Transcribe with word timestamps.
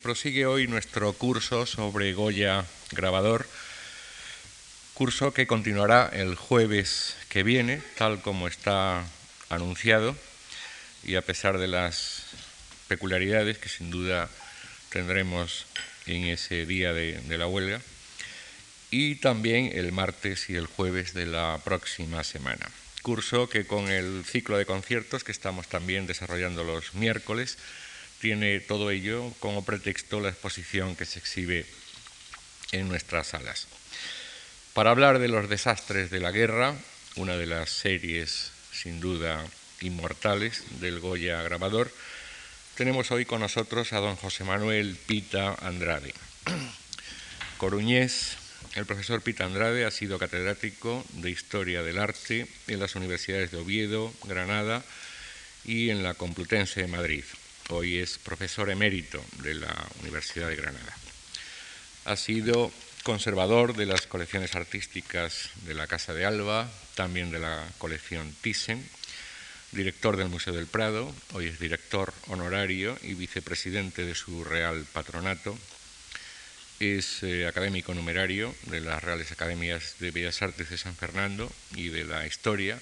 Prosigue 0.00 0.46
hoy 0.46 0.68
nuestro 0.68 1.12
curso 1.12 1.66
sobre 1.66 2.12
Goya 2.12 2.64
grabador, 2.92 3.48
curso 4.94 5.34
que 5.34 5.48
continuará 5.48 6.08
el 6.12 6.36
jueves 6.36 7.16
que 7.28 7.42
viene, 7.42 7.82
tal 7.96 8.22
como 8.22 8.46
está 8.46 9.04
anunciado, 9.48 10.16
y 11.02 11.16
a 11.16 11.22
pesar 11.22 11.58
de 11.58 11.66
las 11.66 12.26
peculiaridades 12.86 13.58
que 13.58 13.68
sin 13.68 13.90
duda 13.90 14.30
tendremos 14.90 15.66
en 16.06 16.26
ese 16.26 16.64
día 16.64 16.92
de, 16.92 17.20
la 17.36 17.48
huelga, 17.48 17.80
y 18.92 19.16
también 19.16 19.72
el 19.74 19.90
martes 19.90 20.48
y 20.48 20.54
el 20.54 20.66
jueves 20.66 21.12
de 21.12 21.26
la 21.26 21.60
próxima 21.64 22.22
semana. 22.22 22.70
Curso 23.02 23.48
que 23.48 23.66
con 23.66 23.88
el 23.88 24.24
ciclo 24.24 24.58
de 24.58 24.64
conciertos 24.64 25.24
que 25.24 25.32
estamos 25.32 25.66
también 25.66 26.06
desarrollando 26.06 26.62
los 26.62 26.94
miércoles, 26.94 27.58
tiene 28.20 28.60
todo 28.60 28.90
ello 28.90 29.32
como 29.40 29.64
pretexto 29.64 30.20
la 30.20 30.30
exposición 30.30 30.96
que 30.96 31.04
se 31.04 31.18
exhibe 31.18 31.66
en 32.72 32.88
nuestras 32.88 33.28
salas. 33.28 33.68
Para 34.74 34.90
hablar 34.90 35.18
de 35.18 35.28
los 35.28 35.48
desastres 35.48 36.10
de 36.10 36.20
la 36.20 36.30
guerra, 36.30 36.74
una 37.16 37.36
de 37.36 37.46
las 37.46 37.70
series 37.70 38.52
sin 38.72 39.00
duda 39.00 39.44
inmortales 39.80 40.62
del 40.80 41.00
Goya 41.00 41.42
grabador, 41.42 41.90
tenemos 42.76 43.10
hoy 43.10 43.24
con 43.24 43.40
nosotros 43.40 43.92
a 43.92 43.98
don 43.98 44.16
José 44.16 44.44
Manuel 44.44 44.96
Pita 45.06 45.54
Andrade. 45.62 46.14
Coruñés, 47.58 48.36
el 48.76 48.86
profesor 48.86 49.20
Pita 49.20 49.44
Andrade 49.44 49.84
ha 49.84 49.90
sido 49.90 50.18
catedrático 50.18 51.04
de 51.14 51.30
Historia 51.30 51.82
del 51.82 51.98
Arte 51.98 52.46
en 52.68 52.78
las 52.78 52.94
universidades 52.94 53.50
de 53.50 53.58
Oviedo, 53.58 54.12
Granada 54.24 54.84
y 55.64 55.90
en 55.90 56.04
la 56.04 56.14
Complutense 56.14 56.82
de 56.82 56.86
Madrid. 56.86 57.24
Hoy 57.70 57.98
es 57.98 58.16
profesor 58.16 58.70
emérito 58.70 59.22
de 59.42 59.52
la 59.52 59.86
Universidad 60.00 60.48
de 60.48 60.56
Granada. 60.56 60.96
Ha 62.06 62.16
sido 62.16 62.72
conservador 63.02 63.76
de 63.76 63.84
las 63.84 64.06
colecciones 64.06 64.54
artísticas 64.54 65.50
de 65.66 65.74
la 65.74 65.86
Casa 65.86 66.14
de 66.14 66.24
Alba, 66.24 66.70
también 66.94 67.30
de 67.30 67.40
la 67.40 67.68
colección 67.76 68.34
Thyssen, 68.40 68.82
director 69.72 70.16
del 70.16 70.30
Museo 70.30 70.54
del 70.54 70.66
Prado, 70.66 71.14
hoy 71.34 71.48
es 71.48 71.60
director 71.60 72.14
honorario 72.28 72.96
y 73.02 73.12
vicepresidente 73.12 74.06
de 74.06 74.14
su 74.14 74.44
Real 74.44 74.86
Patronato. 74.94 75.56
Es 76.80 77.22
eh, 77.22 77.46
académico 77.46 77.92
numerario 77.92 78.54
de 78.62 78.80
las 78.80 79.04
Reales 79.04 79.30
Academias 79.30 79.96
de 79.98 80.10
Bellas 80.10 80.40
Artes 80.40 80.70
de 80.70 80.78
San 80.78 80.96
Fernando 80.96 81.52
y 81.74 81.88
de 81.88 82.04
la 82.04 82.26
Historia 82.26 82.80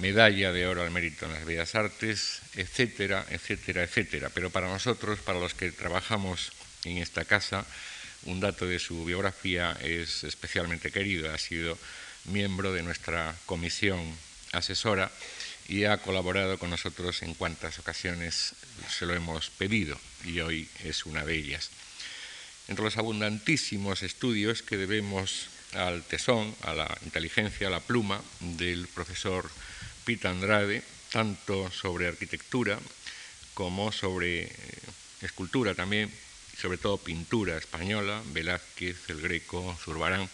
medalla 0.00 0.52
de 0.52 0.66
oro 0.66 0.82
al 0.82 0.90
mérito 0.90 1.26
en 1.26 1.32
las 1.32 1.44
bellas 1.44 1.74
artes, 1.74 2.40
etcétera, 2.54 3.26
etcétera, 3.30 3.82
etcétera. 3.82 4.30
Pero 4.30 4.50
para 4.50 4.68
nosotros, 4.68 5.18
para 5.20 5.38
los 5.38 5.54
que 5.54 5.72
trabajamos 5.72 6.52
en 6.84 6.98
esta 6.98 7.24
casa, 7.24 7.66
un 8.24 8.40
dato 8.40 8.66
de 8.66 8.78
su 8.78 9.04
biografía 9.04 9.76
es 9.82 10.24
especialmente 10.24 10.90
querido. 10.90 11.32
Ha 11.32 11.38
sido 11.38 11.78
miembro 12.24 12.72
de 12.72 12.82
nuestra 12.82 13.34
comisión 13.46 14.00
asesora 14.52 15.10
y 15.68 15.84
ha 15.84 15.98
colaborado 15.98 16.58
con 16.58 16.70
nosotros 16.70 17.22
en 17.22 17.34
cuantas 17.34 17.78
ocasiones 17.78 18.54
se 18.88 19.06
lo 19.06 19.14
hemos 19.14 19.50
pedido 19.50 19.98
y 20.24 20.40
hoy 20.40 20.68
es 20.84 21.06
una 21.06 21.24
de 21.24 21.34
ellas. 21.34 21.70
Entre 22.68 22.84
los 22.84 22.96
abundantísimos 22.96 24.02
estudios 24.02 24.62
que 24.62 24.76
debemos 24.76 25.48
al 25.74 26.02
tesón, 26.04 26.54
a 26.62 26.74
la 26.74 26.98
inteligencia, 27.04 27.68
a 27.68 27.70
la 27.70 27.80
pluma 27.80 28.22
del 28.40 28.86
profesor 28.88 29.50
Pita 30.04 30.30
Andrade, 30.30 30.82
tanto 31.12 31.70
sobre 31.70 32.08
arquitectura 32.08 32.78
como 33.54 33.92
sobre 33.92 34.44
eh, 34.44 34.52
escultura 35.20 35.74
también, 35.74 36.10
sobre 36.58 36.78
todo 36.78 36.98
pintura 36.98 37.56
española, 37.56 38.22
Velázquez, 38.32 39.10
el 39.10 39.20
Greco, 39.20 39.76
Zurbarán. 39.82 40.28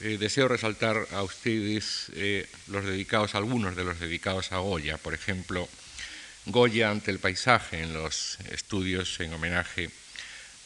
Eh, 0.00 0.18
deseo 0.20 0.48
resaltar 0.48 1.08
a 1.12 1.22
ustedes 1.22 2.12
eh, 2.14 2.46
los 2.66 2.84
dedicados, 2.84 3.34
algunos 3.34 3.76
de 3.76 3.84
los 3.84 3.98
dedicados 3.98 4.52
a 4.52 4.58
Goya, 4.58 4.98
por 4.98 5.14
ejemplo, 5.14 5.68
Goya 6.46 6.90
ante 6.90 7.10
el 7.10 7.18
paisaje 7.18 7.80
en 7.82 7.94
los 7.94 8.38
estudios 8.50 9.18
en 9.20 9.32
homenaje 9.32 9.90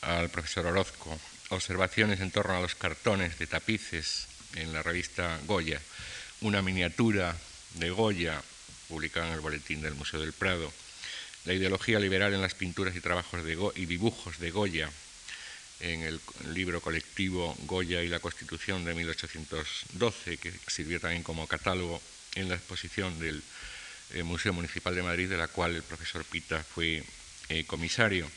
al 0.03 0.31
profesor 0.31 0.67
Orozco, 0.67 1.19
observaciones 1.51 2.21
en 2.21 2.31
torno 2.31 2.57
a 2.57 2.61
los 2.61 2.75
cartones 2.75 3.39
de 3.39 3.47
tapices 3.47 4.27
en 4.57 4.73
la 4.73 4.83
revista 4.83 5.39
Goya, 5.47 5.81
una 6.41 6.61
miniatura 6.61 7.37
de 7.75 7.91
Goya, 7.91 8.43
publicada 8.89 9.29
en 9.29 9.35
el 9.35 9.41
Boletín 9.41 9.83
del 9.83 9.95
Museo 9.95 10.21
del 10.21 10.33
Prado, 10.33 10.73
la 11.45 11.55
ideología 11.55 11.99
liberal 11.99 12.35
en 12.35 12.43
las 12.43 12.55
pinturas 12.55 12.95
y 12.97 13.01
trabajos 13.01 13.45
de 13.45 13.57
y 13.77 13.87
dibujos 13.87 14.39
de 14.39 14.51
Goya, 14.51 14.91
en 15.81 16.03
el 16.03 16.21
libro 16.53 16.81
colectivo 16.81 17.57
Goya 17.61 18.03
y 18.03 18.09
la 18.09 18.21
Constitución 18.21 18.85
de 18.85 18.95
1812, 18.95 20.37
que 20.37 20.53
sirvió 20.67 21.01
también 21.01 21.23
como 21.23 21.47
catálogo 21.47 22.01
en 22.35 22.49
la 22.49 22.57
exposición 22.57 23.19
del 23.19 23.43
eh, 24.13 24.23
Museo 24.23 24.53
Municipal 24.53 24.95
de 24.95 25.03
Madrid, 25.03 25.29
de 25.29 25.39
la 25.39 25.49
cual 25.49 25.75
el 25.75 25.83
profesor 25.83 26.25
Pita 26.25 26.63
fue 26.63 27.03
eh, 27.49 27.65
comisario. 27.65 28.31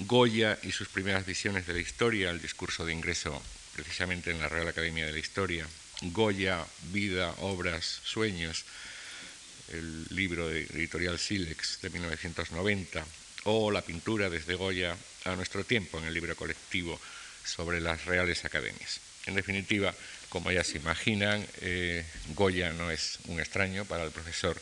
Goya 0.00 0.58
y 0.62 0.70
sus 0.70 0.88
primeras 0.88 1.26
visiones 1.26 1.66
de 1.66 1.72
la 1.72 1.80
historia, 1.80 2.30
el 2.30 2.40
discurso 2.40 2.86
de 2.86 2.92
ingreso 2.92 3.42
precisamente 3.74 4.30
en 4.30 4.38
la 4.38 4.48
Real 4.48 4.68
Academia 4.68 5.06
de 5.06 5.12
la 5.12 5.18
Historia, 5.18 5.66
Goya, 6.02 6.64
Vida, 6.92 7.34
Obras, 7.38 8.00
Sueños, 8.04 8.64
el 9.72 10.06
libro 10.10 10.48
de 10.48 10.62
editorial 10.62 11.18
Silex 11.18 11.80
de 11.82 11.90
1990, 11.90 13.04
o 13.44 13.70
la 13.70 13.82
pintura 13.82 14.30
desde 14.30 14.54
Goya 14.54 14.96
a 15.24 15.36
nuestro 15.36 15.64
tiempo 15.64 15.98
en 15.98 16.04
el 16.04 16.14
libro 16.14 16.34
colectivo 16.36 17.00
sobre 17.44 17.80
las 17.80 18.04
Reales 18.04 18.44
Academias. 18.44 19.00
En 19.26 19.34
definitiva, 19.34 19.94
como 20.28 20.50
ya 20.50 20.64
se 20.64 20.78
imaginan, 20.78 21.46
eh, 21.60 22.04
Goya 22.34 22.72
no 22.72 22.90
es 22.90 23.18
un 23.26 23.40
extraño 23.40 23.84
para 23.84 24.04
el 24.04 24.10
profesor 24.10 24.60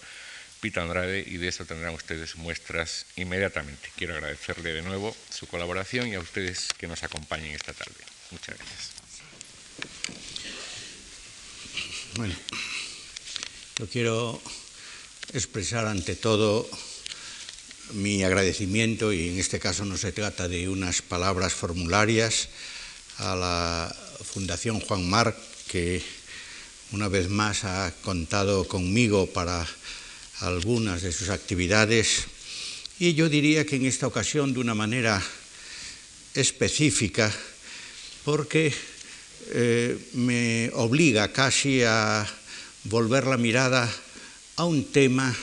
Pita 0.61 0.83
Andrade 0.83 1.23
y 1.27 1.37
de 1.37 1.49
eso 1.49 1.65
tendrán 1.65 1.95
ustedes 1.95 2.37
muestras 2.37 3.07
inmediatamente. 3.17 3.91
Quiero 3.97 4.15
agradecerle 4.15 4.73
de 4.73 4.83
nuevo 4.83 5.17
su 5.31 5.47
colaboración 5.47 6.09
y 6.09 6.15
a 6.15 6.21
ustedes 6.21 6.69
que 6.79 6.89
nos 6.89 7.03
acompañen 7.03 7.53
esta 7.53 7.73
tarde. 7.73 8.03
Muchas 8.31 8.57
gracias. 8.57 8.96
Bueno, 12.17 12.35
yo 13.79 13.87
quiero 13.89 14.41
expresar 15.35 15.87
ante 15.87 16.17
todo 16.17 16.67
mi 17.93 18.25
agradecimiento, 18.25 19.13
y 19.13 19.29
en 19.29 19.39
este 19.39 19.61
caso 19.61 19.85
no 19.85 19.99
se 19.99 20.13
trata 20.13 20.49
de 20.49 20.71
unas 20.71 21.03
palabras 21.03 21.53
formularias, 21.53 22.49
a 23.19 23.37
la 23.37 23.97
Fundación 24.33 24.81
Juan 24.81 25.07
Marc, 25.11 25.37
que 25.69 26.03
una 26.93 27.09
vez 27.09 27.29
más 27.29 27.65
ha 27.65 27.93
contado 28.01 28.67
conmigo 28.67 29.27
para 29.27 29.69
algunas 30.41 31.03
de 31.03 31.13
sus 31.13 31.29
actividades, 31.29 32.25
y 32.99 33.13
yo 33.13 33.29
diría 33.29 33.67
que 33.67 33.77
en 33.77 33.85
esta 33.85 34.07
ocasión 34.07 34.55
de 34.55 34.61
una 34.61 34.75
manera 34.75 35.23
específica, 36.33 37.31
porque 38.25 38.73
eh, 39.51 39.99
me 40.15 40.71
obliga 40.75 41.33
casi 41.33 41.83
a 41.83 42.27
volver 42.85 43.27
la 43.27 43.37
mirada 43.37 43.91
a 44.57 44.65
un 44.65 44.85
tema 44.93 45.35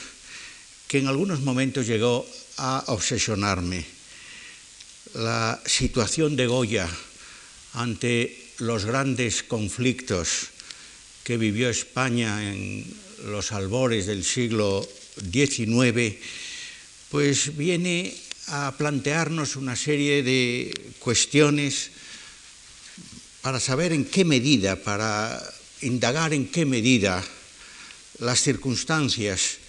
que 0.88 0.98
en 0.98 1.08
algunos 1.08 1.40
momentos 1.40 1.86
llegó 1.86 2.26
a 2.58 2.84
obsesionarme. 2.88 3.84
La 5.14 5.60
situación 5.64 6.36
de 6.36 6.46
Goya 6.46 6.88
ante 7.74 8.52
los 8.58 8.84
grandes 8.84 9.42
conflictos 9.42 10.50
que 11.22 11.36
vivió 11.36 11.70
España 11.70 12.52
en 12.52 12.84
los 13.26 13.52
albores 13.52 14.06
del 14.06 14.24
siglo 14.24 14.86
XIX, 15.32 16.16
pues 17.10 17.56
viene 17.56 18.14
a 18.48 18.74
plantearnos 18.76 19.56
una 19.56 19.76
serie 19.76 20.22
de 20.22 20.74
cuestiones 20.98 21.90
para 23.44 23.60
saber 23.60 23.92
en 23.92 24.06
qué 24.06 24.24
medida, 24.24 24.74
para 24.74 25.36
indagar 25.82 26.32
en 26.32 26.48
qué 26.48 26.64
medida 26.64 27.22
las 28.20 28.40
circunstancias 28.40 29.60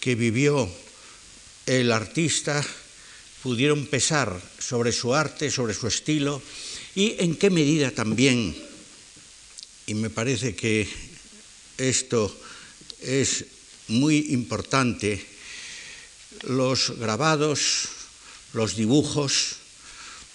que 0.00 0.16
vivió 0.16 0.68
el 1.66 1.92
artista 1.92 2.66
pudieron 3.44 3.86
pesar 3.86 4.34
sobre 4.58 4.90
su 4.90 5.14
arte, 5.14 5.52
sobre 5.52 5.72
su 5.72 5.86
estilo, 5.86 6.42
y 6.96 7.14
en 7.20 7.36
qué 7.36 7.48
medida 7.48 7.92
también, 7.92 8.56
y 9.86 9.94
me 9.94 10.10
parece 10.10 10.56
que 10.56 10.88
esto 11.78 12.36
es 13.02 13.44
muy 13.86 14.34
importante, 14.34 15.24
los 16.42 16.98
grabados, 16.98 17.86
los 18.52 18.74
dibujos, 18.74 19.62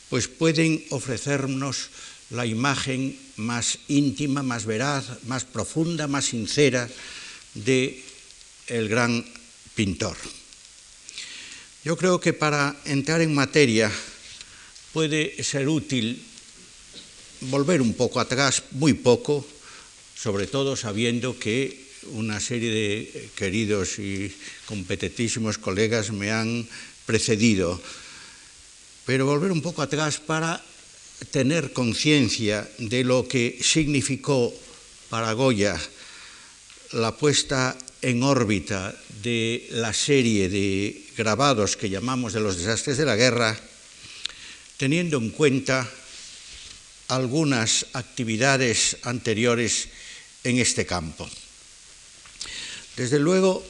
pues 0.08 0.30
pueden 0.30 0.86
ofrecernos 0.90 1.90
la 2.31 2.45
imagen 2.45 3.18
más 3.38 3.80
íntima, 3.88 4.44
más 4.44 4.66
veraz, 4.66 5.24
más 5.28 5.44
profunda, 5.44 6.07
más 6.07 6.25
sincera 6.25 6.89
de 7.54 8.04
el 8.68 8.88
gran 8.88 9.24
pintor. 9.75 10.16
Yo 11.83 11.98
creo 11.98 12.19
que 12.19 12.33
para 12.33 12.75
entrar 12.86 13.22
en 13.22 13.36
materia 13.36 13.92
puede 14.94 15.44
ser 15.44 15.68
útil 15.68 16.24
volver 17.42 17.81
un 17.81 17.94
poco 17.94 18.19
atrás, 18.19 18.63
muy 18.72 18.94
poco, 18.94 19.45
sobre 20.16 20.48
todo 20.48 20.75
sabiendo 20.75 21.38
que 21.38 21.89
una 22.13 22.39
serie 22.39 22.72
de 22.72 23.30
queridos 23.36 24.00
y 24.00 24.31
competentísimos 24.66 25.57
colegas 25.57 26.12
me 26.12 26.31
han 26.31 26.68
precedido, 27.06 27.81
pero 29.06 29.25
volver 29.25 29.51
un 29.51 29.62
poco 29.62 29.81
atrás 29.81 30.19
para 30.19 30.63
tener 31.30 31.74
conciencia 31.74 32.68
de 32.78 33.04
lo 33.04 33.28
que 33.28 33.60
significó 33.62 34.54
para 35.10 35.34
Goya 35.34 35.80
la 36.94 37.16
puesta 37.16 37.78
en 38.02 38.24
órbita 38.24 38.96
de 39.22 39.68
la 39.72 39.94
serie 39.94 40.50
de 40.50 41.06
grabados 41.16 41.78
que 41.78 41.90
llamamos 41.90 42.34
de 42.34 42.40
los 42.40 42.58
desastres 42.58 42.98
de 42.98 43.06
la 43.06 43.16
guerra, 43.16 43.58
teniendo 44.78 45.18
en 45.18 45.30
cuenta 45.30 45.88
algunas 47.08 47.86
actividades 47.94 48.98
anteriores 49.04 49.90
en 50.44 50.58
este 50.58 50.86
campo. 50.86 51.30
Desde 52.98 53.20
luego, 53.20 53.64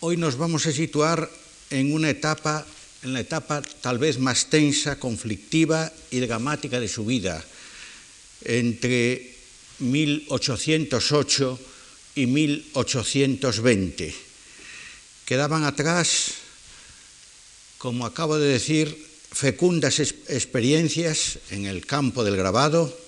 hoy 0.00 0.16
nos 0.16 0.36
vamos 0.36 0.66
a 0.66 0.72
situar 0.72 1.30
en 1.70 1.92
una 1.92 2.10
etapa, 2.10 2.66
en 3.02 3.12
la 3.12 3.20
etapa 3.20 3.62
tal 3.80 3.98
vez 3.98 4.18
más 4.18 4.50
tensa, 4.50 4.98
conflictiva 4.98 5.92
y 6.10 6.18
dramática 6.20 6.80
de 6.80 6.88
su 6.88 7.04
vida, 7.04 7.44
entre 8.44 9.34
1808 9.78 11.58
y 12.16 12.26
1820. 12.26 14.14
Quedaban 15.24 15.64
atrás, 15.64 16.32
como 17.78 18.04
acabo 18.04 18.38
de 18.38 18.52
decir, 18.52 19.06
fecundas 19.32 20.00
experiencias 20.00 21.38
en 21.50 21.66
el 21.66 21.86
campo 21.86 22.24
del 22.24 22.36
grabado. 22.36 22.98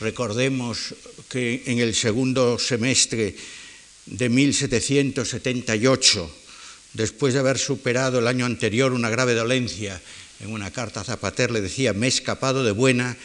Recordemos 0.00 0.94
que 1.28 1.64
en 1.66 1.80
el 1.80 1.94
segundo 1.94 2.58
semestre 2.58 3.36
de 4.06 4.28
1778, 4.28 6.30
después 6.96 7.34
de 7.34 7.40
haber 7.40 7.58
superado 7.58 8.18
el 8.18 8.26
año 8.26 8.46
anterior 8.46 8.92
una 8.92 9.10
grave 9.10 9.34
dolencia, 9.34 10.00
en 10.40 10.50
una 10.52 10.70
carta 10.70 11.00
a 11.00 11.04
Zapater 11.04 11.50
le 11.50 11.60
decía, 11.60 11.92
me 11.92 12.06
he 12.06 12.08
escapado 12.08 12.64
de 12.64 12.72
buena, 12.72 13.16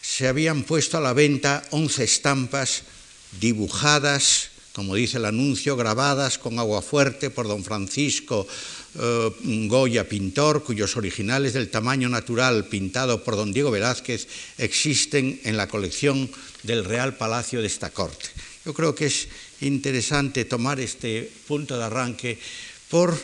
se 0.00 0.28
habían 0.28 0.62
puesto 0.62 0.96
a 0.96 1.00
la 1.00 1.12
venta 1.12 1.64
11 1.70 2.04
estampas 2.04 2.82
dibujadas, 3.40 4.50
como 4.72 4.94
dice 4.94 5.18
el 5.18 5.24
anuncio, 5.24 5.76
grabadas 5.76 6.38
con 6.38 6.58
agua 6.58 6.82
fuerte 6.82 7.30
por 7.30 7.48
don 7.48 7.64
Francisco 7.64 8.46
eh, 8.94 9.30
Goya, 9.66 10.08
pintor, 10.08 10.62
cuyos 10.62 10.96
originales 10.96 11.52
del 11.52 11.70
tamaño 11.70 12.08
natural 12.08 12.66
pintado 12.66 13.24
por 13.24 13.34
don 13.34 13.52
Diego 13.52 13.70
Velázquez 13.70 14.28
existen 14.58 15.40
en 15.44 15.56
la 15.56 15.66
colección 15.66 16.30
del 16.62 16.84
Real 16.84 17.16
Palacio 17.16 17.60
de 17.60 17.66
esta 17.66 17.90
corte. 17.90 18.28
Yo 18.64 18.74
creo 18.74 18.94
que 18.94 19.06
es 19.06 19.28
interesante 19.60 20.44
tomar 20.44 20.80
este 20.80 21.30
punto 21.46 21.78
de 21.78 21.84
arranque 21.84 22.38
por 22.88 23.16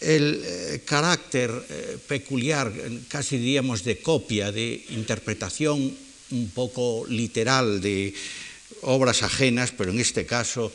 el 0.00 0.42
eh, 0.44 0.80
carácter 0.84 1.50
eh, 1.50 1.98
peculiar, 2.08 2.72
casi 3.08 3.36
diríamos 3.36 3.84
de 3.84 4.00
copia, 4.00 4.50
de 4.50 4.84
interpretación 4.90 5.96
un 6.30 6.50
poco 6.50 7.04
literal 7.08 7.80
de 7.80 8.14
obras 8.82 9.22
ajenas, 9.22 9.72
pero 9.76 9.90
en 9.90 10.00
este 10.00 10.24
caso 10.24 10.72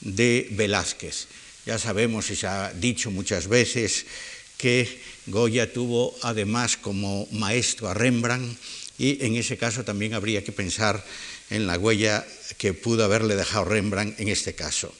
de 0.00 0.48
Velázquez. 0.52 1.26
Ya 1.66 1.78
sabemos 1.78 2.30
y 2.30 2.36
se 2.36 2.46
ha 2.46 2.72
dicho 2.72 3.10
muchas 3.10 3.46
veces 3.46 4.06
que 4.56 4.88
Goya 5.26 5.72
tuvo 5.72 6.16
además 6.22 6.76
como 6.76 7.28
maestro 7.30 7.88
a 7.88 7.94
Rembrandt 7.94 8.58
y 8.98 9.24
en 9.24 9.36
ese 9.36 9.58
caso 9.58 9.84
también 9.84 10.14
habría 10.14 10.44
que 10.44 10.52
pensar 10.52 11.04
en 11.50 11.66
la 11.66 11.78
huella 11.78 12.26
que 12.58 12.74
pudo 12.74 13.04
haberle 13.04 13.36
dejado 13.36 13.64
Rembrandt 13.64 14.18
en 14.20 14.28
este 14.28 14.54
caso. 14.54 14.94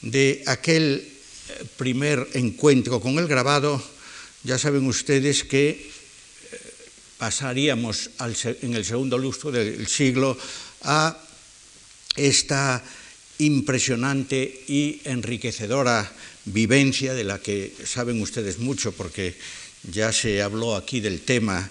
De 0.00 0.42
aquel 0.46 1.13
primer 1.76 2.28
encuentro 2.34 3.00
con 3.00 3.18
el 3.18 3.26
grabado, 3.26 3.82
ya 4.42 4.58
saben 4.58 4.86
ustedes 4.86 5.44
que 5.44 5.70
eh, 5.70 6.60
pasaríamos 7.18 8.10
en 8.62 8.74
el 8.74 8.84
segundo 8.84 9.18
lustro 9.18 9.50
del 9.50 9.86
siglo 9.86 10.36
a 10.82 11.18
esta 12.16 12.82
impresionante 13.38 14.64
y 14.68 15.00
enriquecedora 15.04 16.10
vivencia 16.44 17.14
de 17.14 17.24
la 17.24 17.38
que 17.40 17.74
saben 17.84 18.20
ustedes 18.22 18.58
mucho 18.58 18.92
porque 18.92 19.34
ya 19.90 20.12
se 20.12 20.42
habló 20.42 20.76
aquí 20.76 21.00
del 21.00 21.22
tema 21.22 21.68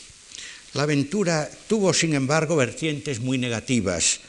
La 0.73 0.83
aventura 0.83 1.49
tuvo, 1.67 1.93
sin 1.93 2.13
embargo, 2.15 2.55
vertientes 2.55 3.19
muy 3.19 3.37
negativas, 3.37 4.19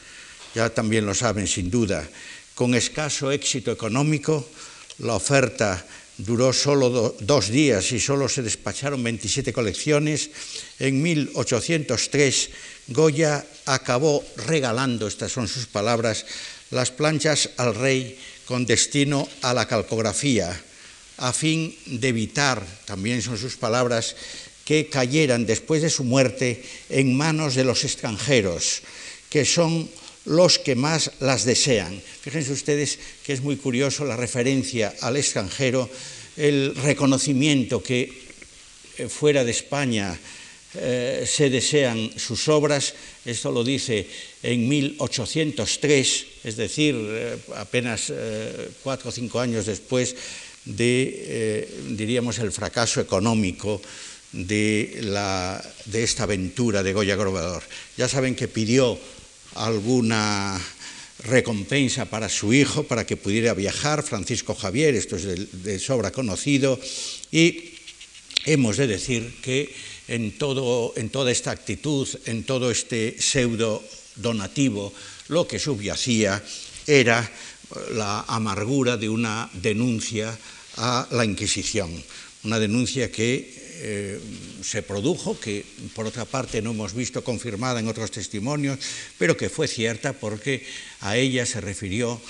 ya 0.53 0.69
también 0.69 1.05
lo 1.05 1.13
saben 1.13 1.47
sin 1.47 1.69
duda. 1.69 2.07
Con 2.53 2.75
escaso 2.75 3.31
éxito 3.31 3.71
económico, 3.71 4.49
la 4.99 5.15
oferta 5.15 5.85
duró 6.17 6.53
solo 6.53 7.15
dos 7.19 7.49
días 7.49 7.91
y 7.91 7.99
solo 7.99 8.29
se 8.29 8.41
despacharon 8.41 9.03
27 9.03 9.51
colecciones. 9.51 10.29
En 10.79 11.01
1803 11.01 12.49
Goya 12.87 13.45
acabó 13.65 14.23
regalando, 14.47 15.07
estas 15.07 15.31
son 15.31 15.47
sus 15.47 15.65
palabras, 15.65 16.25
las 16.71 16.91
planchas 16.91 17.49
al 17.57 17.75
rey 17.75 18.17
con 18.45 18.65
destino 18.65 19.27
a 19.41 19.53
la 19.53 19.67
calcografía, 19.67 20.53
a 21.17 21.33
fin 21.33 21.75
de 21.85 22.09
evitar, 22.09 22.65
también 22.85 23.21
son 23.21 23.37
sus 23.37 23.57
palabras, 23.57 24.15
que 24.65 24.89
cayeran 24.89 25.45
después 25.45 25.81
de 25.81 25.89
su 25.89 26.03
muerte 26.03 26.63
en 26.89 27.15
manos 27.15 27.53
de 27.53 27.63
los 27.63 27.83
extranjeros, 27.83 28.81
que 29.29 29.45
son 29.45 29.89
los 30.25 30.57
que 30.57 30.75
más 30.75 31.11
las 31.19 31.45
desean. 31.45 32.01
Fíjense 32.21 32.51
ustedes 32.51 32.97
que 33.23 33.33
es 33.33 33.41
muy 33.41 33.57
curioso 33.57 34.05
la 34.05 34.17
referencia 34.17 34.93
al 35.01 35.17
extranjero, 35.17 35.89
el 36.35 36.75
reconocimiento 36.75 37.81
que 37.81 38.11
eh, 38.97 39.07
fuera 39.07 39.43
de 39.43 39.51
España 39.51 40.17
eh, 40.73 41.25
se 41.27 41.49
desean 41.49 42.11
sus 42.17 42.47
obras. 42.49 42.93
Esto 43.23 43.51
lo 43.51 43.63
dice 43.63 44.07
en 44.41 44.67
1803, 44.67 46.25
es 46.45 46.55
decir, 46.55 46.95
eh, 46.95 47.37
apenas 47.57 48.13
cuatro 48.83 49.09
o 49.09 49.11
cinco 49.11 49.39
años 49.41 49.65
después 49.65 50.15
de, 50.65 51.67
diríamos, 51.89 52.39
el 52.39 52.51
fracaso 52.51 53.01
económico 53.01 53.81
de, 54.31 55.01
de 55.85 56.03
esta 56.03 56.23
aventura 56.23 56.83
de 56.83 56.93
Goya 56.93 57.15
Grobador. 57.15 57.63
Ya 57.97 58.07
saben 58.07 58.35
que 58.35 58.47
pidió 58.47 58.97
alguna 59.55 60.61
recompensa 61.23 62.05
para 62.05 62.29
su 62.29 62.53
hijo, 62.53 62.83
para 62.83 63.05
que 63.05 63.17
pudiera 63.17 63.53
viajar, 63.53 64.03
Francisco 64.03 64.53
Javier, 64.53 64.95
esto 64.95 65.15
es 65.15 65.63
de, 65.63 65.79
sobra 65.79 66.11
conocido, 66.11 66.79
y 67.31 67.71
hemos 68.45 68.77
de 68.77 68.87
decir 68.87 69.33
que 69.41 69.73
en, 70.07 70.37
todo, 70.37 70.93
en 70.95 71.09
toda 71.09 71.31
esta 71.31 71.51
actitud, 71.51 72.07
en 72.25 72.43
todo 72.43 72.69
este 72.69 73.15
pseudo 73.19 73.83
donativo, 74.15 74.93
lo 75.27 75.47
que 75.47 75.59
subyacía 75.59 76.43
era 76.85 77.29
la 77.91 78.21
amargura 78.27 78.97
de 78.97 79.09
una 79.09 79.49
denuncia 79.53 80.37
a 80.77 81.07
la 81.11 81.25
Inquisición, 81.25 81.91
una 82.43 82.59
denuncia 82.59 83.11
que 83.11 83.53
eh, 83.77 84.21
se 84.63 84.83
produjo, 84.83 85.37
que 85.39 85.65
por 85.95 86.05
otra 86.05 86.25
parte 86.25 86.61
no 86.61 86.69
hemos 86.71 86.93
visto 86.93 87.23
confirmada 87.23 87.79
en 87.79 87.87
otros 87.87 88.11
testimonios, 88.11 88.77
pero 89.17 89.35
que 89.35 89.49
fue 89.49 89.67
cierta 89.67 90.13
porque 90.13 90.63
a 91.01 91.17
ella 91.17 91.45
se 91.45 91.61
refirió 91.61 92.21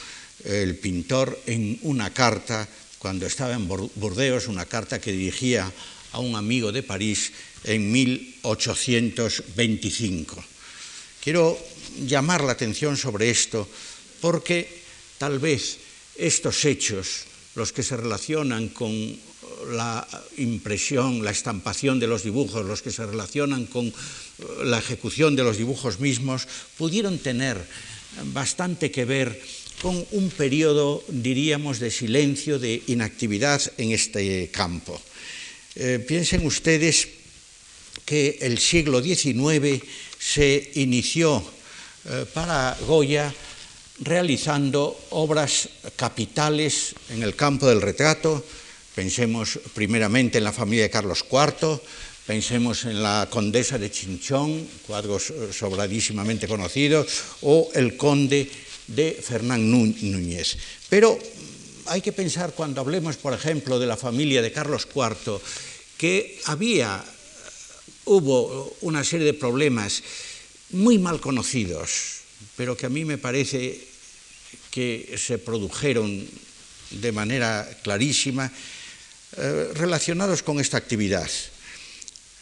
el 0.44 0.75
pintor 0.75 1.40
en 1.46 1.80
una 1.82 2.14
carta 2.14 2.68
cuando 3.00 3.25
estaba 3.28 3.54
en 3.54 3.68
Burdeos, 3.68 4.48
una 4.48 4.66
carta 4.66 5.00
que 5.00 5.12
dirigía 5.12 5.72
a 6.12 6.20
un 6.20 6.36
amigo 6.36 6.72
de 6.72 6.82
París 6.82 7.32
en 7.64 7.92
1825. 7.92 10.44
Quiero 11.22 11.60
llamar 12.06 12.44
la 12.44 12.54
atención 12.54 12.98
sobre 12.98 13.30
esto 13.30 13.68
porque 14.22 14.68
tal 15.18 15.40
vez 15.40 15.78
estos 16.18 16.66
hechos, 16.66 17.25
los 17.56 17.72
que 17.72 17.84
se 17.84 17.98
relacionan 17.98 18.70
con 18.70 18.92
la 19.72 20.08
impresión, 20.38 21.24
la 21.24 21.32
estampación 21.32 22.00
de 22.00 22.08
los 22.08 22.24
dibujos, 22.24 22.66
los 22.66 22.82
que 22.82 22.92
se 22.92 23.06
relacionan 23.06 23.66
con 23.66 23.94
la 24.64 24.80
ejecución 24.80 25.36
de 25.36 25.44
los 25.44 25.58
dibujos 25.58 26.00
mismos, 26.00 26.48
pudieron 26.78 27.18
tener 27.20 27.58
bastante 28.34 28.92
que 28.92 29.06
ver 29.06 29.42
con 29.82 30.06
un 30.12 30.30
periodo, 30.30 31.04
diríamos, 31.08 31.80
de 31.80 31.92
silencio, 31.92 32.60
de 32.60 32.82
inactividad 32.88 33.62
en 33.78 33.92
este 33.92 34.50
campo. 34.52 35.00
Eh, 35.75 36.00
piensen 36.00 36.46
ustedes 36.46 37.08
que 38.06 38.38
el 38.42 38.58
siglo 38.60 39.04
XIX 39.04 39.84
se 40.18 40.72
inició 40.75 41.44
eh, 42.08 42.26
para 42.34 42.78
Goya 42.86 43.34
realizando 44.02 45.08
obras 45.12 45.70
capitales 45.96 46.94
en 47.10 47.24
el 47.24 47.36
campo 47.36 47.68
del 47.68 47.82
retrato. 47.82 48.44
Pensemos 48.94 49.60
primeramente 49.74 50.38
en 50.38 50.44
la 50.44 50.52
familia 50.52 50.84
de 50.84 50.90
Carlos 50.90 51.26
IV, 51.30 51.82
pensemos 52.26 52.86
en 52.86 53.02
la 53.02 53.28
condesa 53.30 53.78
de 53.78 53.92
Chinchón, 53.92 54.68
cuadros 54.86 55.34
sobradísimamente 55.52 56.48
conocidos, 56.48 57.08
o 57.42 57.70
el 57.74 57.98
conde 57.98 58.50
de 58.88 59.14
Fernán 59.14 59.70
Núñez. 59.70 60.58
Pero 60.90 61.18
hay 61.88 62.02
que 62.02 62.14
pensar 62.14 62.54
cuando 62.54 62.82
hablemos, 62.82 63.18
por 63.18 63.34
ejemplo, 63.34 63.80
de 63.80 63.88
la 63.88 63.98
familia 63.98 64.42
de 64.42 64.52
Carlos 64.52 64.88
IV, 64.94 65.40
que 65.98 66.40
había, 66.46 67.04
hubo 68.06 68.76
una 68.82 69.04
serie 69.04 69.26
de 69.26 69.34
problemas 69.34 70.04
muy 70.72 70.98
mal 70.98 71.20
conocidos, 71.20 72.22
pero 72.56 72.76
que 72.76 72.86
a 72.86 72.90
mí 72.90 73.06
me 73.06 73.18
parece 73.18 73.80
que 74.72 75.16
se 75.18 75.38
produjeron 75.38 76.28
de 76.92 77.12
manera 77.12 77.68
clarísima, 77.84 78.52
eh, 79.38 79.72
relacionados 79.74 80.44
con 80.44 80.60
esta 80.60 80.78
actividad. 80.78 81.30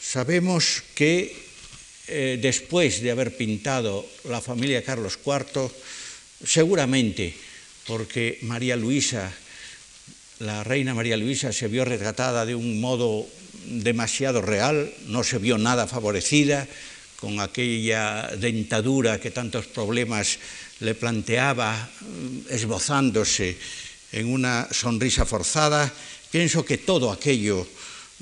Sabemos 0.02 0.84
que 0.96 1.36
eh, 2.08 2.38
después 2.42 3.02
de 3.02 3.12
haber 3.12 3.36
pintado 3.38 4.06
la 4.26 4.42
familia 4.42 4.84
Carlos 4.84 5.18
IV, 5.26 5.72
seguramente 6.46 7.34
porque 7.88 8.40
María 8.44 8.76
Luisa, 8.76 9.32
la 10.40 10.64
reina 10.64 10.94
María 10.94 11.18
Luisa, 11.18 11.54
se 11.54 11.68
vio 11.68 11.86
retratada 11.86 12.46
de 12.46 12.56
un 12.56 12.82
modo 12.82 13.28
demasiado 13.66 14.42
real, 14.42 14.94
no 15.08 15.24
se 15.24 15.38
vio 15.38 15.58
nada 15.58 15.88
favorecida 15.88 16.68
con 17.24 17.40
aquella 17.40 18.28
dentadura 18.36 19.16
que 19.16 19.32
tantos 19.32 19.64
problemas 19.72 20.44
le 20.84 20.92
planteaba, 20.92 21.72
mm, 21.72 22.52
esbozándose 22.52 23.56
en 24.12 24.28
una 24.28 24.68
sonrisa 24.68 25.24
forzada. 25.24 25.88
Pienso 26.28 26.68
que 26.68 26.84
todo 26.84 27.16
aquello 27.16 27.64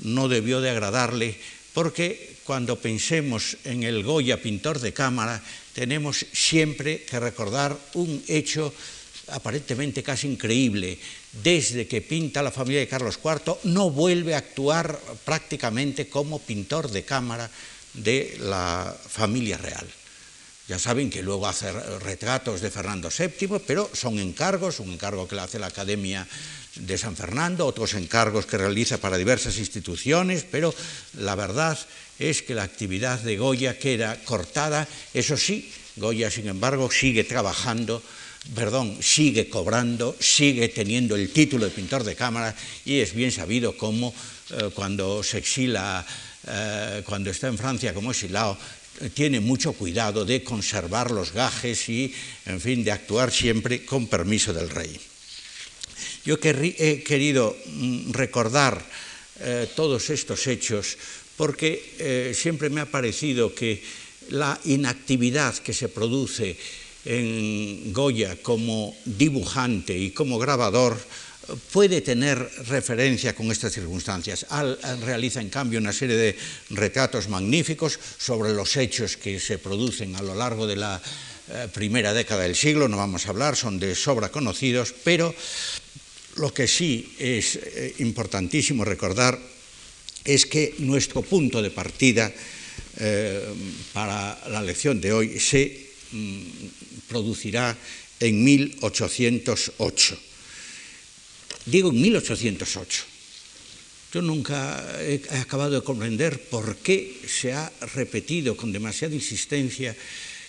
no 0.06 0.30
debió 0.30 0.62
de 0.62 0.70
agradarle, 0.70 1.34
porque 1.74 2.38
cuando 2.46 2.78
pensemos 2.78 3.58
en 3.66 3.82
el 3.82 4.06
Goya, 4.06 4.38
pintor 4.38 4.78
de 4.78 4.94
cámara, 4.94 5.42
tenemos 5.74 6.24
siempre 6.30 7.02
que 7.02 7.18
recordar 7.18 7.74
un 7.94 8.22
hecho 8.28 8.72
aparentemente 9.34 10.04
casi 10.04 10.28
increíble, 10.28 10.96
desde 11.42 11.88
que 11.88 12.02
pinta 12.02 12.38
la 12.38 12.54
familia 12.54 12.80
de 12.80 12.88
Carlos 12.88 13.18
IV, 13.18 13.58
no 13.64 13.90
vuelve 13.90 14.34
a 14.34 14.38
actuar 14.38 14.94
prácticamente 15.24 16.06
como 16.06 16.38
pintor 16.38 16.86
de 16.88 17.02
cámara 17.02 17.50
de 17.94 18.36
la 18.40 18.94
familia 19.08 19.58
real. 19.58 19.86
Ya 20.68 20.78
saben 20.78 21.10
que 21.10 21.22
luego 21.22 21.46
hace 21.46 21.72
retratos 21.98 22.60
de 22.60 22.70
Fernando 22.70 23.10
VII, 23.10 23.60
pero 23.66 23.90
son 23.92 24.18
encargos, 24.18 24.80
un 24.80 24.92
encargo 24.92 25.26
que 25.26 25.34
le 25.34 25.42
hace 25.42 25.58
la 25.58 25.66
Academia 25.66 26.26
de 26.76 26.96
San 26.96 27.16
Fernando, 27.16 27.66
otros 27.66 27.94
encargos 27.94 28.46
que 28.46 28.56
realiza 28.56 28.98
para 28.98 29.18
diversas 29.18 29.58
instituciones, 29.58 30.46
pero 30.48 30.74
la 31.18 31.34
verdad 31.34 31.78
es 32.18 32.42
que 32.42 32.54
la 32.54 32.62
actividad 32.62 33.20
de 33.20 33.36
Goya 33.36 33.78
queda 33.78 34.16
cortada. 34.24 34.88
Eso 35.12 35.36
sí, 35.36 35.70
Goya, 35.96 36.30
sin 36.30 36.48
embargo, 36.48 36.90
sigue 36.90 37.24
trabajando 37.24 38.02
perdón, 38.54 38.98
sigue 39.00 39.48
cobrando, 39.48 40.16
sigue 40.18 40.68
teniendo 40.68 41.14
el 41.14 41.30
título 41.30 41.66
de 41.66 41.70
pintor 41.70 42.02
de 42.04 42.16
cámara 42.16 42.54
y 42.84 42.98
es 42.98 43.14
bien 43.14 43.30
sabido 43.30 43.76
cómo 43.76 44.12
eh, 44.50 44.70
cuando 44.74 45.22
se 45.22 45.38
exila, 45.38 46.04
eh, 46.46 47.02
cuando 47.04 47.30
está 47.30 47.48
en 47.48 47.58
Francia 47.58 47.94
como 47.94 48.10
exilado, 48.10 48.58
tiene 49.14 49.40
mucho 49.40 49.72
cuidado 49.72 50.24
de 50.24 50.44
conservar 50.44 51.10
los 51.10 51.32
gajes 51.32 51.88
y, 51.88 52.14
en 52.46 52.60
fin, 52.60 52.84
de 52.84 52.92
actuar 52.92 53.32
siempre 53.32 53.84
con 53.84 54.06
permiso 54.06 54.52
del 54.52 54.70
rey. 54.70 55.00
Yo 56.24 56.38
he 56.42 57.02
querido 57.02 57.56
mm, 57.66 58.12
recordar 58.12 58.84
eh, 59.40 59.68
todos 59.74 60.10
estos 60.10 60.46
hechos 60.46 60.96
porque 61.36 62.32
siempre 62.36 62.70
me 62.70 62.82
ha 62.82 62.86
parecido 62.86 63.54
que 63.54 63.82
la 64.30 64.60
inactividad 64.64 65.56
que 65.58 65.72
se 65.72 65.88
produce 65.88 66.56
en 67.04 67.92
Goya 67.92 68.36
como 68.42 68.94
dibujante 69.04 69.96
y 69.96 70.12
como 70.12 70.38
grabador 70.38 70.96
puede 71.72 72.00
tener 72.00 72.38
referencia 72.68 73.34
con 73.34 73.50
estas 73.50 73.72
circunstancias. 73.72 74.46
Al, 74.50 74.78
realiza, 75.02 75.40
en 75.40 75.50
cambio, 75.50 75.78
una 75.78 75.92
serie 75.92 76.16
de 76.16 76.36
retratos 76.70 77.28
magníficos 77.28 77.98
sobre 78.18 78.52
los 78.52 78.76
hechos 78.76 79.16
que 79.16 79.40
se 79.40 79.58
producen 79.58 80.16
a 80.16 80.22
lo 80.22 80.34
largo 80.34 80.66
de 80.66 80.76
la 80.76 81.02
eh, 81.50 81.68
primera 81.72 82.14
década 82.14 82.42
del 82.42 82.56
siglo, 82.56 82.88
no 82.88 82.96
vamos 82.96 83.26
a 83.26 83.30
hablar, 83.30 83.56
son 83.56 83.78
de 83.78 83.94
sobra 83.94 84.30
conocidos, 84.30 84.94
pero 85.04 85.34
lo 86.36 86.54
que 86.54 86.68
sí 86.68 87.14
es 87.18 87.56
eh, 87.56 87.94
importantísimo 87.98 88.84
recordar 88.84 89.38
es 90.24 90.46
que 90.46 90.74
nuestro 90.78 91.22
punto 91.22 91.60
de 91.60 91.70
partida 91.70 92.32
eh, 92.98 93.42
para 93.92 94.38
la 94.48 94.62
lección 94.62 95.00
de 95.00 95.12
hoy 95.12 95.40
se 95.40 95.90
mm, 96.12 97.08
producirá 97.08 97.76
en 98.20 98.44
1808. 98.44 100.31
Digo 101.66 101.90
en 101.90 102.00
1808. 102.00 103.04
Yo 104.12 104.20
nunca 104.20 105.00
he 105.00 105.22
acabado 105.40 105.80
de 105.80 105.86
comprender 105.86 106.44
por 106.50 106.76
qué 106.76 107.16
se 107.26 107.54
ha 107.54 107.72
repetido 107.94 108.56
con 108.56 108.72
demasiada 108.72 109.14
insistencia 109.14 109.96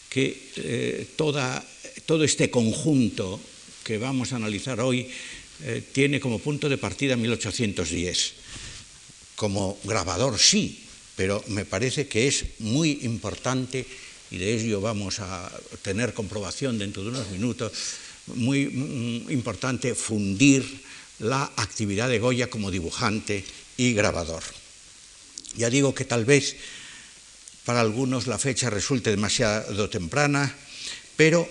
que 0.09 0.51
eh, 0.57 1.07
todo 1.15 2.23
este 2.23 2.51
conjunto 2.51 3.39
que 3.83 3.97
vamos 3.97 4.33
a 4.33 4.35
analizar 4.35 4.81
hoy 4.81 5.07
eh, 5.63 5.81
tiene 5.93 6.19
como 6.19 6.39
punto 6.39 6.67
de 6.67 6.77
partida 6.77 7.15
1810. 7.15 8.33
Como 9.35 9.79
grabador 9.83 10.37
sí, 10.39 10.83
pero 11.15 11.43
me 11.47 11.63
parece 11.63 12.07
que 12.07 12.27
es 12.27 12.59
muy 12.59 12.99
importante, 13.03 13.85
y 14.31 14.37
de 14.37 14.53
ello 14.53 14.81
vamos 14.81 15.19
a 15.19 15.51
tener 15.81 16.13
comprobación 16.13 16.77
dentro 16.77 17.03
de 17.03 17.09
unos 17.09 17.29
minutos, 17.31 17.71
muy 18.35 18.67
mm, 18.67 19.31
importante 19.31 19.95
fundir 19.95 20.65
la 21.19 21.51
actividad 21.55 22.09
de 22.09 22.19
Goya 22.19 22.49
como 22.49 22.71
dibujante 22.71 23.43
y 23.77 23.93
grabador. 23.93 24.43
Ya 25.55 25.69
digo 25.69 25.93
que 25.93 26.05
tal 26.05 26.25
vez 26.25 26.55
para 27.65 27.81
algunos 27.81 28.27
la 28.27 28.37
fecha 28.37 28.69
resulte 28.69 29.09
demasiado 29.09 29.89
temprana, 29.89 30.53
pero 31.15 31.47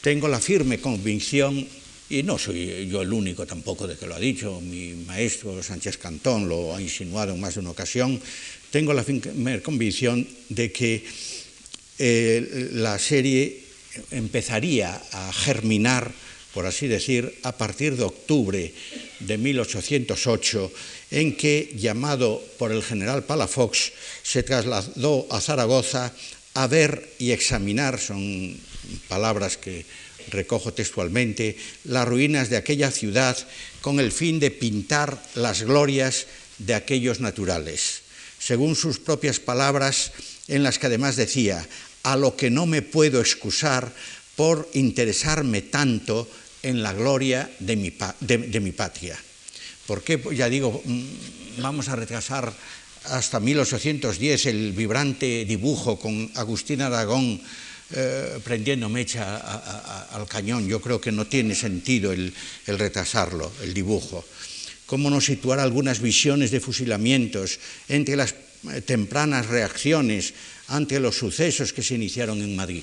tengo 0.00 0.28
la 0.28 0.40
firme 0.40 0.80
convicción, 0.80 1.66
y 2.10 2.22
no 2.22 2.38
soy 2.38 2.88
yo 2.88 3.02
el 3.02 3.12
único 3.12 3.46
tampoco 3.46 3.86
de 3.86 3.96
que 3.96 4.06
lo 4.06 4.16
ha 4.16 4.20
dicho, 4.20 4.60
mi 4.60 4.94
maestro 5.06 5.62
Sánchez 5.62 5.96
Cantón 5.96 6.48
lo 6.48 6.74
ha 6.74 6.82
insinuado 6.82 7.34
en 7.34 7.40
más 7.40 7.54
de 7.54 7.60
una 7.60 7.70
ocasión, 7.70 8.20
tengo 8.70 8.92
la 8.92 9.04
firme 9.04 9.62
convicción 9.62 10.26
de 10.48 10.72
que 10.72 11.04
eh, 11.98 12.70
la 12.72 12.98
serie 12.98 13.62
empezaría 14.10 15.02
a 15.12 15.32
germinar, 15.32 16.12
por 16.54 16.66
así 16.66 16.88
decir, 16.88 17.38
a 17.42 17.56
partir 17.56 17.96
de 17.96 18.04
octubre 18.04 18.74
de 19.20 19.38
1808, 19.38 20.72
en 21.10 21.36
que, 21.36 21.72
llamado 21.76 22.42
por 22.58 22.72
el 22.72 22.82
general 22.82 23.24
Palafox, 23.24 23.92
se 24.22 24.42
trasladó 24.42 25.26
a 25.30 25.40
Zaragoza 25.40 26.12
a 26.54 26.66
ver 26.66 27.14
y 27.18 27.30
examinar, 27.30 27.98
son 27.98 28.58
palabras 29.08 29.56
que 29.56 29.86
recojo 30.30 30.72
textualmente, 30.72 31.56
las 31.84 32.06
ruinas 32.06 32.50
de 32.50 32.56
aquella 32.56 32.90
ciudad 32.90 33.36
con 33.80 34.00
el 34.00 34.12
fin 34.12 34.40
de 34.40 34.50
pintar 34.50 35.22
las 35.34 35.62
glorias 35.62 36.26
de 36.58 36.74
aquellos 36.74 37.20
naturales 37.20 38.02
según 38.40 38.74
sus 38.74 38.98
propias 38.98 39.38
palabras, 39.38 40.12
en 40.48 40.62
las 40.64 40.78
que 40.78 40.86
además 40.86 41.14
decía, 41.14 41.68
a 42.02 42.16
lo 42.16 42.36
que 42.36 42.50
no 42.50 42.64
me 42.64 42.80
puedo 42.80 43.20
excusar 43.20 43.92
por 44.40 44.72
interesarme 44.72 45.68
tanto 45.68 46.24
en 46.64 46.80
la 46.82 46.96
gloria 46.96 47.44
de 47.60 47.76
mi, 47.76 47.90
patria. 48.72 49.20
¿Por 49.84 50.00
qué? 50.00 50.16
Ya 50.32 50.48
digo, 50.48 50.80
mm, 50.82 51.60
vamos 51.60 51.92
a 51.92 51.96
retrasar 51.96 52.48
hasta 53.04 53.38
1810 53.38 54.46
el 54.46 54.72
vibrante 54.72 55.44
dibujo 55.44 56.00
con 56.00 56.32
Agustín 56.36 56.80
Aragón 56.80 57.36
eh, 57.92 58.40
prendiendo 58.42 58.88
mecha 58.88 59.44
al 60.08 60.24
cañón. 60.24 60.66
Yo 60.66 60.80
creo 60.80 61.02
que 61.02 61.12
no 61.12 61.26
tiene 61.26 61.54
sentido 61.54 62.10
el 62.10 62.32
retrasarlo, 62.64 63.52
el 63.60 63.74
dibujo 63.74 64.24
cómo 64.86 65.10
no 65.10 65.20
situar 65.20 65.60
algunas 65.60 66.00
visiones 66.00 66.50
de 66.50 66.58
fusilamientos 66.58 67.60
entre 67.88 68.16
las 68.16 68.34
eh, 68.72 68.80
tempranas 68.80 69.46
reacciones 69.46 70.32
ante 70.66 70.98
los 70.98 71.14
sucesos 71.14 71.74
que 71.74 71.84
se 71.84 71.94
iniciaron 71.94 72.40
en 72.40 72.56
Madrid. 72.56 72.82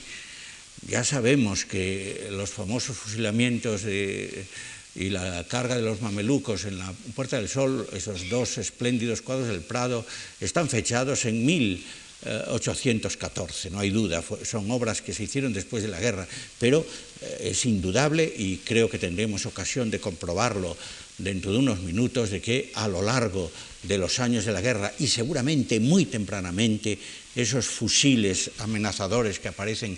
Ya 0.85 1.03
sabemos 1.03 1.65
que 1.65 2.27
los 2.31 2.51
famosos 2.51 2.95
fusilamientos 2.97 3.81
y 3.85 5.09
la 5.09 5.43
carga 5.47 5.75
de 5.75 5.81
los 5.81 6.01
mamelucos 6.01 6.65
en 6.65 6.77
la 6.77 6.93
Puerta 7.15 7.37
del 7.37 7.49
Sol, 7.49 7.87
esos 7.93 8.29
dos 8.29 8.57
espléndidos 8.57 9.21
cuadros 9.21 9.47
del 9.47 9.61
Prado, 9.61 10.05
están 10.39 10.69
fechados 10.69 11.25
en 11.25 11.45
1814, 11.45 13.71
no 13.71 13.79
hay 13.79 13.89
duda, 13.89 14.23
son 14.43 14.69
obras 14.71 15.01
que 15.01 15.13
se 15.13 15.23
hicieron 15.23 15.51
después 15.53 15.83
de 15.83 15.89
la 15.89 15.99
guerra, 15.99 16.25
pero 16.59 16.85
eh, 17.21 17.49
es 17.51 17.65
indudable 17.65 18.33
y 18.37 18.57
creo 18.57 18.89
que 18.89 18.97
tendremos 18.97 19.45
ocasión 19.45 19.91
de 19.91 19.99
comprobarlo 19.99 20.75
dentro 21.17 21.51
de 21.51 21.57
unos 21.57 21.81
minutos 21.81 22.29
de 22.29 22.41
que 22.41 22.71
a 22.75 22.87
lo 22.87 23.01
largo 23.01 23.51
de 23.83 23.97
los 23.97 24.19
años 24.19 24.45
de 24.45 24.51
la 24.51 24.61
guerra 24.61 24.93
y 24.99 25.07
seguramente 25.07 25.79
muy 25.79 26.05
tempranamente 26.05 26.99
esos 27.35 27.65
fusiles 27.65 28.51
amenazadores 28.59 29.39
que 29.39 29.49
aparecen 29.49 29.97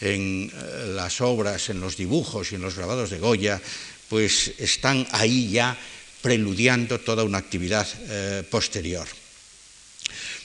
en 0.00 0.50
eh, 0.52 0.92
las 0.94 1.20
obras, 1.20 1.68
en 1.68 1.80
los 1.80 1.96
dibujos 1.96 2.52
y 2.52 2.54
en 2.54 2.62
los 2.62 2.76
grabados 2.76 3.10
de 3.10 3.18
Goya, 3.18 3.60
pues 4.08 4.52
están 4.58 5.06
ahí 5.12 5.50
ya 5.50 5.76
preludiando 6.22 7.00
toda 7.00 7.24
una 7.24 7.38
actividad 7.38 7.86
eh, 8.08 8.42
posterior. 8.48 9.06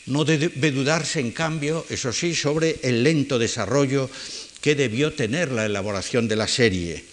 No 0.06 0.24
debe 0.24 0.72
dudarse, 0.72 1.20
en 1.20 1.32
cambio, 1.32 1.86
eso 1.90 2.14
sí, 2.14 2.36
sobre 2.36 2.78
el 2.84 3.04
lento 3.04 3.40
desarrollo 3.40 4.10
que 4.62 4.76
debió 4.76 5.14
tener 5.14 5.52
la 5.52 5.66
elaboración 5.66 6.28
de 6.28 6.36
la 6.36 6.48
serie, 6.48 7.04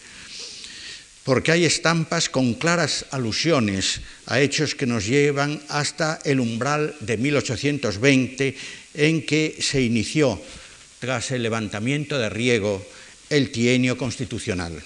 porque 1.25 1.53
hay 1.53 1.65
estampas 1.65 2.29
con 2.29 2.55
claras 2.55 3.07
alusiones 3.11 4.01
a 4.27 4.41
hechos 4.41 4.75
que 4.75 4.87
nos 4.87 5.07
llevan 5.07 5.63
hasta 5.69 6.21
el 6.25 6.41
umbral 6.41 6.95
de 7.01 7.17
1820, 7.17 8.57
en 8.95 9.25
que 9.25 9.57
se 9.61 9.81
inició 9.81 10.41
tras 11.03 11.33
el 11.33 11.43
levantamiento 11.43 12.17
de 12.17 12.31
Riego 12.31 12.81
el 13.29 13.51
trienio 13.51 13.99
constitucional. 13.99 14.81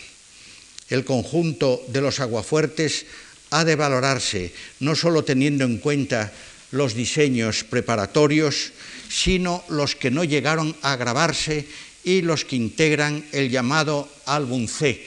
El 0.89 1.05
conjunto 1.05 1.85
de 1.89 2.01
los 2.01 2.21
aguafuertes 2.21 3.05
ha 3.51 3.67
de 3.67 3.77
valorarse 3.77 4.51
no 4.81 4.97
solo 4.97 5.25
teniendo 5.25 5.65
en 5.65 5.77
cuenta 5.77 6.33
los 6.71 6.95
diseños 6.95 7.65
preparatorios, 7.65 8.73
sino 9.11 9.63
los 9.69 9.95
que 9.95 10.11
no 10.11 10.25
llegaron 10.25 10.75
a 10.81 10.97
grabarse 10.97 11.69
y 12.03 12.23
los 12.23 12.47
que 12.47 12.57
integran 12.57 13.23
el 13.33 13.51
llamado 13.51 14.09
álbum 14.25 14.69
C, 14.69 15.05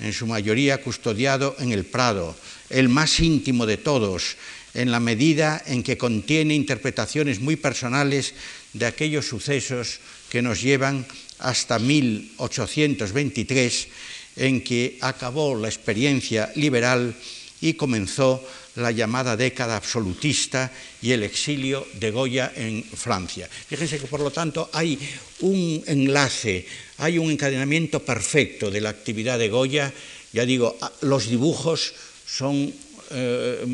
en 0.00 0.12
su 0.12 0.26
mayoría 0.26 0.82
custodiado 0.82 1.56
en 1.60 1.72
el 1.72 1.86
Prado, 1.86 2.36
el 2.68 2.90
más 2.90 3.20
íntimo 3.20 3.64
de 3.64 3.78
todos, 3.78 4.36
en 4.74 4.90
la 4.90 5.00
medida 5.00 5.62
en 5.64 5.82
que 5.82 5.96
contiene 5.96 6.54
interpretaciones 6.54 7.40
muy 7.40 7.56
personales 7.56 8.34
de 8.74 8.84
aquellos 8.84 9.26
sucesos 9.26 10.00
que 10.32 10.40
nos 10.40 10.64
llevan 10.64 11.04
hasta 11.44 11.76
1823, 11.78 14.40
en 14.40 14.64
que 14.64 14.96
acabó 15.04 15.52
la 15.54 15.68
experiencia 15.68 16.48
liberal 16.56 17.12
y 17.60 17.74
comenzó 17.74 18.40
la 18.76 18.92
llamada 18.92 19.36
década 19.36 19.76
absolutista 19.76 20.72
y 21.02 21.12
el 21.12 21.22
exilio 21.22 21.86
de 22.00 22.10
Goya 22.10 22.50
en 22.56 22.82
Francia. 22.82 23.44
Fíjense 23.44 24.00
que, 24.00 24.06
por 24.06 24.20
lo 24.20 24.30
tanto, 24.30 24.70
hay 24.72 24.98
un 25.40 25.84
enlace, 25.84 26.64
hay 26.96 27.18
un 27.18 27.30
encadenamiento 27.30 28.00
perfecto 28.00 28.70
de 28.70 28.80
la 28.80 28.88
actividad 28.88 29.38
de 29.38 29.50
Goya. 29.50 29.92
Ya 30.32 30.46
digo, 30.46 30.78
los 31.02 31.28
dibujos 31.28 31.92
son 32.24 32.72
eh, 33.10 33.66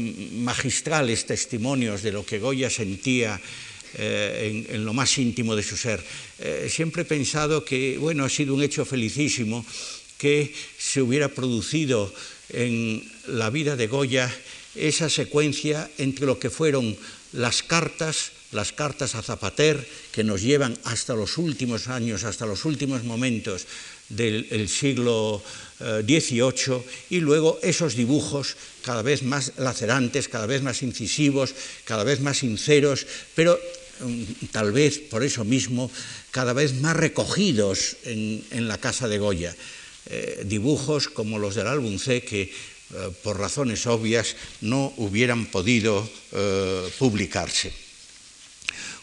magistrales 0.42 1.24
testimonios 1.24 2.02
de 2.02 2.10
lo 2.10 2.26
que 2.26 2.40
Goya 2.40 2.68
sentía 2.68 3.40
eh, 3.94 4.66
en, 4.68 4.84
lo 4.84 4.92
más 4.92 5.16
íntimo 5.18 5.56
de 5.56 5.62
su 5.62 5.76
ser. 5.76 6.02
Eh, 6.38 6.68
siempre 6.70 7.02
he 7.02 7.04
pensado 7.04 7.64
que, 7.64 7.96
bueno, 7.98 8.24
ha 8.24 8.28
sido 8.28 8.54
un 8.54 8.62
hecho 8.62 8.84
felicísimo 8.84 9.64
que 10.18 10.52
se 10.76 11.00
hubiera 11.00 11.28
producido 11.28 12.12
en 12.50 13.02
la 13.26 13.50
vida 13.50 13.76
de 13.76 13.86
Goya 13.86 14.34
esa 14.74 15.08
secuencia 15.08 15.90
entre 15.98 16.26
lo 16.26 16.38
que 16.38 16.50
fueron 16.50 16.96
las 17.32 17.62
cartas, 17.62 18.32
las 18.52 18.72
cartas 18.72 19.14
a 19.14 19.22
Zapater, 19.22 19.86
que 20.12 20.24
nos 20.24 20.42
llevan 20.42 20.78
hasta 20.84 21.14
los 21.14 21.38
últimos 21.38 21.88
años, 21.88 22.24
hasta 22.24 22.46
los 22.46 22.64
últimos 22.64 23.04
momentos 23.04 23.66
del 24.08 24.68
siglo 24.68 25.42
XVIII, 25.78 26.76
eh, 26.76 26.82
y 27.10 27.20
luego 27.20 27.58
esos 27.62 27.94
dibujos 27.94 28.56
cada 28.82 29.02
vez 29.02 29.22
más 29.22 29.52
lacerantes, 29.58 30.28
cada 30.28 30.46
vez 30.46 30.62
más 30.62 30.82
incisivos, 30.82 31.54
cada 31.84 32.04
vez 32.04 32.20
más 32.20 32.38
sinceros, 32.38 33.06
pero 33.34 33.58
tal 34.50 34.72
vez 34.72 34.98
por 34.98 35.22
eso 35.22 35.44
mismo 35.44 35.90
cada 36.30 36.52
vez 36.52 36.74
más 36.80 36.96
recogidos 36.96 37.96
en, 38.04 38.68
la 38.68 38.78
casa 38.78 39.08
de 39.08 39.18
Goya. 39.18 39.54
Eh, 40.06 40.44
dibujos 40.46 41.08
como 41.08 41.38
los 41.38 41.54
del 41.54 41.66
álbum 41.66 41.98
C 41.98 42.22
que 42.22 42.42
eh, 42.42 42.50
por 43.22 43.38
razones 43.38 43.86
obvias 43.86 44.36
no 44.60 44.92
hubieran 44.96 45.46
podido 45.46 46.08
publicarse. 46.98 47.72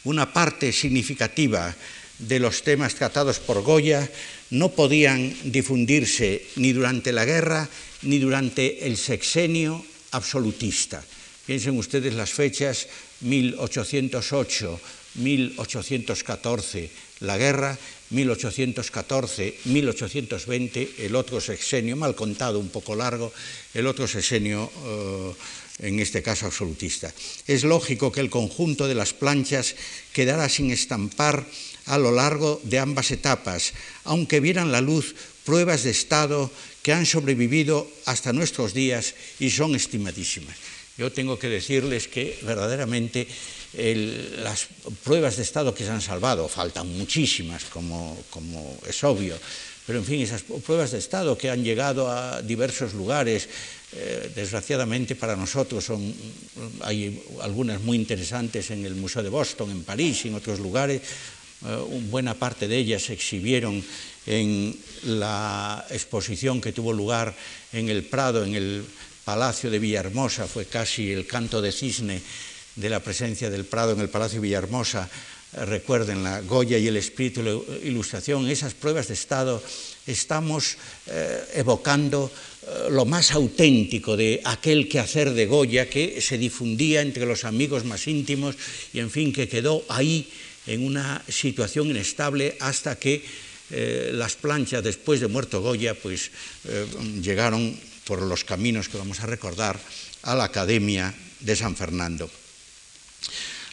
Una 0.03 0.31
parte 0.33 0.71
significativa 0.71 1.75
de 2.19 2.39
los 2.39 2.63
temas 2.63 2.95
tratados 2.95 3.39
por 3.39 3.61
Goya 3.61 4.09
no 4.49 4.69
podían 4.69 5.35
difundirse 5.43 6.45
ni 6.55 6.71
durante 6.71 7.11
la 7.11 7.25
guerra 7.25 7.67
ni 8.03 8.19
durante 8.19 8.85
el 8.87 8.97
sexenio 8.97 9.83
absolutista. 10.11 11.03
Piensen 11.45 11.77
ustedes 11.77 12.13
las 12.13 12.31
fechas 12.31 12.87
1808, 13.21 14.79
1814, 15.15 16.89
la 17.19 17.37
guerra, 17.37 17.77
1814, 18.09 19.55
1820, 19.65 21.05
el 21.05 21.15
otro 21.15 21.39
sexenio, 21.39 21.95
mal 21.95 22.15
contado, 22.15 22.59
un 22.59 22.69
poco 22.69 22.95
largo, 22.95 23.31
el 23.73 23.85
otro 23.85 24.07
sexenio, 24.07 24.71
eh, 24.85 25.33
en 25.79 25.99
este 25.99 26.23
caso 26.23 26.47
absolutista. 26.47 27.13
Es 27.47 27.63
lógico 27.63 28.11
que 28.11 28.21
el 28.21 28.29
conjunto 28.29 28.87
de 28.87 28.95
las 28.95 29.13
planchas 29.13 29.75
quedara 30.13 30.49
sin 30.49 30.71
estampar 30.71 31.45
a 31.85 31.97
lo 31.97 32.11
largo 32.11 32.59
de 32.63 32.79
ambas 32.79 33.11
etapas, 33.11 33.73
aunque 34.03 34.39
vieran 34.39 34.71
la 34.71 34.81
luz 34.81 35.15
pruebas 35.43 35.83
de 35.83 35.91
Estado 35.91 36.49
que 36.81 36.93
han 36.93 37.05
sobrevivido 37.05 37.89
hasta 38.05 38.33
nuestros 38.33 38.73
días 38.73 39.13
y 39.39 39.51
son 39.51 39.75
estimadísimas. 39.75 40.55
Yo 40.97 41.11
tengo 41.11 41.37
que 41.37 41.49
decirles 41.49 42.07
que 42.07 42.39
verdaderamente 42.43 43.27
las 44.39 44.67
pruebas 45.03 45.35
de 45.35 45.43
Estado 45.43 45.75
que 45.75 45.83
se 45.83 45.91
han 45.91 46.01
salvado, 46.01 46.47
faltan 46.47 46.87
muchísimas, 46.97 47.65
como, 47.65 48.15
es 48.87 49.03
obvio, 49.03 49.35
pero 49.85 49.99
en 49.99 50.05
fin, 50.05 50.21
esas 50.21 50.43
pruebas 50.43 50.91
de 50.91 50.99
Estado 50.99 51.37
que 51.37 51.49
han 51.49 51.63
llegado 51.63 52.09
a 52.09 52.41
diversos 52.41 52.93
lugares, 52.93 53.49
eh, 53.91 54.31
desgraciadamente 54.33 55.15
para 55.15 55.35
nosotros 55.35 55.83
son, 55.83 56.13
hay 56.81 57.21
algunas 57.41 57.81
muy 57.81 57.97
interesantes 57.97 58.71
en 58.71 58.85
el 58.85 58.95
Museo 58.95 59.21
de 59.21 59.29
Boston, 59.29 59.71
en 59.71 59.83
París 59.83 60.25
y 60.25 60.29
en 60.29 60.35
otros 60.35 60.59
lugares, 60.59 61.01
eh, 61.65 61.77
buena 62.09 62.33
parte 62.33 62.67
de 62.67 62.77
ellas 62.77 63.03
se 63.03 63.13
exhibieron 63.13 63.83
en 64.25 64.75
la 65.03 65.85
exposición 65.91 66.61
que 66.61 66.71
tuvo 66.71 66.93
lugar 66.93 67.35
en 67.73 67.89
el 67.89 68.03
Prado, 68.05 68.43
en 68.43 68.55
el 68.55 68.85
Palacio 69.25 69.69
de 69.69 69.79
Villahermosa, 69.79 70.47
fue 70.47 70.65
casi 70.65 71.11
el 71.11 71.25
canto 71.25 71.61
de 71.61 71.71
cisne 71.71 72.21
de 72.75 72.89
la 72.89 73.01
presencia 73.01 73.49
del 73.49 73.65
Prado 73.65 73.93
en 73.93 73.99
el 73.99 74.09
Palacio 74.09 74.39
de 74.39 74.47
Villahermosa. 74.47 75.09
Eh, 75.53 75.65
recuerden 75.65 76.23
la 76.23 76.41
Goya 76.41 76.77
y 76.77 76.87
el 76.87 76.97
espíritu 76.97 77.41
de 77.41 77.51
la 77.51 77.87
ilustración, 77.87 78.47
esas 78.47 78.75
pruebas 78.75 79.07
de 79.07 79.15
Estado, 79.15 79.61
estamos 80.05 80.77
eh, 81.07 81.43
evocando 81.55 82.31
lo 82.89 83.05
más 83.05 83.31
auténtico 83.31 84.17
de 84.17 84.41
aquel 84.43 84.89
quehacer 84.89 85.33
de 85.33 85.45
Goya 85.45 85.89
que 85.89 86.19
se 86.21 86.37
difundía 86.37 87.01
entre 87.01 87.25
los 87.25 87.45
amigos 87.45 87.85
más 87.85 88.07
íntimos 88.07 88.55
y, 88.93 88.99
en 88.99 89.11
fin, 89.11 89.31
que 89.31 89.47
quedó 89.47 89.83
ahí 89.87 90.27
en 90.67 90.83
una 90.83 91.21
situación 91.27 91.89
inestable 91.89 92.57
hasta 92.59 92.97
que 92.97 93.23
eh, 93.71 94.11
las 94.13 94.35
planchas, 94.35 94.83
después 94.83 95.19
de 95.19 95.27
muerto 95.27 95.61
Goya, 95.61 95.95
pues 95.95 96.31
eh, 96.65 96.85
llegaron 97.21 97.77
por 98.05 98.21
los 98.21 98.43
caminos 98.43 98.89
que 98.89 98.97
vamos 98.97 99.19
a 99.19 99.25
recordar 99.25 99.79
a 100.23 100.35
la 100.35 100.45
Academia 100.45 101.13
de 101.39 101.55
San 101.55 101.75
Fernando. 101.75 102.29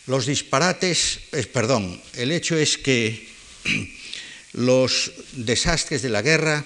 Los 0.07 0.27
disparates, 0.27 1.21
perdón, 1.53 2.01
el 2.15 2.33
hecho 2.33 2.57
es 2.57 2.77
que 2.77 3.29
los 4.53 5.13
desastres 5.33 6.03
de 6.03 6.11
la 6.11 6.23
guerra 6.23 6.65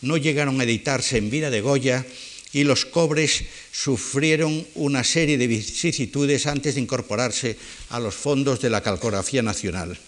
no 0.00 0.16
llegaron 0.16 0.60
a 0.60 0.64
editarse 0.64 1.18
en 1.18 1.30
vida 1.30 1.50
de 1.50 1.60
Goya 1.60 2.06
y 2.52 2.64
los 2.64 2.86
cobres 2.86 3.44
sufrieron 3.72 4.66
una 4.74 5.04
serie 5.04 5.36
de 5.36 5.46
vicisitudes 5.46 6.46
antes 6.46 6.76
de 6.76 6.80
incorporarse 6.80 7.58
a 7.90 8.00
los 8.00 8.14
fondos 8.14 8.60
de 8.60 8.70
la 8.70 8.82
calcografía 8.82 9.42
nacional. 9.42 9.98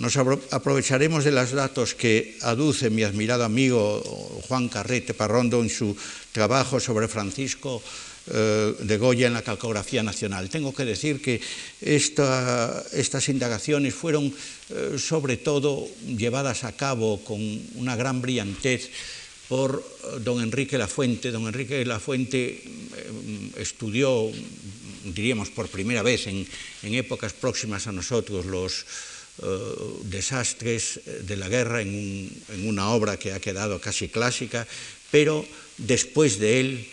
Nos 0.00 0.16
aprovecharemos 0.16 1.28
de 1.28 1.30
los 1.30 1.52
datos 1.52 1.92
que 1.92 2.40
aduce 2.40 2.88
mi 2.88 3.04
admirado 3.04 3.44
amigo 3.44 4.00
Juan 4.48 4.72
Carrete 4.72 5.12
Parrondo 5.12 5.60
en 5.60 5.68
su 5.68 5.92
trabajo 6.32 6.80
sobre 6.80 7.04
Francisco 7.04 7.84
eh, 8.32 8.80
de 8.80 8.96
Goya 8.96 9.26
en 9.28 9.36
la 9.36 9.44
calcografía 9.44 10.02
nacional. 10.02 10.48
Tengo 10.48 10.72
que 10.72 10.88
decir 10.88 11.20
que 11.20 11.36
estas 11.84 13.28
indagaciones 13.28 13.92
fueron 13.92 14.32
eh, 14.72 14.96
sobre 14.96 15.36
todo 15.36 15.84
llevadas 16.00 16.64
a 16.64 16.72
cabo 16.72 17.20
con 17.20 17.36
una 17.76 17.92
gran 17.94 18.24
brillantez 18.24 18.88
por 19.52 19.84
don 20.24 20.40
Enrique 20.40 20.80
Lafuente. 20.80 21.28
Don 21.30 21.44
Enrique 21.44 21.84
Lafuente 21.84 22.64
estudió, 23.58 24.32
diríamos 25.12 25.50
por 25.50 25.68
primera 25.68 26.00
vez 26.00 26.26
en, 26.26 26.48
en 26.84 26.94
épocas 26.94 27.34
próximas 27.34 27.86
a 27.86 27.92
nosotros, 27.92 28.46
los 28.46 28.86
desastres 30.04 31.00
de 31.22 31.36
la 31.36 31.48
guerra 31.48 31.80
en, 31.82 31.94
un, 31.94 32.42
en 32.54 32.68
una 32.68 32.90
obra 32.90 33.16
que 33.18 33.32
ha 33.32 33.40
quedado 33.40 33.80
casi 33.80 34.08
clásica, 34.08 34.66
pero 35.10 35.46
después 35.78 36.38
de 36.38 36.60
él 36.60 36.88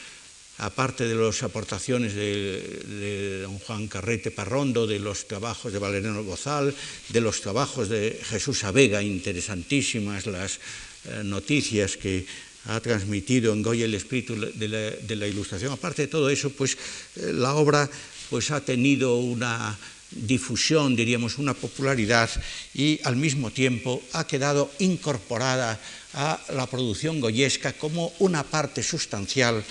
aparte 0.57 1.07
de 1.07 1.15
las 1.15 1.43
aportaciones 1.43 2.15
de, 2.15 3.41
don 3.41 3.60
Juan 3.60 3.88
Carrete 3.88 4.31
Parrondo, 4.31 4.88
de 4.88 4.99
los 4.99 5.27
trabajos 5.27 5.71
de 5.71 5.79
Valeriano 5.79 6.23
Bozal, 6.23 6.73
de 7.10 7.21
los 7.21 7.41
trabajos 7.41 7.89
de 7.89 8.19
Jesús 8.23 8.63
Avega, 8.63 9.03
interesantísimas 9.03 10.25
las 10.25 10.57
eh, 11.05 11.21
noticias 11.23 11.97
que 11.97 12.25
ha 12.65 12.79
transmitido 12.81 13.53
en 13.53 13.62
Goya 13.62 13.86
el 13.86 13.93
espíritu 13.93 14.36
de 14.36 15.15
la, 15.15 15.27
ilustración. 15.27 15.71
Aparte 15.71 16.03
de 16.03 16.07
todo 16.07 16.29
eso, 16.29 16.49
pues 16.49 16.75
eh, 17.15 17.31
la 17.33 17.53
obra 17.55 17.89
pues, 18.29 18.51
ha 18.51 18.62
tenido 18.62 19.17
una 19.17 19.77
difusión, 20.12 20.96
diríamos, 20.96 21.38
una 21.38 21.54
popularidad 21.54 22.30
y 22.74 23.00
al 23.04 23.15
mismo 23.15 23.52
tiempo 23.52 24.02
ha 24.13 24.26
quedado 24.26 24.72
incorporada 24.80 25.80
a 26.13 26.39
la 26.54 26.65
producción 26.67 27.20
goyesca 27.20 27.74
como 27.74 28.13
una 28.20 28.43
parte 28.43 28.84
sustancial 28.84 29.63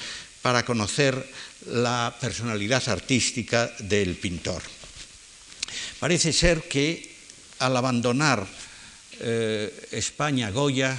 para 0.42 0.64
conocer 0.64 1.27
la 1.66 2.14
personalidad 2.20 2.87
artística 2.88 3.66
del 3.81 4.16
pintor. 4.16 4.62
Parece 5.99 6.33
ser 6.33 6.68
que 6.68 7.16
al 7.59 7.77
abandonar 7.77 8.46
eh, 9.20 9.88
España 9.90 10.51
Goya, 10.51 10.96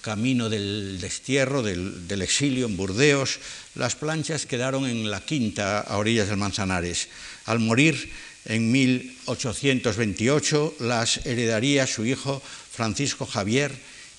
camino 0.00 0.48
del 0.48 0.98
destierro, 1.00 1.62
del, 1.62 2.06
del, 2.06 2.22
exilio 2.22 2.66
en 2.66 2.76
Burdeos, 2.76 3.38
las 3.74 3.96
planchas 3.96 4.46
quedaron 4.46 4.86
en 4.86 5.10
la 5.10 5.20
quinta 5.20 5.80
a 5.80 5.96
orillas 5.98 6.28
del 6.28 6.36
Manzanares. 6.36 7.08
Al 7.48 7.60
morir 7.60 8.10
en 8.44 8.70
1828 8.70 10.76
las 10.80 11.24
heredaría 11.24 11.86
su 11.86 12.04
hijo 12.04 12.42
Francisco 12.44 13.24
Javier 13.24 13.72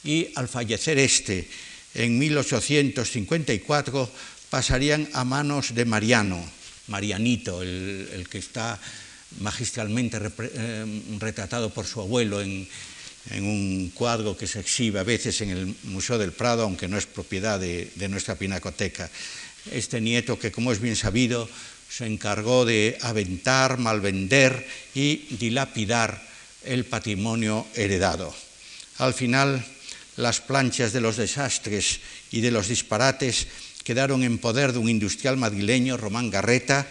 y 0.04 0.30
al 0.34 0.48
fallecer 0.48 0.98
este 0.98 1.48
en 1.94 2.18
1854 2.18 4.12
pasarían 4.50 5.08
a 5.14 5.24
manos 5.26 5.76
de 5.76 5.86
Mariano, 5.86 6.44
Marianito, 6.88 7.62
el, 7.62 8.26
que 8.32 8.40
está 8.40 8.80
magistralmente 9.42 10.18
eh, 10.18 11.02
retratado 11.20 11.70
por 11.70 11.86
su 11.86 12.02
abuelo 12.02 12.42
en, 12.42 12.68
un 13.32 13.92
cuadro 13.94 14.36
que 14.36 14.48
se 14.48 14.60
exhibe 14.60 15.00
a 15.00 15.04
veces 15.04 15.40
en 15.42 15.52
el 15.52 15.76
Museo 15.84 16.18
del 16.18 16.32
Prado, 16.32 16.64
aunque 16.64 16.88
no 16.88 16.98
es 16.98 17.06
propiedad 17.06 17.60
de 17.60 18.10
nuestra 18.10 18.34
pinacoteca. 18.34 19.08
Este 19.72 20.02
nieto 20.02 20.40
que, 20.40 20.52
como 20.52 20.72
es 20.72 20.82
bien 20.82 20.96
sabido, 20.96 21.48
se 21.90 22.06
encargó 22.06 22.66
de 22.66 22.98
aventar, 23.02 23.78
malvender 23.78 24.66
y 24.94 25.28
dilapidar 25.38 26.22
el 26.64 26.86
patrimonio 26.86 27.68
heredado. 27.76 28.34
Al 29.00 29.14
final, 29.14 29.66
las 30.18 30.42
planchas 30.42 30.94
de 30.94 31.02
los 31.02 31.18
desastres 31.18 32.00
y 32.32 32.42
de 32.42 32.52
los 32.52 32.68
disparates 32.68 33.48
quedaron 33.84 34.22
en 34.24 34.38
poder 34.38 34.74
de 34.74 34.80
un 34.80 34.90
industrial 34.90 35.38
madrileño, 35.38 35.98
Román 35.98 36.30
Garreta, 36.30 36.86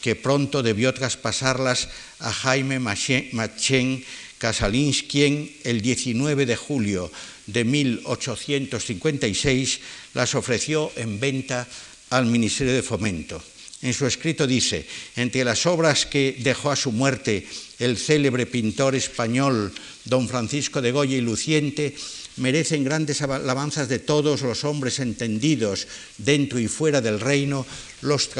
que 0.00 0.14
pronto 0.14 0.62
debió 0.62 0.92
traspasarlas 0.92 1.88
a 2.20 2.30
Jaime 2.30 2.78
Machen 2.78 4.04
Casalins, 4.38 5.02
quien 5.02 5.50
el 5.64 5.80
19 5.80 6.44
de 6.44 6.56
julio 6.56 7.10
de 7.46 7.64
1856 7.64 9.80
las 10.12 10.34
ofreció 10.34 10.92
en 10.96 11.18
venta 11.18 11.66
al 12.10 12.26
Ministerio 12.26 12.74
de 12.74 12.82
Fomento. 12.82 13.42
En 13.84 13.92
su 13.92 14.06
escrito 14.06 14.46
dice, 14.46 14.86
entre 15.14 15.44
las 15.44 15.66
obras 15.66 16.06
que 16.06 16.36
dejó 16.40 16.70
a 16.70 16.76
su 16.76 16.90
muerte 16.90 17.46
el 17.78 17.98
célebre 17.98 18.46
pintor 18.46 18.94
español 18.94 19.70
don 20.06 20.26
Francisco 20.26 20.80
de 20.80 20.90
Goya 20.90 21.18
y 21.18 21.20
Luciente, 21.20 21.94
merecen 22.36 22.82
grandes 22.82 23.20
alabanzas 23.20 23.90
de 23.90 23.98
todos 23.98 24.40
los 24.40 24.64
hombres 24.64 25.00
entendidos 25.00 25.86
dentro 26.16 26.58
y 26.58 26.66
fuera 26.66 27.02
del 27.02 27.20
reino, 27.20 27.66
los 28.00 28.30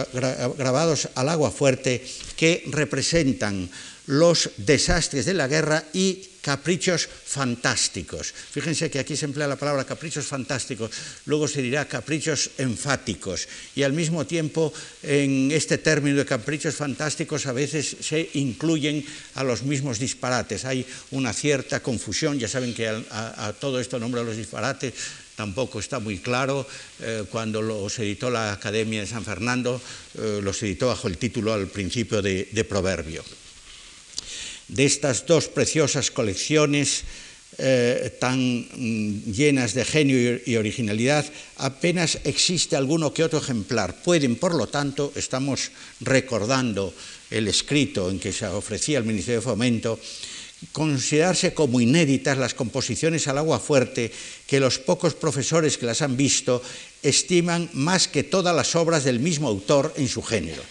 grabados 0.56 1.10
al 1.14 1.28
agua 1.28 1.50
fuerte 1.50 2.02
que 2.36 2.64
representan 2.68 3.68
los 4.06 4.48
desastres 4.56 5.26
de 5.26 5.34
la 5.34 5.46
guerra 5.46 5.84
y 5.92 6.33
caprichos 6.44 7.08
fantásticos. 7.08 8.36
Fíjense 8.36 8.92
que 8.92 9.00
aquí 9.00 9.16
se 9.16 9.24
emplea 9.24 9.48
la 9.48 9.56
palabra 9.56 9.88
caprichos 9.88 10.28
fantásticos, 10.28 10.92
luego 11.24 11.48
se 11.48 11.64
dirá 11.64 11.88
caprichos 11.88 12.52
enfáticos 12.60 13.48
y 13.74 13.82
al 13.82 13.96
mismo 13.96 14.28
tiempo 14.28 14.68
en 15.02 15.48
este 15.50 15.78
término 15.80 16.20
de 16.20 16.28
caprichos 16.28 16.76
fantásticos 16.76 17.46
a 17.46 17.56
veces 17.56 17.96
se 18.04 18.28
incluyen 18.34 19.00
a 19.40 19.42
los 19.42 19.62
mismos 19.62 19.98
disparates. 19.98 20.66
Hay 20.66 20.84
una 21.12 21.32
cierta 21.32 21.80
confusión, 21.80 22.38
ya 22.38 22.46
saben 22.46 22.74
que 22.74 22.88
a, 22.88 23.54
todo 23.58 23.80
esto 23.80 23.98
nombra 23.98 24.22
los 24.22 24.36
disparates 24.36 24.92
tampoco 25.34 25.80
está 25.80 25.98
muy 25.98 26.18
claro. 26.18 26.68
Eh, 27.00 27.24
cuando 27.30 27.62
los 27.62 27.98
editó 27.98 28.30
la 28.30 28.52
Academia 28.52 29.00
de 29.00 29.06
San 29.06 29.24
Fernando, 29.24 29.80
eh, 30.14 30.40
los 30.42 30.62
editó 30.62 30.88
bajo 30.88 31.08
el 31.08 31.16
título 31.16 31.54
al 31.54 31.66
principio 31.66 32.22
de 32.22 32.66
Proverbio 32.68 33.24
de 34.68 34.84
estas 34.84 35.26
dos 35.26 35.48
preciosas 35.48 36.10
colecciones 36.10 37.04
eh, 37.56 38.16
tan 38.18 38.66
mm, 38.66 39.30
llenas 39.30 39.74
de 39.74 39.84
genio 39.84 40.40
y, 40.44 40.56
originalidad, 40.56 41.24
apenas 41.58 42.18
existe 42.24 42.74
alguno 42.74 43.14
que 43.14 43.22
otro 43.22 43.38
ejemplar. 43.38 44.02
Pueden, 44.02 44.34
por 44.36 44.54
lo 44.54 44.66
tanto, 44.66 45.12
estamos 45.14 45.70
recordando 46.00 46.92
el 47.30 47.46
escrito 47.46 48.10
en 48.10 48.18
que 48.18 48.32
se 48.32 48.46
ofrecía 48.46 48.98
el 48.98 49.04
Ministerio 49.04 49.38
de 49.38 49.46
Fomento, 49.46 50.00
considerarse 50.72 51.54
como 51.54 51.80
inéditas 51.80 52.38
las 52.38 52.54
composiciones 52.54 53.28
al 53.28 53.38
agua 53.38 53.60
fuerte 53.60 54.10
que 54.46 54.58
los 54.58 54.78
pocos 54.78 55.14
profesores 55.14 55.78
que 55.78 55.86
las 55.86 56.02
han 56.02 56.16
visto 56.16 56.62
estiman 57.02 57.70
más 57.74 58.08
que 58.08 58.24
todas 58.24 58.56
las 58.56 58.74
obras 58.74 59.04
del 59.04 59.20
mismo 59.20 59.46
autor 59.46 59.94
en 59.96 60.08
su 60.08 60.22
género. 60.22 60.62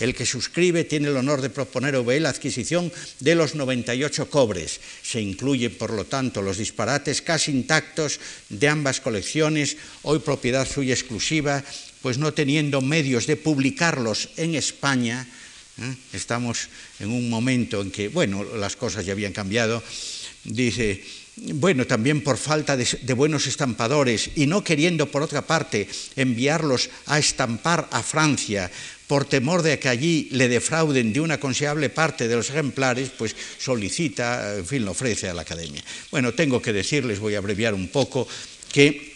El 0.00 0.14
que 0.14 0.26
suscribe 0.26 0.84
tiene 0.84 1.08
el 1.08 1.16
honor 1.16 1.40
de 1.40 1.50
proponer 1.50 1.96
OBE 1.96 2.20
la 2.20 2.30
adquisición 2.30 2.92
de 3.20 3.34
los 3.34 3.54
98 3.54 4.30
cobres. 4.30 4.80
Se 5.02 5.20
incluyen, 5.20 5.76
por 5.76 5.92
lo 5.92 6.04
tanto, 6.04 6.42
los 6.42 6.58
disparates 6.58 7.22
casi 7.22 7.52
intactos 7.52 8.18
de 8.48 8.68
ambas 8.68 9.00
colecciones, 9.00 9.76
hoy 10.02 10.18
propiedad 10.18 10.68
suya 10.68 10.94
exclusiva, 10.94 11.62
pues 12.02 12.18
no 12.18 12.34
teniendo 12.34 12.80
medios 12.80 13.26
de 13.26 13.36
publicarlos 13.36 14.30
en 14.36 14.56
España, 14.56 15.26
¿eh? 15.78 15.94
estamos 16.12 16.68
en 16.98 17.10
un 17.10 17.30
momento 17.30 17.80
en 17.80 17.90
que, 17.90 18.08
bueno, 18.08 18.42
las 18.42 18.76
cosas 18.76 19.06
ya 19.06 19.12
habían 19.12 19.32
cambiado, 19.32 19.82
dice, 20.44 21.02
bueno, 21.36 21.86
también 21.86 22.22
por 22.22 22.36
falta 22.36 22.76
de, 22.76 22.86
de, 23.02 23.14
buenos 23.14 23.46
estampadores 23.46 24.30
y 24.34 24.46
no 24.46 24.64
queriendo, 24.64 25.10
por 25.10 25.22
otra 25.22 25.46
parte, 25.46 25.88
enviarlos 26.16 26.90
a 27.06 27.18
estampar 27.18 27.88
a 27.90 28.02
Francia 28.02 28.70
por 29.12 29.26
temor 29.26 29.60
de 29.60 29.78
que 29.78 29.90
allí 29.90 30.28
le 30.32 30.48
defrauden 30.48 31.12
de 31.12 31.20
una 31.20 31.36
considerable 31.36 31.90
parte 31.90 32.28
de 32.28 32.34
los 32.34 32.48
ejemplares, 32.48 33.10
pues 33.10 33.36
solicita, 33.58 34.56
en 34.56 34.64
fin, 34.64 34.86
lo 34.86 34.92
ofrece 34.92 35.28
a 35.28 35.34
la 35.34 35.42
Academia. 35.42 35.84
Bueno, 36.10 36.32
tengo 36.32 36.62
que 36.62 36.72
decirles, 36.72 37.20
voy 37.20 37.34
a 37.34 37.38
abreviar 37.44 37.74
un 37.74 37.88
poco, 37.88 38.26
que 38.72 39.12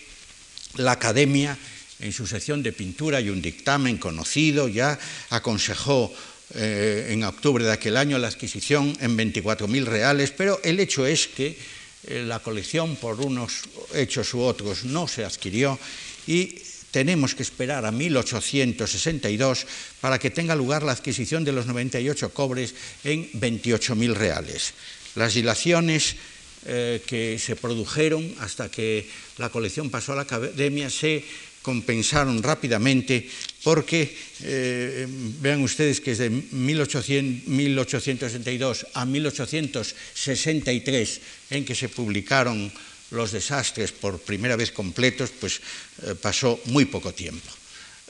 la 0.75 0.93
Academia, 0.93 1.57
en 1.99 2.13
su 2.13 2.27
sección 2.27 2.63
de 2.63 2.73
pintura 2.73 3.23
y 3.23 3.31
un 3.31 3.41
dictamen 3.41 3.97
conocido, 3.97 4.69
ya 4.69 4.99
aconsejó 5.31 6.13
eh, 6.55 7.09
en 7.13 7.25
octubre 7.25 7.65
de 7.65 7.73
aquel 7.73 7.97
año 7.97 8.19
la 8.19 8.29
adquisición 8.29 8.95
en 9.01 9.17
24.000 9.17 9.83
reales, 9.87 10.31
pero 10.31 10.61
el 10.63 10.79
hecho 10.79 11.07
es 11.07 11.27
que 11.27 11.57
eh, 12.05 12.23
la 12.23 12.41
colección, 12.41 12.97
por 12.97 13.19
unos 13.19 13.63
hechos 13.95 14.35
u 14.35 14.41
otros, 14.41 14.85
no 14.85 15.09
se 15.09 15.25
adquirió 15.25 15.79
y 16.27 16.66
tenemos 16.97 17.37
que 17.37 17.45
esperar 17.45 17.85
a 17.85 17.93
1862 17.93 19.69
para 20.01 20.17
que 20.17 20.33
tenga 20.33 20.57
lugar 20.57 20.81
la 20.81 20.97
adquisición 20.97 21.45
de 21.45 21.53
los 21.53 21.69
98 21.69 22.33
cobres 22.33 22.73
en 23.05 23.29
28.000 23.37 24.17
reales. 24.17 24.73
Las 25.13 25.37
dilaciones 25.37 26.17
eh, 26.65 27.05
que 27.05 27.37
se 27.37 27.53
produjeron 27.53 28.25
hasta 28.41 28.73
que 28.73 29.05
la 29.37 29.53
colección 29.53 29.93
pasó 29.93 30.17
a 30.17 30.25
la 30.25 30.25
academia 30.25 30.89
se 30.89 31.21
compensaron 31.61 32.41
rápidamente 32.43 33.29
porque, 33.61 34.17
eh, 34.41 35.05
vean 35.45 35.61
ustedes 35.61 36.01
que 36.01 36.17
desde 36.17 36.31
1862 36.31 38.87
a 38.95 39.05
1863, 39.05 41.21
en 41.51 41.67
que 41.67 41.75
se 41.75 41.91
publicaron 41.91 42.73
los 43.11 43.33
desastres 43.33 43.93
por 43.93 44.19
primera 44.19 44.57
vez 44.57 44.73
completos, 44.73 45.31
pues 45.41 45.61
eh, 46.03 46.15
pasó 46.15 46.61
muy 46.67 46.87
poco 46.87 47.13
tiempo. 47.13 47.49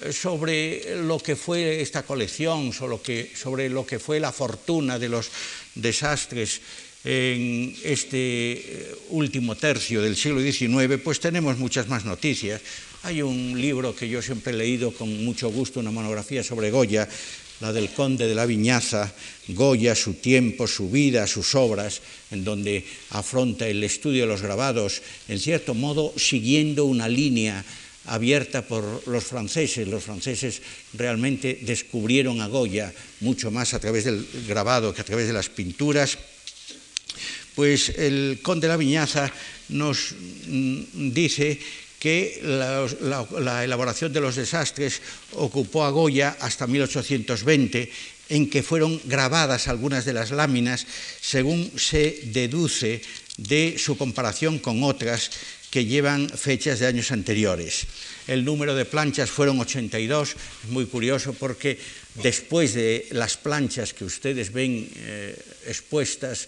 Eh, 0.00 0.12
sobre 0.12 0.96
lo 1.02 1.18
que 1.18 1.36
fue 1.36 1.80
esta 1.80 2.02
colección, 2.02 2.72
sobre 2.72 2.90
lo, 2.90 3.02
que, 3.02 3.32
sobre 3.34 3.68
lo 3.68 3.86
que 3.86 3.98
fue 3.98 4.20
la 4.20 4.32
fortuna 4.32 4.98
de 4.98 5.08
los 5.08 5.30
desastres 5.74 6.60
en 7.04 7.76
este 7.84 8.96
último 9.10 9.54
tercio 9.54 10.02
del 10.02 10.16
siglo 10.16 10.40
XIX, 10.40 11.00
pues 11.02 11.20
tenemos 11.20 11.56
muchas 11.56 11.86
más 11.86 12.04
noticias. 12.04 12.60
Hay 13.04 13.22
un 13.22 13.60
libro 13.60 13.94
que 13.94 14.08
yo 14.08 14.20
siempre 14.20 14.52
he 14.52 14.56
leído 14.56 14.90
con 14.90 15.24
mucho 15.24 15.48
gusto, 15.48 15.78
una 15.78 15.92
monografía 15.92 16.42
sobre 16.42 16.72
Goya, 16.72 17.08
la 17.60 17.72
del 17.72 17.90
conde 17.90 18.28
de 18.28 18.34
la 18.34 18.46
Viñaza, 18.46 19.12
Goya, 19.48 19.94
su 19.94 20.14
tiempo, 20.14 20.66
su 20.66 20.90
vida, 20.90 21.26
sus 21.26 21.54
obras, 21.54 22.00
en 22.30 22.44
donde 22.44 22.84
afronta 23.10 23.68
el 23.68 23.82
estudio 23.84 24.22
de 24.22 24.28
los 24.28 24.42
grabados, 24.42 25.02
en 25.28 25.38
cierto 25.38 25.74
modo 25.74 26.12
siguiendo 26.16 26.84
una 26.84 27.08
línea 27.08 27.64
abierta 28.06 28.62
por 28.62 29.06
los 29.06 29.24
franceses. 29.24 29.88
Los 29.88 30.04
franceses 30.04 30.62
realmente 30.94 31.58
descubrieron 31.62 32.40
a 32.40 32.48
Goya 32.48 32.92
mucho 33.20 33.50
más 33.50 33.74
a 33.74 33.80
través 33.80 34.04
del 34.04 34.26
grabado 34.46 34.94
que 34.94 35.00
a 35.00 35.04
través 35.04 35.26
de 35.26 35.32
las 35.32 35.48
pinturas. 35.48 36.18
Pues 37.54 37.88
el 37.88 38.40
conde 38.42 38.66
de 38.66 38.72
la 38.72 38.76
Viñaza 38.76 39.32
nos 39.70 40.14
mm, 40.46 41.10
dice 41.12 41.58
que 42.06 42.38
la, 42.46 42.86
la, 43.42 43.64
elaboración 43.64 44.12
de 44.12 44.22
los 44.22 44.38
desastres 44.38 45.02
ocupó 45.34 45.82
a 45.82 45.90
Goya 45.90 46.38
hasta 46.38 46.70
1820, 46.70 47.90
en 48.30 48.46
que 48.46 48.62
fueron 48.62 49.02
grabadas 49.10 49.66
algunas 49.66 50.04
de 50.06 50.14
las 50.14 50.30
láminas, 50.30 50.86
según 51.18 51.66
se 51.74 52.30
deduce 52.30 53.02
de 53.38 53.74
su 53.74 53.98
comparación 53.98 54.62
con 54.62 54.86
otras 54.86 55.34
que 55.74 55.84
llevan 55.84 56.30
fechas 56.30 56.78
de 56.78 56.86
años 56.86 57.10
anteriores. 57.10 57.90
El 58.30 58.44
número 58.44 58.76
de 58.78 58.86
planchas 58.86 59.28
fueron 59.28 59.58
82, 59.58 60.36
es 60.62 60.70
muy 60.70 60.86
curioso 60.86 61.34
porque 61.34 61.76
después 62.22 62.74
de 62.74 63.08
las 63.10 63.36
planchas 63.36 63.94
que 63.94 64.04
ustedes 64.04 64.52
ven 64.52 64.88
eh, 64.94 65.34
expuestas 65.66 66.46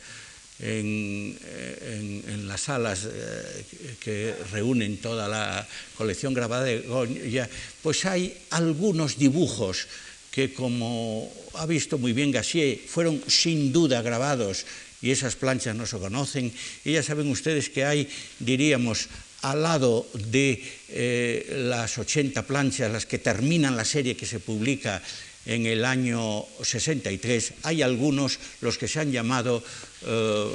en, 0.60 2.48
las 2.48 2.62
salas 2.62 3.06
eh, 3.06 3.96
que 4.00 4.34
reúnen 4.50 4.98
toda 4.98 5.28
la 5.28 5.66
colección 5.96 6.34
grabada 6.34 6.64
de 6.64 6.80
Goya, 6.80 7.48
pues 7.82 8.04
hay 8.06 8.36
algunos 8.50 9.18
dibujos 9.18 9.86
que, 10.30 10.52
como 10.52 11.30
ha 11.54 11.66
visto 11.66 11.98
muy 11.98 12.12
bien 12.12 12.32
Gassier, 12.32 12.78
fueron 12.86 13.22
sin 13.26 13.72
duda 13.72 14.02
grabados 14.02 14.66
y 15.00 15.10
esas 15.10 15.36
planchas 15.36 15.76
no 15.76 15.86
se 15.86 15.98
conocen. 15.98 16.52
Y 16.84 16.92
ya 16.92 17.02
saben 17.02 17.30
ustedes 17.30 17.70
que 17.70 17.84
hay, 17.84 18.08
diríamos, 18.38 19.08
al 19.42 19.62
lado 19.62 20.06
de 20.14 20.62
eh, 20.88 21.66
las 21.68 21.98
80 21.98 22.42
planchas, 22.46 22.90
las 22.90 23.06
que 23.06 23.18
terminan 23.18 23.76
la 23.76 23.84
serie 23.84 24.16
que 24.16 24.26
se 24.26 24.40
publica 24.40 25.02
en 25.46 25.66
el 25.66 25.84
año 25.84 26.44
63, 26.62 27.54
hay 27.62 27.82
algunos, 27.82 28.38
los 28.60 28.78
que 28.78 28.88
se 28.88 29.00
han 29.00 29.12
llamado 29.12 29.62
eh, 30.06 30.46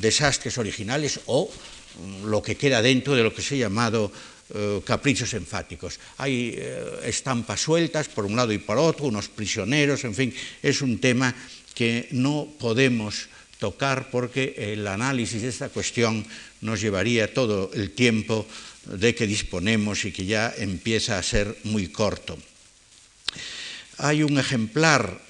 desastres 0.00 0.58
originales 0.58 1.20
o 1.26 1.48
mm, 1.50 2.26
lo 2.26 2.42
que 2.42 2.56
queda 2.56 2.82
dentro 2.82 3.14
de 3.14 3.22
lo 3.22 3.34
que 3.34 3.42
se 3.42 3.56
ha 3.56 3.58
llamado 3.58 4.10
eh, 4.52 4.80
caprichos 4.84 5.34
enfáticos. 5.34 6.00
Hay 6.18 6.58
estampas 7.04 7.60
sueltas 7.60 8.08
por 8.08 8.24
un 8.24 8.36
lado 8.36 8.52
y 8.52 8.58
por 8.58 8.78
otro, 8.78 9.06
unos 9.06 9.28
prisioneros, 9.28 10.04
en 10.04 10.14
fin, 10.14 10.34
es 10.62 10.82
un 10.82 10.98
tema 10.98 11.34
que 11.74 12.08
no 12.10 12.48
podemos 12.58 13.28
tocar 13.60 14.10
porque 14.10 14.54
el 14.56 14.88
análisis 14.88 15.42
de 15.42 15.48
esta 15.48 15.68
cuestión 15.68 16.26
nos 16.62 16.80
llevaría 16.80 17.32
todo 17.32 17.70
el 17.74 17.92
tiempo 17.92 18.46
de 18.86 19.14
que 19.14 19.26
disponemos 19.26 20.04
y 20.04 20.12
que 20.12 20.24
ya 20.24 20.52
empieza 20.56 21.18
a 21.18 21.22
ser 21.22 21.56
muy 21.64 21.88
corto. 21.88 22.38
Hay 24.02 24.22
un 24.22 24.38
ejemplar 24.38 25.20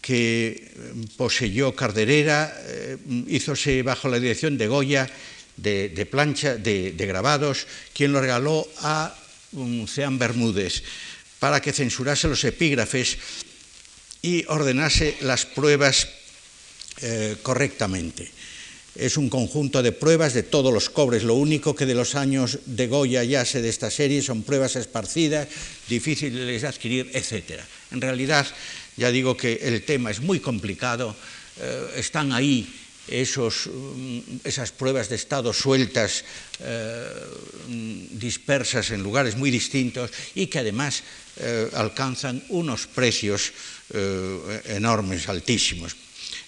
que 0.00 0.72
poseyó 1.16 1.76
Carderera, 1.76 2.56
eh, 2.66 2.96
hízose 3.28 3.82
bajo 3.82 4.08
la 4.08 4.18
dirección 4.18 4.56
de 4.56 4.66
Goya, 4.66 5.10
de, 5.56 6.08
plancha, 6.10 6.56
de, 6.56 6.94
grabados, 6.96 7.66
quien 7.92 8.12
lo 8.12 8.20
regaló 8.22 8.66
a 8.80 9.14
um, 9.52 9.86
Ceán 9.86 10.18
Bermúdez 10.18 10.82
para 11.38 11.60
que 11.60 11.76
censurase 11.76 12.26
los 12.26 12.42
epígrafes 12.44 13.18
y 14.22 14.48
ordenase 14.48 15.20
las 15.20 15.44
pruebas 15.44 16.08
eh, 17.02 17.36
correctamente. 17.42 18.30
Es 18.96 19.18
un 19.18 19.28
conjunto 19.28 19.82
de 19.82 19.92
pruebas 19.92 20.32
de 20.32 20.44
todos 20.44 20.72
los 20.72 20.88
cobres. 20.88 21.24
Lo 21.24 21.34
único 21.34 21.76
que 21.76 21.84
de 21.84 21.94
los 21.94 22.14
años 22.14 22.60
de 22.64 22.86
Goya 22.86 23.22
ya 23.24 23.44
sé 23.44 23.60
de 23.60 23.68
esta 23.68 23.90
serie 23.90 24.22
son 24.22 24.44
pruebas 24.44 24.76
esparcidas, 24.76 25.48
difíciles 25.90 26.62
de 26.62 26.68
adquirir, 26.68 27.10
etc. 27.12 27.60
En 27.90 28.00
realidad, 28.00 28.46
ya 28.96 29.10
digo 29.10 29.36
que 29.36 29.60
el 29.62 29.82
tema 29.82 30.10
es 30.10 30.20
muy 30.20 30.40
complicado. 30.40 31.16
Eh, 31.60 31.94
están 31.96 32.32
ahí 32.32 32.68
esos, 33.08 33.66
mm, 33.66 34.44
esas 34.44 34.72
pruebas 34.72 35.08
de 35.08 35.16
estado 35.16 35.52
sueltas, 35.52 36.24
eh, 36.60 37.04
dispersas 38.12 38.90
en 38.90 39.02
lugares 39.02 39.36
muy 39.36 39.50
distintos 39.50 40.10
y 40.34 40.46
que 40.46 40.60
además 40.60 41.02
alcanzan 41.74 42.44
unos 42.50 42.86
precios 42.86 43.50
enormes, 44.70 45.28
altísimos. 45.28 45.96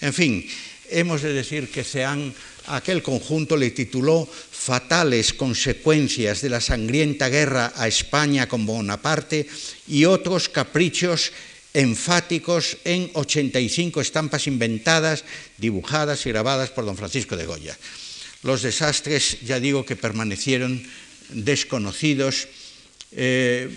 En 0.01 0.15
fin, 0.15 0.47
hemos 0.91 1.23
de 1.23 1.33
decir 1.33 1.71
que 1.71 1.83
Ceán 1.83 2.33
aquel 2.67 3.03
conjunto 3.03 3.57
le 3.57 3.71
tituló 3.71 4.27
Fatales 4.27 5.33
consecuencias 5.33 6.43
de 6.43 6.51
la 6.51 6.61
sangrienta 6.61 7.29
guerra 7.29 7.73
a 7.77 7.87
España 7.87 8.49
con 8.49 8.67
Bonaparte 8.67 9.47
y 9.87 10.05
otros 10.05 10.49
caprichos 10.49 11.33
enfáticos 11.73 12.79
en 12.85 13.11
85 13.13 14.01
estampas 14.01 14.47
inventadas, 14.47 15.25
dibujadas 15.59 16.25
y 16.27 16.31
grabadas 16.31 16.71
por 16.71 16.85
don 16.85 16.97
Francisco 16.97 17.37
de 17.37 17.47
Goya. 17.47 17.77
Los 18.43 18.63
desastres, 18.63 19.39
ya 19.45 19.61
digo 19.61 19.85
que 19.85 19.97
permanecieron 19.97 20.83
desconocidos. 21.31 22.49
Eh, 23.13 23.69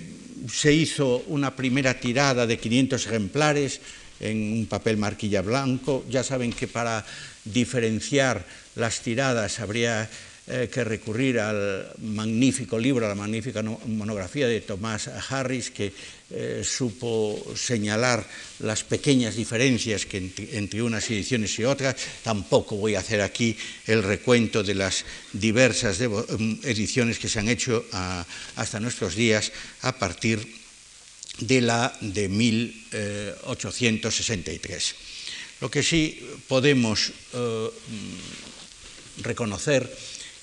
se 0.52 0.74
hizo 0.74 1.24
una 1.28 1.56
primera 1.56 2.00
tirada 2.00 2.48
de 2.48 2.58
500 2.58 3.06
ejemplares, 3.06 3.82
en 4.20 4.54
un 4.54 4.66
papel 4.66 4.98
marquilla 4.98 5.42
blanco. 5.42 6.06
Ya 6.10 6.24
saben 6.24 6.54
que 6.54 6.68
para 6.68 7.06
diferenciar 7.46 8.46
las 8.76 9.02
tiradas 9.02 9.60
habría 9.60 10.10
eh, 10.48 10.70
que 10.72 10.84
recurrir 10.84 11.40
al 11.40 11.92
magnífico 12.02 12.80
libro, 12.80 13.06
a 13.06 13.10
la 13.10 13.16
magnífica 13.16 13.62
monografía 13.62 14.48
de 14.48 14.62
Tomás 14.62 15.08
Harris, 15.08 15.70
que 15.70 15.94
eh, 16.32 16.62
supo 16.64 17.54
señalar 17.56 18.26
las 18.60 18.84
pequeñas 18.84 19.36
diferencias 19.36 20.06
que 20.06 20.32
entre, 20.54 20.82
unas 20.82 21.10
ediciones 21.12 21.58
y 21.60 21.66
otras. 21.66 21.96
Tampoco 22.24 22.78
voy 22.78 22.96
a 22.96 23.00
hacer 23.00 23.22
aquí 23.22 23.56
el 23.86 24.02
recuento 24.02 24.64
de 24.64 24.76
las 24.76 25.06
diversas 25.34 26.00
mm, 26.00 26.62
ediciones 26.64 27.20
que 27.20 27.30
se 27.30 27.40
han 27.40 27.50
hecho 27.50 27.86
hasta 28.56 28.80
nuestros 28.80 29.16
días 29.16 29.52
a 29.82 29.98
partir 29.98 30.40
de 30.40 30.60
de 31.40 31.62
la 31.62 31.96
de 32.02 32.28
1863. 32.30 34.96
Lo 35.62 35.70
que 35.70 35.84
sí 35.84 36.24
podemos 36.48 37.12
eh, 37.34 37.70
reconocer 39.22 39.90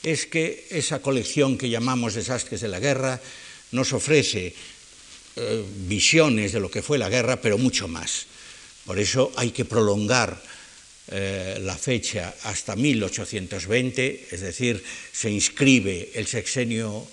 es 0.02 0.26
que 0.26 0.68
esa 0.70 1.00
colección 1.00 1.56
que 1.56 1.70
llamamos 1.70 2.14
Desastres 2.14 2.60
de 2.60 2.68
la 2.68 2.80
Guerra 2.80 3.20
nos 3.72 3.92
ofrece 3.92 4.54
eh, 5.36 5.64
visiones 5.88 6.52
de 6.52 6.60
lo 6.60 6.70
que 6.70 6.82
fue 6.82 6.98
la 6.98 7.08
guerra, 7.08 7.40
pero 7.40 7.58
mucho 7.58 7.88
más. 7.88 8.26
Por 8.84 8.98
eso 8.98 9.32
hay 9.36 9.50
que 9.50 9.64
prolongar 9.64 10.40
eh, 11.08 11.58
la 11.60 11.76
fecha 11.76 12.34
hasta 12.44 12.76
1820, 12.76 14.28
es 14.30 14.40
decir, 14.40 14.82
se 15.12 15.30
inscribe 15.30 16.10
el 16.14 16.26
sexenio 16.26 17.06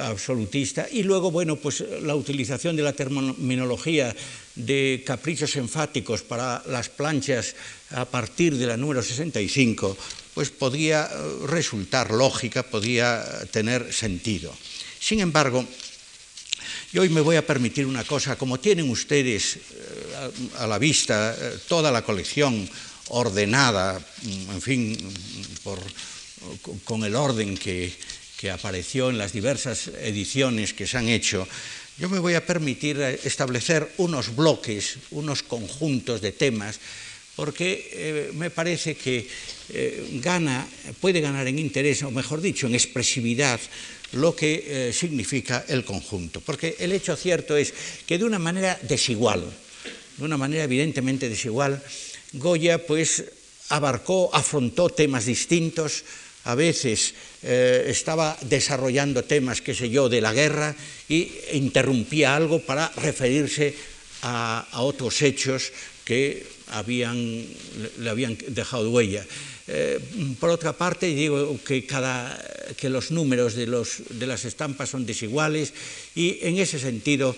absolutista. 0.00 0.86
Y 0.90 1.02
luego, 1.02 1.30
bueno, 1.30 1.56
pues 1.56 1.84
la 2.02 2.14
utilización 2.14 2.76
de 2.76 2.82
la 2.82 2.92
terminología 2.92 4.14
de 4.54 5.02
caprichos 5.06 5.56
enfáticos 5.56 6.22
para 6.22 6.62
las 6.66 6.88
planchas 6.88 7.54
a 7.90 8.04
partir 8.04 8.56
de 8.56 8.66
la 8.66 8.76
número 8.76 9.02
65, 9.02 9.96
pues 10.34 10.50
podría 10.50 11.06
eh, 11.06 11.46
resultar 11.46 12.10
lógica, 12.10 12.62
podría 12.62 13.24
tener 13.50 13.92
sentido. 13.92 14.52
Sin 14.98 15.20
embargo, 15.20 15.64
hoy 16.98 17.08
me 17.08 17.20
voy 17.20 17.36
a 17.36 17.46
permitir 17.46 17.86
una 17.86 18.04
cosa, 18.04 18.36
como 18.36 18.58
tienen 18.58 18.90
ustedes 18.90 19.56
eh, 19.56 19.60
a 20.58 20.66
la 20.66 20.78
vista 20.78 21.36
toda 21.68 21.90
la 21.90 22.02
colección 22.02 22.68
ordenada, 23.08 23.98
mm, 23.98 24.50
en 24.50 24.62
fin, 24.62 24.98
por, 25.62 25.78
con 26.84 27.04
el 27.04 27.14
orden 27.14 27.56
que, 27.56 27.92
que 28.40 28.50
apareció 28.50 29.10
en 29.10 29.18
las 29.18 29.34
diversas 29.34 29.88
ediciones 30.00 30.72
que 30.72 30.86
se 30.86 30.96
han 30.96 31.08
hecho, 31.12 31.46
yo 31.98 32.08
me 32.08 32.18
voy 32.18 32.32
a 32.32 32.46
permitir 32.46 32.98
establecer 33.22 33.92
unos 33.98 34.34
bloques, 34.34 34.96
unos 35.10 35.42
conjuntos 35.42 36.22
de 36.22 36.32
temas, 36.32 36.80
porque 37.36 37.90
eh, 37.92 38.30
me 38.32 38.48
parece 38.48 38.96
que 38.96 39.28
eh, 39.68 40.20
gana, 40.24 40.66
puede 41.04 41.20
ganar 41.20 41.46
en 41.48 41.58
interés, 41.58 42.02
o 42.02 42.10
mejor 42.10 42.40
dicho, 42.40 42.66
en 42.66 42.72
expresividad, 42.72 43.60
lo 44.12 44.34
que 44.34 44.64
eh, 44.64 44.92
significa 44.94 45.66
el 45.68 45.84
conjunto. 45.84 46.40
Porque 46.40 46.76
el 46.80 46.92
hecho 46.92 47.16
cierto 47.16 47.58
es 47.58 47.74
que 48.06 48.16
de 48.16 48.24
una 48.24 48.38
manera 48.38 48.80
desigual, 48.88 49.44
de 50.16 50.24
una 50.24 50.38
manera 50.38 50.64
evidentemente 50.64 51.28
desigual, 51.28 51.84
Goya 52.32 52.86
pues 52.86 53.22
abarcó, 53.68 54.30
afrontó 54.32 54.88
temas 54.88 55.26
distintos, 55.26 56.04
a 56.44 56.54
veces 56.54 57.14
eh, 57.42 57.86
estaba 57.88 58.36
desarrollando 58.42 59.24
temas, 59.24 59.60
qué 59.60 59.74
sé 59.74 59.90
yo, 59.90 60.08
de 60.08 60.20
la 60.20 60.32
guerra 60.32 60.74
y 61.08 61.32
interrumpía 61.52 62.36
algo 62.36 62.60
para 62.60 62.88
referirse 62.96 63.74
a, 64.22 64.66
otros 64.80 65.22
hechos 65.22 65.72
que 66.04 66.46
le 67.98 68.10
habían 68.10 68.38
dejado 68.48 68.90
huella. 68.90 69.24
Eh, 69.68 70.00
por 70.38 70.50
otra 70.50 70.72
parte, 70.72 71.06
digo 71.06 71.58
que, 71.64 71.86
los 72.88 73.10
números 73.10 73.54
de, 73.54 73.66
de 73.66 74.26
las 74.26 74.44
estampas 74.44 74.90
son 74.90 75.06
desiguales 75.06 75.72
y 76.14 76.38
en 76.42 76.58
ese 76.58 76.78
sentido, 76.78 77.36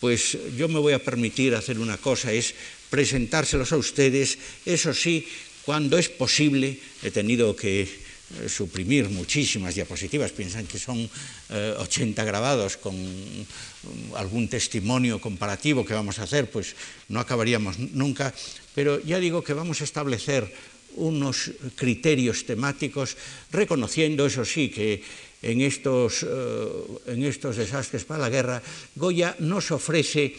pues 0.00 0.38
yo 0.56 0.68
me 0.68 0.78
voy 0.78 0.92
a 0.92 1.02
permitir 1.02 1.54
hacer 1.54 1.78
una 1.78 1.98
cosa, 1.98 2.32
es 2.32 2.54
presentárselos 2.90 3.72
a 3.72 3.76
ustedes, 3.76 4.38
eso 4.64 4.94
sí, 4.94 5.26
cuando 5.64 5.98
es 5.98 6.08
posible, 6.08 6.78
he 7.02 7.10
tenido 7.10 7.56
que 7.56 8.03
Eh, 8.40 8.48
suprimir 8.48 9.06
muchísimas 9.10 9.74
diapositivas, 9.78 10.34
piensan 10.34 10.66
que 10.66 10.78
son 10.78 10.98
eh, 10.98 11.74
80 11.78 12.18
grabados 12.24 12.74
con 12.74 12.96
mm, 12.96 14.18
algún 14.18 14.48
testimonio 14.48 15.20
comparativo 15.20 15.86
que 15.86 15.94
vamos 15.94 16.18
a 16.18 16.26
hacer, 16.26 16.50
pues 16.50 16.74
no 17.06 17.20
acabaríamos 17.20 17.78
nunca, 17.78 18.34
pero 18.74 18.98
ya 18.98 19.22
digo 19.22 19.44
que 19.44 19.54
vamos 19.54 19.82
a 19.82 19.86
establecer 19.86 20.50
unos 20.98 21.52
criterios 21.78 22.46
temáticos, 22.46 23.14
reconociendo, 23.54 24.26
eso 24.26 24.42
sí, 24.42 24.66
que 24.66 25.02
en 25.42 25.60
estos, 25.60 26.26
eh, 26.26 27.14
en 27.14 27.22
estos 27.22 27.54
desastres 27.54 28.02
para 28.02 28.26
la 28.26 28.34
guerra, 28.34 28.62
Goya 28.96 29.36
nos 29.38 29.70
ofrece 29.70 30.34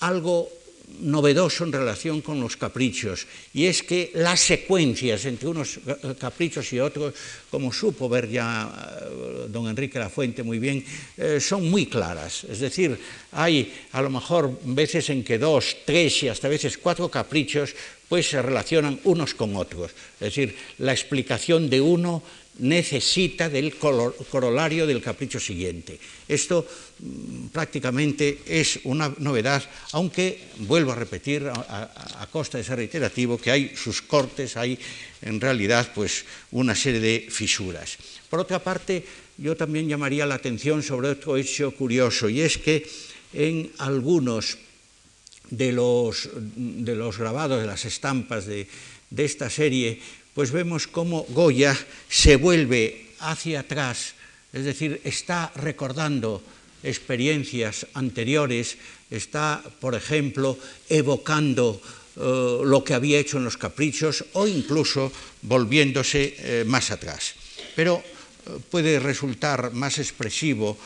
algo 0.00 0.50
novedoso 1.00 1.64
en 1.64 1.72
relación 1.72 2.20
con 2.20 2.40
los 2.40 2.56
caprichos, 2.56 3.26
y 3.54 3.66
es 3.66 3.82
que 3.82 4.10
las 4.14 4.40
secuencias 4.40 5.24
entre 5.24 5.48
unos 5.48 5.80
caprichos 6.18 6.72
y 6.72 6.80
otros, 6.80 7.14
como 7.50 7.72
supo 7.72 8.08
ver 8.08 8.30
ya 8.30 8.70
eh, 8.70 9.46
don 9.48 9.68
Enrique 9.68 9.98
Lafuente 9.98 10.42
muy 10.42 10.58
bien, 10.58 10.84
eh, 11.16 11.40
son 11.40 11.68
muy 11.70 11.86
claras. 11.86 12.44
Es 12.44 12.60
decir, 12.60 12.98
hay 13.32 13.72
a 13.92 14.02
lo 14.02 14.10
mejor 14.10 14.58
veces 14.64 15.10
en 15.10 15.24
que 15.24 15.38
dos, 15.38 15.76
tres 15.84 16.22
y 16.22 16.28
hasta 16.28 16.48
veces 16.48 16.78
cuatro 16.78 17.08
caprichos 17.08 17.74
pues 18.08 18.28
se 18.28 18.42
relacionan 18.42 19.00
unos 19.04 19.34
con 19.34 19.56
otros. 19.56 19.90
Es 20.20 20.36
decir, 20.36 20.54
la 20.78 20.92
explicación 20.92 21.70
de 21.70 21.80
uno 21.80 22.22
necesita 22.58 23.48
del 23.48 23.76
corolario 23.76 24.86
del 24.86 25.00
capricho 25.00 25.40
siguiente. 25.40 25.98
Esto 26.28 26.66
mm, 26.66 27.46
prácticamente 27.48 28.42
es 28.46 28.80
una 28.84 29.12
novedad, 29.18 29.62
aunque 29.92 30.38
vuelvo 30.58 30.92
a 30.92 30.96
repetir 30.96 31.48
a, 31.48 32.28
costa 32.30 32.58
de 32.58 32.64
ser 32.64 32.76
reiterativo 32.76 33.38
que 33.38 33.50
hay 33.50 33.76
sus 33.76 34.02
cortes, 34.02 34.56
hay 34.56 34.78
en 35.22 35.40
realidad 35.40 35.92
pues 35.94 36.24
una 36.52 36.74
serie 36.74 37.00
de 37.00 37.26
fisuras. 37.30 37.96
Por 38.28 38.40
otra 38.40 38.58
parte, 38.58 39.04
yo 39.38 39.56
también 39.56 39.88
llamaría 39.88 40.26
la 40.26 40.36
atención 40.36 40.82
sobre 40.82 41.08
otro 41.08 41.36
hecho 41.36 41.72
curioso 41.72 42.28
y 42.28 42.40
es 42.40 42.58
que 42.58 42.86
en 43.32 43.72
algunos 43.78 44.58
de 45.50 45.72
los, 45.72 46.28
de 46.34 46.94
los 46.96 47.18
grabados, 47.18 47.60
de 47.60 47.66
las 47.66 47.84
estampas 47.84 48.46
de, 48.46 48.66
de 49.10 49.24
esta 49.24 49.50
serie, 49.50 50.00
pues 50.34 50.50
vemos 50.50 50.86
cómo 50.86 51.26
Goya 51.28 51.76
se 52.08 52.36
vuelve 52.36 53.12
hacia 53.20 53.60
atrás, 53.60 54.14
es 54.52 54.64
decir, 54.64 55.00
está 55.04 55.52
recordando 55.56 56.42
experiencias 56.82 57.86
anteriores, 57.94 58.76
está, 59.10 59.62
por 59.80 59.94
ejemplo, 59.94 60.58
evocando 60.88 61.80
eh, 62.16 62.60
lo 62.64 62.84
que 62.84 62.94
había 62.94 63.18
hecho 63.18 63.38
en 63.38 63.44
los 63.44 63.56
caprichos 63.56 64.24
o 64.34 64.46
incluso 64.46 65.12
volviéndose 65.42 66.34
eh, 66.36 66.64
más 66.66 66.90
atrás. 66.90 67.34
Pero 67.76 68.02
eh, 68.02 68.58
puede 68.70 68.98
resultar 68.98 69.72
más 69.72 69.98
expresivo 69.98 70.76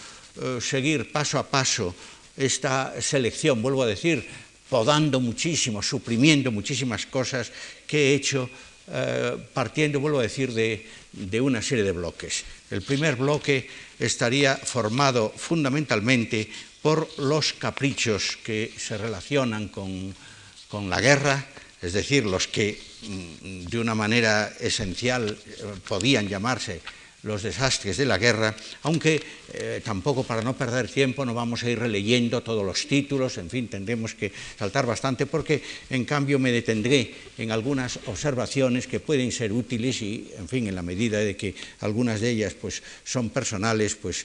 seguir 0.61 1.11
paso 1.11 1.41
a 1.41 1.49
paso 1.49 1.97
esta 2.37 2.93
selección, 3.01 3.65
vuelvo 3.65 3.83
a 3.83 3.89
decir, 3.89 4.21
podando 4.69 5.19
muchísimo, 5.19 5.81
suprimiendo 5.81 6.53
muchísimas 6.53 7.07
cosas 7.07 7.51
que 7.87 8.13
he 8.13 8.15
hecho 8.15 8.45
eh, 8.89 9.37
partiendo, 9.53 10.01
vuelvo 10.01 10.21
a 10.21 10.23
decir, 10.23 10.53
de, 10.53 11.41
una 11.41 11.63
serie 11.63 11.85
de 11.85 11.93
bloques. 11.93 12.45
El 12.71 12.83
primer 12.83 13.17
bloque 13.17 13.69
estaría 13.99 14.57
formado 14.57 15.33
fundamentalmente 15.35 16.49
por 16.83 17.09
los 17.19 17.53
caprichos 17.55 18.39
que 18.45 18.73
se 18.77 18.97
relacionan 18.97 19.69
con, 19.69 20.15
con 20.69 20.89
la 20.89 21.01
guerra, 21.01 21.45
es 21.83 21.93
decir, 21.93 22.25
los 22.25 22.47
que 22.47 22.79
mm, 23.03 23.67
de 23.67 23.79
una 23.79 23.95
manera 23.95 24.53
esencial 24.61 25.31
eh, 25.31 25.65
podían 25.87 26.29
llamarse 26.29 26.81
los 27.27 27.43
desastres 27.43 27.97
de 27.99 28.07
la 28.07 28.19
guerra, 28.19 28.55
aunque 28.83 29.21
eh, 29.53 29.83
tampoco 29.85 30.23
para 30.23 30.43
no 30.43 30.57
perder 30.57 30.89
tiempo 30.89 31.27
no 31.27 31.35
vamos 31.35 31.63
a 31.63 31.71
ir 31.71 31.79
releyendo 31.79 32.41
todos 32.43 32.65
los 32.65 32.87
títulos, 32.87 33.37
en 33.39 33.51
fin, 33.51 33.67
tendremos 33.67 34.15
que 34.15 34.31
saltar 34.59 34.87
bastante 34.87 35.27
porque 35.27 35.61
en 35.91 36.05
cambio 36.07 36.39
me 36.39 36.53
detendré 36.53 37.13
en 37.37 37.51
algunas 37.51 37.99
observaciones 38.07 38.87
que 38.87 39.01
pueden 39.01 39.33
ser 39.33 39.53
útiles 39.53 40.01
y, 40.03 40.31
en 40.39 40.49
fin, 40.49 40.69
en 40.69 40.75
la 40.75 40.83
medida 40.83 41.19
de 41.19 41.37
que 41.37 41.55
algunas 41.81 42.21
de 42.21 42.31
ellas 42.31 42.55
pues, 42.55 42.83
son 43.05 43.31
personales, 43.31 43.97
pues 43.97 44.25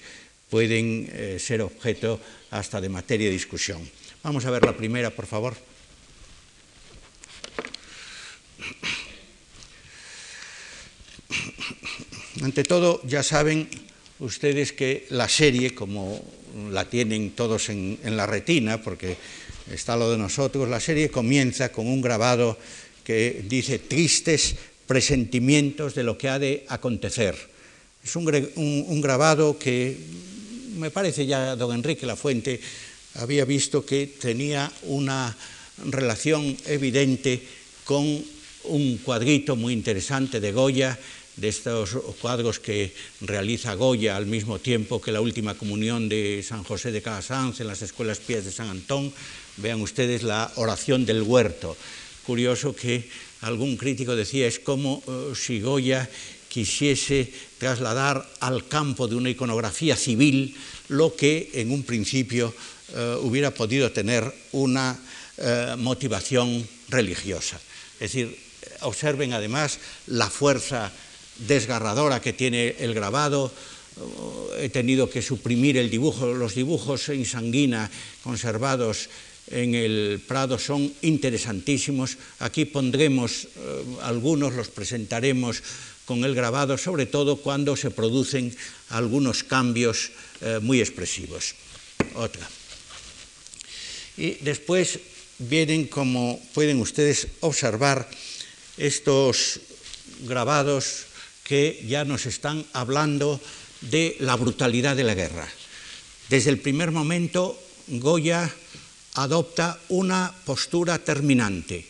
pueden 0.49 1.09
eh, 1.11 1.37
ser 1.39 1.61
objeto 1.61 2.19
hasta 2.51 2.79
de 2.79 2.89
materia 2.89 3.27
de 3.27 3.33
discusión. 3.33 3.81
Vamos 4.21 4.45
a 4.45 4.51
ver 4.51 4.63
la 4.63 4.77
primera, 4.77 5.09
por 5.09 5.25
favor. 5.25 5.55
Ante 12.39 12.63
todo, 12.63 13.03
ya 13.03 13.23
saben 13.23 13.67
ustedes 14.19 14.71
que 14.71 15.05
la 15.09 15.27
serie, 15.27 15.75
como 15.75 16.23
la 16.71 16.87
tienen 16.87 17.31
todos 17.31 17.67
en, 17.67 17.99
la 18.03 18.25
retina, 18.25 18.81
porque 18.81 19.17
está 19.69 19.97
lo 19.97 20.09
de 20.09 20.17
nosotros, 20.17 20.69
la 20.69 20.79
serie 20.79 21.11
comienza 21.11 21.73
con 21.73 21.87
un 21.87 21.99
grabado 21.99 22.57
que 23.03 23.43
dice 23.49 23.79
tristes 23.79 24.55
presentimientos 24.87 25.93
de 25.93 26.03
lo 26.03 26.17
que 26.17 26.29
ha 26.29 26.39
de 26.39 26.65
acontecer. 26.69 27.35
Es 28.01 28.15
un, 28.15 28.25
un 28.55 29.01
grabado 29.01 29.59
que 29.59 29.97
me 30.77 30.89
parece 30.89 31.25
ya 31.25 31.57
don 31.57 31.75
Enrique 31.75 32.05
Lafuente 32.05 32.61
había 33.15 33.43
visto 33.43 33.85
que 33.85 34.07
tenía 34.07 34.71
una 34.83 35.35
relación 35.85 36.55
evidente 36.65 37.43
con 37.83 38.23
un 38.63 38.97
cuadrito 39.03 39.55
muy 39.55 39.73
interesante 39.73 40.39
de 40.39 40.51
Goya 40.51 40.97
de 41.35 41.47
estos 41.47 41.97
cuadros 42.21 42.59
que 42.59 42.93
realiza 43.21 43.73
Goya 43.75 44.15
al 44.17 44.25
mismo 44.25 44.59
tiempo 44.59 45.01
que 45.01 45.11
la 45.11 45.21
última 45.21 45.55
comunión 45.55 46.09
de 46.09 46.43
San 46.43 46.63
José 46.63 46.91
de 46.91 47.01
Calasanz 47.01 47.59
en 47.59 47.67
las 47.67 47.81
escuelas 47.81 48.19
pías 48.19 48.45
de 48.45 48.51
San 48.51 48.69
Antón. 48.69 49.13
Vean 49.57 49.81
ustedes 49.81 50.23
la 50.23 50.51
oración 50.55 51.05
del 51.05 51.21
huerto. 51.21 51.77
Curioso 52.25 52.75
que 52.75 53.09
algún 53.41 53.77
crítico 53.77 54.15
decía 54.15 54.47
es 54.47 54.59
como 54.59 55.01
eh, 55.07 55.33
si 55.35 55.61
Goya 55.61 56.09
quisiese 56.49 57.31
trasladar 57.57 58.27
al 58.41 58.67
campo 58.67 59.07
de 59.07 59.15
una 59.15 59.29
iconografía 59.29 59.95
civil 59.95 60.55
lo 60.89 61.15
que 61.15 61.49
en 61.53 61.71
un 61.71 61.83
principio 61.83 62.53
eh, 62.93 63.17
hubiera 63.21 63.51
podido 63.51 63.91
tener 63.91 64.27
una 64.51 64.99
eh, 65.37 65.75
motivación 65.77 66.67
religiosa. 66.89 67.59
Es 67.99 68.11
decir, 68.11 68.37
observen 68.81 69.33
además 69.33 69.79
la 70.07 70.29
fuerza 70.29 70.91
desgarradora 71.37 72.21
que 72.21 72.33
tiene 72.33 72.75
el 72.79 72.93
grabado. 72.93 73.51
He 74.57 74.69
tenido 74.69 75.09
que 75.09 75.21
suprimir 75.21 75.77
el 75.77 75.89
dibujo. 75.89 76.33
Los 76.33 76.55
dibujos 76.55 77.09
en 77.09 77.25
sanguina 77.25 77.89
conservados 78.23 79.09
en 79.51 79.75
el 79.75 80.21
Prado 80.27 80.57
son 80.57 80.91
interesantísimos. 81.01 82.17
Aquí 82.39 82.65
pondremos 82.65 83.45
eh, 83.45 83.83
algunos, 84.01 84.53
los 84.53 84.69
presentaremos 84.69 85.61
con 86.05 86.23
el 86.23 86.35
grabado, 86.35 86.77
sobre 86.77 87.05
todo 87.05 87.37
cuando 87.37 87.75
se 87.75 87.91
producen 87.91 88.55
algunos 88.89 89.43
cambios 89.43 90.11
eh, 90.41 90.59
muy 90.61 90.79
expresivos. 90.79 91.55
Otra. 92.15 92.47
Y 94.17 94.35
después 94.41 94.99
vienen, 95.39 95.87
como 95.87 96.41
pueden 96.53 96.79
ustedes 96.79 97.27
observar, 97.41 98.09
estos 98.77 99.59
grabados 100.27 101.10
que 101.51 101.83
ya 101.83 102.07
nos 102.07 102.31
están 102.31 102.63
hablando 102.71 103.35
de 103.83 104.15
la 104.23 104.39
brutalidad 104.39 104.95
de 104.95 105.03
la 105.03 105.19
guerra. 105.19 105.43
Desde 106.29 106.49
el 106.49 106.63
primer 106.63 106.91
momento, 106.95 107.59
Goya 107.99 108.47
adopta 109.15 109.77
una 109.89 110.31
postura 110.45 111.03
terminante, 111.03 111.83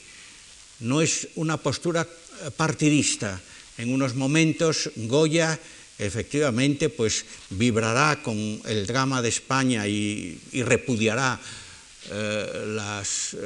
no 0.79 0.99
es 0.99 1.27
una 1.35 1.57
postura 1.57 2.09
partidista. 2.57 3.39
En 3.77 3.93
unos 3.93 4.15
momentos, 4.15 4.89
Goya 4.95 5.59
efectivamente 5.99 6.89
pues 6.89 7.23
vibrará 7.51 8.23
con 8.23 8.33
el 8.65 8.87
drama 8.87 9.21
de 9.21 9.29
España 9.29 9.85
y, 9.87 10.41
repudiará 10.65 11.39
eh, 12.09 12.63
las 12.65 13.37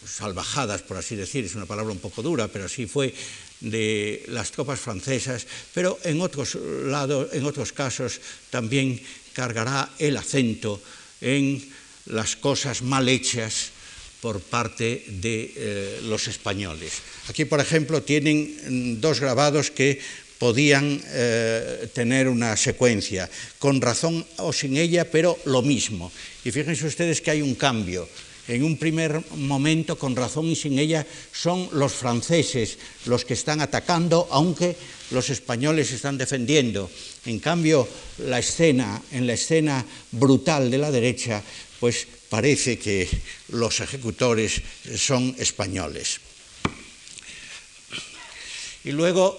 salvajadas, 0.00 0.80
por 0.80 0.96
así 0.96 1.14
decir, 1.14 1.44
es 1.44 1.54
una 1.56 1.66
palabra 1.66 1.92
un 1.92 2.00
poco 2.00 2.22
dura, 2.22 2.48
pero 2.48 2.64
así 2.64 2.86
fue, 2.86 3.12
de 3.60 4.24
las 4.28 4.50
tropas 4.50 4.80
francesas, 4.80 5.46
pero 5.74 5.98
en 6.04 6.20
otros, 6.20 6.56
lados, 6.84 7.28
en 7.32 7.44
otros 7.44 7.72
casos 7.72 8.20
también 8.50 9.00
cargará 9.32 9.90
el 9.98 10.16
acento 10.16 10.80
en 11.20 11.62
las 12.06 12.36
cosas 12.36 12.82
mal 12.82 13.08
hechas 13.08 13.70
por 14.20 14.40
parte 14.40 15.04
de 15.08 16.00
los 16.04 16.28
españoles. 16.28 16.92
Aquí, 17.28 17.44
por 17.44 17.60
ejemplo, 17.60 18.02
tienen 18.02 19.00
dos 19.00 19.20
grabados 19.20 19.70
que 19.70 20.00
podían 20.40 20.96
eh, 21.04 21.88
tener 21.92 22.26
una 22.26 22.56
secuencia, 22.56 23.28
con 23.58 23.76
razón 23.76 24.24
o 24.40 24.56
sin 24.56 24.80
ella, 24.80 25.04
pero 25.04 25.36
lo 25.44 25.60
mismo. 25.60 26.10
Y 26.44 26.50
fíjense 26.50 26.88
ustedes 26.88 27.20
que 27.20 27.30
hay 27.30 27.42
un 27.42 27.54
cambio. 27.54 28.08
En 28.50 28.64
un 28.64 28.74
primer 28.76 29.22
momento, 29.38 29.94
con 29.94 30.18
razón 30.18 30.50
y 30.50 30.56
sin 30.58 30.74
ella, 30.82 31.06
son 31.30 31.70
los 31.70 31.92
franceses 31.94 32.78
los 33.06 33.24
que 33.24 33.38
están 33.38 33.60
atacando, 33.60 34.26
aunque 34.32 34.74
los 35.14 35.30
españoles 35.30 35.92
están 35.92 36.18
defendiendo. 36.18 36.90
En 37.26 37.38
cambio, 37.38 37.86
la 38.26 38.40
escena, 38.40 39.00
en 39.12 39.28
la 39.28 39.34
escena 39.34 39.86
brutal 40.10 40.68
de 40.68 40.78
la 40.78 40.90
derecha, 40.90 41.44
pues 41.78 42.08
parece 42.28 42.76
que 42.76 43.06
los 43.54 43.78
ejecutores 43.78 44.60
son 44.98 45.30
españoles. 45.38 46.18
Y 48.82 48.90
luego 48.90 49.38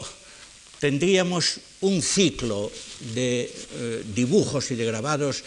tendríamos 0.80 1.60
un 1.82 2.02
ciclo 2.02 2.72
de 3.14 3.44
eh, 3.44 4.04
dibujos 4.16 4.72
y 4.72 4.76
de 4.76 4.86
grabados 4.86 5.44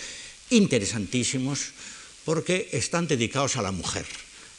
interesantísimos 0.51 1.73
porque 2.25 2.69
están 2.73 3.07
dedicados 3.07 3.57
a 3.57 3.63
la 3.63 3.73
mujer, 3.73 4.07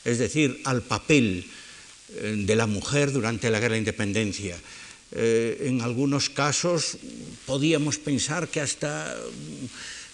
es 0.03 0.17
decir, 0.17 0.61
al 0.65 0.81
papel 0.81 1.45
eh, 2.15 2.35
de 2.45 2.55
la 2.55 2.67
mujer 2.67 3.11
durante 3.11 3.49
la 3.49 3.59
Guerra 3.59 3.73
de 3.73 3.79
Independencia. 3.79 4.57
Eh, 5.11 5.67
en 5.67 5.81
algunos 5.81 6.29
casos 6.29 6.97
podíamos 7.45 7.97
pensar 7.97 8.47
que 8.47 8.61
hasta 8.61 9.15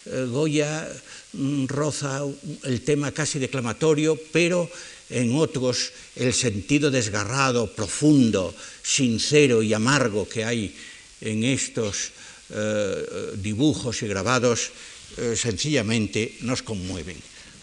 Goya 0.05 0.87
mm, 1.33 1.67
roza 1.67 2.21
el 2.63 2.81
tema 2.81 3.11
casi 3.11 3.39
declamatorio, 3.39 4.19
pero 4.31 4.69
en 5.11 5.35
otros 5.35 5.91
el 6.15 6.33
sentido 6.33 6.89
desgarrado, 6.89 7.71
profundo, 7.71 8.55
sincero 8.81 9.61
y 9.61 9.73
amargo 9.73 10.27
que 10.27 10.45
hay 10.45 10.73
en 11.19 11.43
estos 11.43 12.11
eh, 12.49 13.35
dibujos 13.35 14.01
y 14.01 14.07
grabados, 14.07 14.71
eh, 15.17 15.35
sencillamente 15.35 16.37
nos 16.41 16.63
conmueven. 16.63 17.17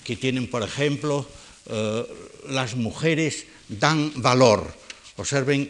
Que 0.09 0.17
tienen, 0.17 0.49
por 0.49 0.63
ejemplo, 0.63 1.29
eh, 1.69 2.07
las 2.49 2.77
mujeres 2.77 3.45
dan 3.69 4.11
valor, 4.17 4.65
observen 5.21 5.69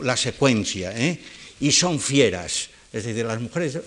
la 0.00 0.16
secuencia, 0.16 0.94
y 1.60 1.72
son 1.72 2.00
fieras 2.00 2.72
es 2.92 3.04
decir, 3.04 3.24
las 3.24 3.40
mujeres 3.40 3.78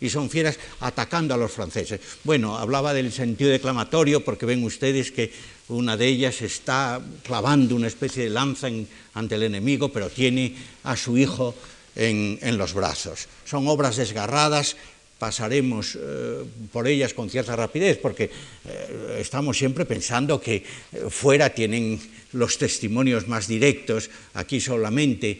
y 0.00 0.10
son 0.10 0.28
fieras 0.28 0.58
atacando 0.80 1.32
a 1.32 1.38
los 1.38 1.50
franceses. 1.50 1.98
Bueno, 2.24 2.58
hablaba 2.58 2.92
del 2.92 3.10
sentido 3.10 3.50
declamatorio 3.50 4.22
porque 4.22 4.44
ven 4.44 4.62
ustedes 4.64 5.10
que 5.10 5.32
una 5.68 5.96
de 5.96 6.06
ellas 6.06 6.42
está 6.42 7.00
clavando 7.22 7.74
una 7.74 7.86
especie 7.86 8.24
de 8.24 8.30
lanza 8.30 8.68
ante 9.14 9.34
el 9.36 9.44
enemigo, 9.44 9.90
pero 9.90 10.10
tiene 10.10 10.54
a 10.82 10.94
su 10.94 11.16
hijo 11.16 11.54
en, 11.96 12.58
los 12.58 12.74
brazos. 12.74 13.28
Son 13.46 13.66
obras 13.66 13.96
desgarradas, 13.96 14.76
pasaremos 15.18 15.96
eh, 15.96 16.44
por 16.72 16.88
ellas 16.88 17.14
con 17.14 17.30
cierta 17.30 17.56
rapidez, 17.56 17.98
porque 17.98 18.24
eh, 18.24 19.18
estamos 19.20 19.56
siempre 19.56 19.84
pensando 19.84 20.40
que 20.40 20.56
eh, 20.56 20.64
fuera 21.08 21.50
tienen 21.50 22.00
los 22.32 22.58
testimonios 22.58 23.28
más 23.28 23.46
directos, 23.46 24.10
aquí 24.34 24.60
solamente 24.60 25.38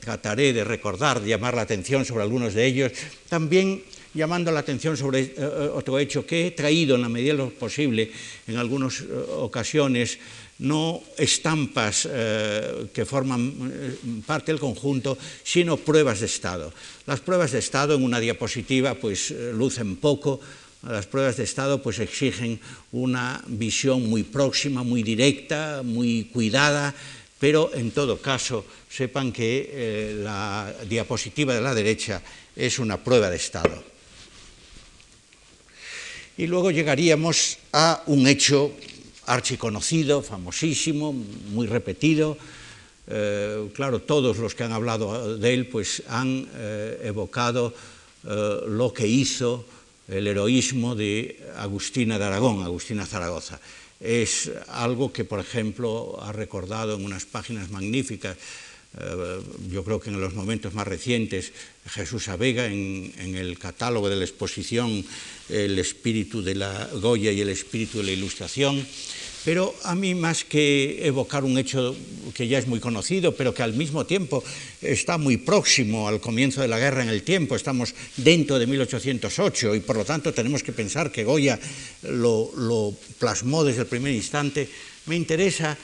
trataré 0.00 0.52
de 0.52 0.62
recordar, 0.62 1.20
de 1.20 1.28
llamar 1.28 1.54
la 1.54 1.62
atención 1.62 2.04
sobre 2.04 2.22
algunos 2.22 2.54
de 2.54 2.66
ellos, 2.66 2.92
también 3.28 3.82
llamando 4.12 4.50
la 4.50 4.60
atención 4.60 4.96
sobre 4.96 5.34
otro 5.74 5.98
hecho 5.98 6.26
que 6.26 6.46
he 6.46 6.50
traído 6.50 6.94
en 6.96 7.02
la 7.02 7.08
medida 7.08 7.32
de 7.32 7.38
lo 7.38 7.50
posible 7.50 8.10
en 8.46 8.56
algunas 8.56 9.02
ocasiones, 9.38 10.18
no 10.58 11.02
estampas 11.18 12.08
que 12.92 13.04
forman 13.04 14.22
parte 14.26 14.52
del 14.52 14.60
conjunto, 14.60 15.18
sino 15.42 15.76
pruebas 15.76 16.20
de 16.20 16.26
estado. 16.26 16.72
Las 17.06 17.20
pruebas 17.20 17.52
de 17.52 17.58
estado 17.58 17.94
en 17.94 18.04
una 18.04 18.20
diapositiva 18.20 18.94
pues 18.94 19.30
lucen 19.30 19.96
poco, 19.96 20.40
las 20.86 21.06
pruebas 21.06 21.36
de 21.36 21.44
estado 21.44 21.82
pues 21.82 21.98
exigen 21.98 22.60
una 22.92 23.42
visión 23.46 24.08
muy 24.08 24.22
próxima, 24.22 24.82
muy 24.82 25.02
directa, 25.02 25.82
muy 25.82 26.24
cuidada, 26.32 26.94
pero 27.38 27.70
en 27.74 27.90
todo 27.90 28.20
caso 28.20 28.64
sepan 28.88 29.32
que 29.32 29.70
eh, 29.72 30.20
la 30.22 30.72
diapositiva 30.88 31.54
de 31.54 31.60
la 31.60 31.74
derecha 31.74 32.22
es 32.54 32.78
una 32.78 33.02
prueba 33.02 33.30
de 33.30 33.36
estado. 33.36 33.82
Y 36.36 36.46
luego 36.46 36.70
llegaríamos 36.70 37.58
a 37.72 38.02
un 38.06 38.26
hecho 38.26 38.72
archiconocido, 39.26 40.22
famosísimo, 40.22 41.12
muy 41.12 41.66
repetido. 41.66 42.36
Eh, 43.06 43.68
claro, 43.74 44.00
todos 44.00 44.38
los 44.38 44.54
que 44.54 44.64
han 44.64 44.72
hablado 44.72 45.36
de 45.36 45.54
él 45.54 45.66
pues 45.66 46.02
han 46.08 46.48
eh, 46.54 47.00
evocado 47.04 47.74
lo 48.24 48.90
que 48.94 49.06
hizo 49.06 49.66
el 50.08 50.26
heroísmo 50.26 50.94
de 50.94 51.44
Agustina 51.58 52.18
de 52.18 52.24
Aragón, 52.24 52.62
Agustina 52.62 53.04
Zaragoza 53.04 53.60
es 54.04 54.50
algo 54.68 55.12
que, 55.12 55.24
por 55.24 55.40
ejemplo, 55.40 56.18
ha 56.20 56.30
recordado 56.30 56.94
en 56.94 57.04
unas 57.04 57.24
páginas 57.24 57.70
magníficas, 57.70 58.36
eh, 58.36 58.40
yo 59.70 59.84
creo 59.84 60.00
que 60.00 60.10
en 60.10 60.20
los 60.20 60.34
momentos 60.34 60.74
más 60.74 60.86
recientes, 60.86 61.52
Jesús 61.86 62.28
Avega, 62.28 62.66
en, 62.66 63.12
en, 63.18 63.34
el 63.34 63.58
catálogo 63.58 64.08
de 64.08 64.16
la 64.16 64.24
exposición 64.24 65.04
El 65.48 65.78
espíritu 65.78 66.42
de 66.42 66.54
la 66.54 66.88
Goya 66.94 67.32
y 67.32 67.40
el 67.40 67.48
espíritu 67.48 67.98
de 67.98 68.04
la 68.04 68.12
ilustración, 68.12 68.86
pero 69.44 69.74
a 69.84 69.94
mí 69.94 70.14
más 70.14 70.42
que 70.42 71.06
evocar 71.06 71.44
un 71.44 71.58
hecho 71.58 71.94
que 72.32 72.48
ya 72.48 72.58
es 72.58 72.66
muy 72.66 72.80
conocido, 72.80 73.36
pero 73.36 73.52
que 73.52 73.62
al 73.62 73.74
mismo 73.74 74.06
tiempo 74.06 74.42
está 74.80 75.18
muy 75.18 75.36
próximo 75.36 76.08
al 76.08 76.20
comienzo 76.20 76.62
de 76.62 76.68
la 76.68 76.78
guerra 76.78 77.02
en 77.02 77.10
el 77.10 77.22
tiempo, 77.22 77.54
estamos 77.54 77.94
dentro 78.16 78.58
de 78.58 78.66
1808 78.66 79.74
y 79.74 79.80
por 79.80 79.96
lo 79.96 80.04
tanto 80.04 80.32
tenemos 80.32 80.62
que 80.62 80.72
pensar 80.72 81.12
que 81.12 81.24
Goya 81.24 81.60
lo, 82.04 82.96
plasmó 83.18 83.64
desde 83.64 83.82
el 83.82 83.86
primer 83.86 84.14
instante, 84.14 84.66
me 85.06 85.16
interesa 85.16 85.76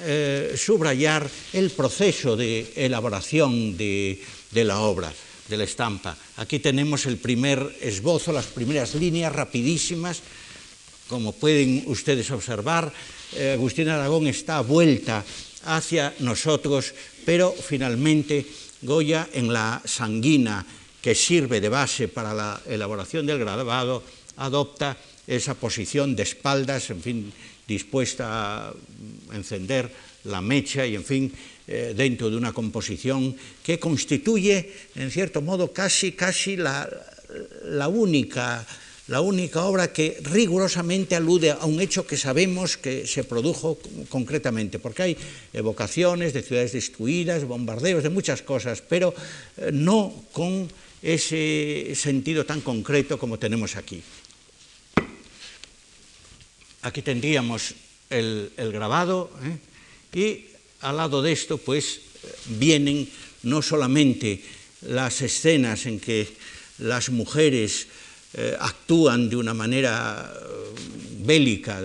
eh, 0.00 0.54
subrayar 0.56 1.28
el 1.52 1.70
proceso 1.70 2.36
de 2.36 2.72
elaboración 2.76 3.76
de, 3.76 4.20
la 4.52 4.80
obra 4.80 5.12
de 5.48 5.56
la 5.56 5.64
estampa. 5.64 6.16
Aquí 6.36 6.58
tenemos 6.58 7.06
el 7.06 7.16
primer 7.16 7.76
esbozo, 7.80 8.32
las 8.32 8.46
primeras 8.46 8.94
líneas 8.94 9.32
rapidísimas, 9.32 10.20
como 11.08 11.32
pueden 11.32 11.84
ustedes 11.86 12.30
observar, 12.30 12.92
eh, 13.34 13.52
Agustín 13.54 13.88
Aragón 13.88 14.26
está 14.26 14.60
vuelta 14.60 15.24
hacia 15.64 16.14
nosotros, 16.20 16.94
pero 17.24 17.52
finalmente 17.52 18.44
Goya 18.82 19.28
en 19.32 19.52
la 19.52 19.82
sanguina 19.84 20.64
que 21.02 21.14
sirve 21.14 21.60
de 21.60 21.68
base 21.68 22.08
para 22.08 22.34
la 22.34 22.60
elaboración 22.66 23.26
del 23.26 23.38
grabado 23.38 24.02
adopta 24.36 24.96
esa 25.26 25.54
posición 25.54 26.16
de 26.16 26.22
espaldas, 26.22 26.90
en 26.90 27.02
fin, 27.02 27.32
dispuesta 27.68 28.68
a 28.68 28.74
encender 29.34 29.92
la 30.24 30.40
mecha 30.40 30.86
y, 30.86 30.96
en 30.96 31.04
fin, 31.04 31.32
eh, 31.68 31.92
dentro 31.94 32.30
de 32.30 32.36
una 32.36 32.52
composición 32.52 33.36
que 33.62 33.78
constituye, 33.78 34.72
en 34.96 35.10
cierto 35.10 35.42
modo, 35.42 35.72
casi, 35.72 36.12
casi 36.12 36.56
la, 36.56 36.88
la 37.64 37.88
única 37.88 38.66
la 39.08 39.22
única 39.22 39.64
obra 39.64 39.88
que 39.90 40.20
rigurosamente 40.20 41.16
alude 41.16 41.50
a 41.50 41.64
un 41.64 41.80
hecho 41.80 42.06
que 42.06 42.20
sabemos 42.20 42.76
que 42.76 43.06
se 43.06 43.24
produjo 43.24 43.80
concretamente, 44.10 44.78
porque 44.78 45.02
hay 45.02 45.16
evocaciones 45.54 46.34
de 46.34 46.42
ciudades 46.42 46.72
destruidas, 46.72 47.44
bombardeos, 47.44 48.02
de 48.02 48.12
muchas 48.12 48.42
cosas, 48.42 48.84
pero 48.84 49.14
eh, 49.56 49.70
no 49.72 50.12
con 50.30 50.68
ese 51.00 51.92
sentido 51.94 52.44
tan 52.44 52.60
concreto 52.60 53.18
como 53.18 53.38
tenemos 53.38 53.76
aquí. 53.76 54.02
Aquí 56.88 57.02
tendríamos 57.02 57.74
el, 58.08 58.48
grabado 58.56 59.30
¿eh? 59.44 59.60
y 60.16 60.46
al 60.80 60.96
lado 60.96 61.20
de 61.20 61.32
esto 61.32 61.58
pues 61.58 62.00
vienen 62.56 63.06
no 63.42 63.60
solamente 63.60 64.40
las 64.88 65.20
escenas 65.20 65.84
en 65.84 66.00
que 66.00 66.32
las 66.78 67.10
mujeres 67.10 67.88
eh, 68.32 68.56
actúan 68.58 69.28
de 69.28 69.36
una 69.36 69.52
manera 69.52 70.32
eh, 70.32 70.48
bélica, 71.20 71.78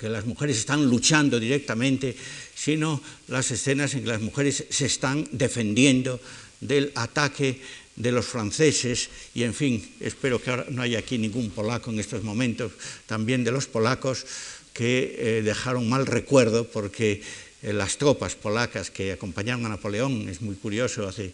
que 0.00 0.08
las 0.08 0.24
mujeres 0.24 0.56
están 0.56 0.86
luchando 0.86 1.38
directamente, 1.38 2.16
sino 2.54 3.02
las 3.28 3.50
escenas 3.50 3.92
en 3.92 4.04
que 4.04 4.16
las 4.16 4.22
mujeres 4.22 4.64
se 4.70 4.86
están 4.86 5.28
defendiendo 5.30 6.18
del 6.62 6.90
ataque 6.94 7.60
de 7.96 8.12
los 8.12 8.26
franceses 8.26 9.08
y, 9.34 9.42
en 9.42 9.54
fin, 9.54 9.82
espero 10.00 10.40
que 10.40 10.64
no 10.70 10.82
haya 10.82 10.98
aquí 10.98 11.18
ningún 11.18 11.50
polaco 11.50 11.90
en 11.90 11.98
estos 11.98 12.22
momentos, 12.22 12.72
también 13.06 13.42
de 13.42 13.52
los 13.52 13.66
polacos 13.66 14.26
que 14.72 15.16
eh, 15.18 15.42
dejaron 15.42 15.88
mal 15.88 16.06
recuerdo 16.06 16.68
porque 16.68 17.22
eh, 17.62 17.72
las 17.72 17.96
tropas 17.96 18.36
polacas 18.36 18.90
que 18.90 19.12
acompañaron 19.12 19.64
a 19.64 19.70
Napoleón, 19.70 20.28
es 20.28 20.42
muy 20.42 20.56
curioso, 20.56 21.08
hace 21.08 21.32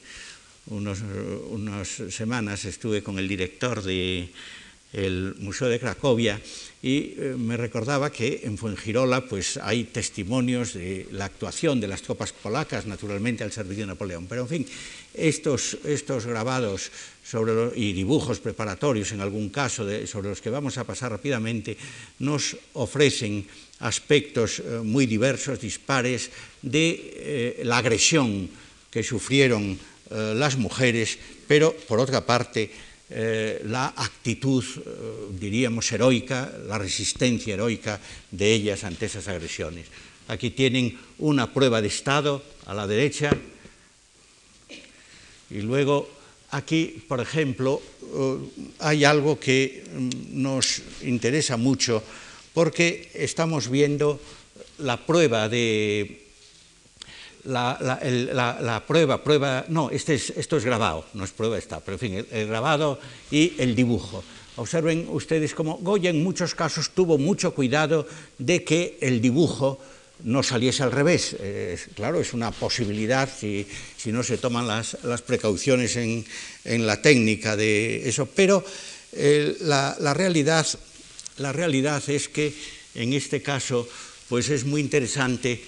unos, 0.67 1.01
unas 1.51 1.89
semanas 2.11 2.65
estuve 2.65 3.03
con 3.03 3.19
el 3.19 3.27
director 3.27 3.83
del 4.93 5.34
Museo 5.38 5.68
de 5.68 5.80
Cracovia 5.80 6.40
y 6.82 7.14
eh, 7.16 7.34
me 7.38 7.57
recordaba 7.57 8.11
que 8.11 8.43
en 8.43 8.59
Fuengirola 8.59 9.24
pues, 9.24 9.57
hay 9.57 9.84
testimonios 9.84 10.74
de 10.74 11.07
la 11.12 11.26
actuación 11.26 11.80
de 11.80 11.86
las 11.86 12.03
tropas 12.03 12.32
polacas, 12.32 12.86
naturalmente 12.86 13.45
al 13.45 13.53
servicio 13.53 13.84
de 13.84 13.95
Napoleón. 13.95 14.26
Pero 14.26 14.43
en 14.43 14.49
fin, 14.49 14.66
estos, 15.14 15.78
estos 15.84 16.26
grabados 16.26 16.90
y 17.76 17.93
dibujos 17.93 18.40
preparatorios, 18.40 19.12
en 19.12 19.20
algún 19.20 19.49
caso, 19.49 19.86
sobre 20.07 20.28
los 20.28 20.43
que 20.43 20.51
vamos 20.51 20.76
a 20.76 20.84
pasar 20.84 21.12
rápidamente, 21.12 21.78
nos 22.18 22.57
ofrecen 22.74 23.47
aspectos 23.78 24.59
eh, 24.59 24.82
muy 24.82 25.07
diversos, 25.07 25.61
dispares, 25.61 26.30
de 26.61 27.14
eh, 27.14 27.61
la 27.64 27.78
agresión 27.78 28.51
que 28.90 29.03
sufrieron 29.03 29.78
las 30.12 30.59
mujeres, 30.59 31.16
pero 31.49 31.72
por 31.88 31.99
otra 31.99 32.26
parte, 32.26 32.68
eh, 33.15 33.61
la 33.67 33.93
actitud, 33.95 34.65
eh, 34.65 34.81
diríamos, 35.39 35.93
heroica, 35.93 36.51
la 36.67 36.79
resistencia 36.79 37.53
heroica 37.53 38.01
de 38.31 38.53
ellas 38.53 38.85
ante 38.85 39.07
esas 39.07 39.29
agresiones. 39.29 39.87
Aquí 40.29 40.51
tienen 40.51 40.99
una 41.19 41.53
prueba 41.53 41.83
de 41.83 41.89
Estado 41.89 42.43
a 42.65 42.73
la 42.73 42.87
derecha 42.87 43.37
y 45.51 45.61
luego 45.61 46.09
aquí, 46.51 47.05
por 47.07 47.21
ejemplo, 47.21 47.83
eh, 48.01 48.39
hay 48.79 49.05
algo 49.05 49.39
que 49.39 49.85
mm, 49.93 50.41
nos 50.41 50.81
interesa 51.03 51.59
mucho 51.59 52.03
porque 52.55 53.11
estamos 53.13 53.69
viendo 53.69 54.21
la 54.79 54.97
prueba 55.05 55.51
de 55.51 56.32
la, 57.45 58.82
prueba, 58.86 59.22
prueba, 59.22 59.64
no, 59.68 59.90
este 59.90 60.14
es, 60.14 60.30
esto 60.30 60.57
es 60.57 60.64
grabado, 60.64 61.07
no 61.14 61.24
es 61.24 61.30
prueba 61.30 61.59
está, 61.59 61.80
pero 61.80 61.95
en 61.95 61.99
fin, 61.99 62.26
el, 62.30 62.47
grabado 62.49 62.99
y 63.30 63.55
el 63.59 63.74
dibujo. 63.74 64.22
Observen 64.57 65.07
ustedes 65.11 65.55
cómo 65.55 65.78
Goya 65.78 66.11
en 66.11 66.22
muchos 66.22 66.55
casos 66.55 66.90
tuvo 66.90 67.18
mucho 67.18 67.55
cuidado 67.55 68.07
de 68.38 68.64
que 68.64 68.99
el 69.01 69.20
dibujo 69.20 69.80
no 70.24 70.43
saliese 70.43 70.82
al 70.82 70.93
revés. 70.93 71.36
claro, 71.95 72.20
es 72.20 72.32
una 72.32 72.51
posibilidad 72.51 73.28
si, 73.28 73.66
no 74.07 74.22
se 74.22 74.38
toman 74.38 74.66
las, 74.66 74.97
precauciones 75.26 75.97
en, 75.97 76.24
la 76.86 77.01
técnica 77.01 77.57
de 77.57 78.09
eso, 78.09 78.26
pero 78.26 78.64
eh, 79.12 79.57
la, 79.61 80.14
realidad, 80.14 80.66
la 81.38 81.53
realidad 81.53 82.03
es 82.09 82.28
que 82.28 82.55
en 82.95 83.12
este 83.14 83.43
caso 83.43 83.88
pues 84.28 84.49
es 84.49 84.64
muy 84.64 84.80
interesante 84.80 85.62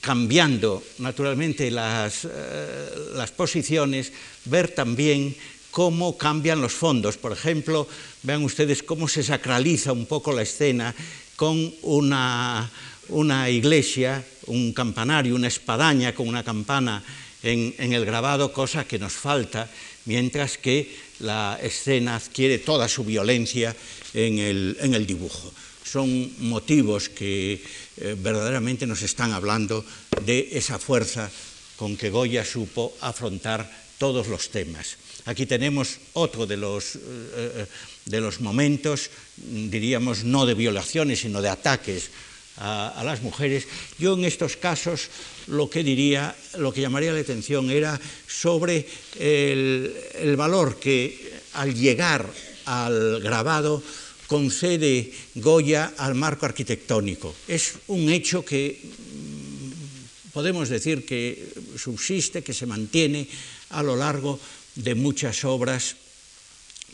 cambiando 0.00 0.82
naturalmente 0.98 1.70
las, 1.70 2.24
eh, 2.24 2.88
las 3.14 3.30
posiciones, 3.30 4.12
ver 4.44 4.68
también 4.68 5.34
cómo 5.70 6.16
cambian 6.16 6.60
los 6.60 6.72
fondos. 6.72 7.18
Por 7.18 7.32
ejemplo, 7.32 7.86
vean 8.22 8.42
ustedes 8.44 8.82
cómo 8.82 9.08
se 9.08 9.22
sacraliza 9.22 9.92
un 9.92 10.06
poco 10.06 10.32
la 10.32 10.42
escena 10.42 10.94
con 11.36 11.74
una, 11.82 12.70
una 13.08 13.50
iglesia, 13.50 14.24
un 14.46 14.72
campanario, 14.72 15.34
una 15.34 15.48
espadaña 15.48 16.14
con 16.14 16.28
una 16.28 16.42
campana 16.42 17.04
en, 17.42 17.92
el 17.92 18.04
grabado, 18.04 18.52
cosa 18.52 18.88
que 18.88 18.98
nos 18.98 19.12
falta, 19.12 19.70
mientras 20.06 20.58
que 20.58 20.96
la 21.20 21.58
escena 21.62 22.16
adquiere 22.16 22.58
toda 22.58 22.88
su 22.88 23.04
violencia 23.04 23.76
en 24.14 24.38
el, 24.38 24.76
en 24.80 24.94
el 24.94 25.06
dibujo. 25.06 25.52
Son 25.86 26.10
motivos 26.42 27.08
que 27.08 27.62
eh, 27.62 28.16
verdaderamente 28.18 28.90
nos 28.90 29.06
están 29.06 29.30
hablando 29.30 29.86
de 30.26 30.50
esa 30.58 30.82
fuerza 30.82 31.30
con 31.78 31.94
que 31.94 32.10
Goya 32.10 32.42
supo 32.42 32.98
afrontar 33.00 33.70
todos 33.94 34.26
los 34.26 34.50
temas. 34.50 34.98
Aquí 35.30 35.46
tenemos 35.46 36.02
otro 36.18 36.42
de 36.44 36.56
los, 36.56 36.96
eh, 36.96 36.98
eh, 36.98 37.66
de 38.04 38.20
los 38.20 38.40
momentos, 38.42 39.10
diríamos, 39.38 40.24
no 40.24 40.44
de 40.44 40.54
violaciones, 40.58 41.20
sino 41.20 41.40
de 41.40 41.54
ataques 41.54 42.10
a, 42.58 43.02
las 43.04 43.22
mujeres. 43.22 43.68
Yo 43.98 44.14
en 44.14 44.24
estos 44.24 44.56
casos 44.56 45.06
lo 45.46 45.70
que 45.70 45.84
diría, 45.84 46.34
lo 46.58 46.72
que 46.72 46.80
llamaría 46.80 47.12
la 47.12 47.20
atención 47.20 47.70
era 47.70 48.00
sobre 48.26 48.88
el 49.18 50.34
valor 50.36 50.80
que 50.80 51.14
al 51.52 51.74
llegar 51.74 52.26
al 52.66 53.20
grabado 53.20 53.82
concede 54.26 55.12
Goya 55.34 55.94
al 55.96 56.14
marco 56.14 56.46
arquitectónico. 56.46 57.34
Es 57.48 57.74
un 57.88 58.10
hecho 58.10 58.44
que 58.44 58.80
mm, 58.82 60.30
podemos 60.32 60.68
decir 60.68 61.06
que 61.06 61.48
subsiste, 61.76 62.42
que 62.42 62.54
se 62.54 62.66
mantiene 62.66 63.28
a 63.70 63.82
lo 63.82 63.96
largo 63.96 64.38
de 64.74 64.94
muchas 64.94 65.44
obras 65.44 65.96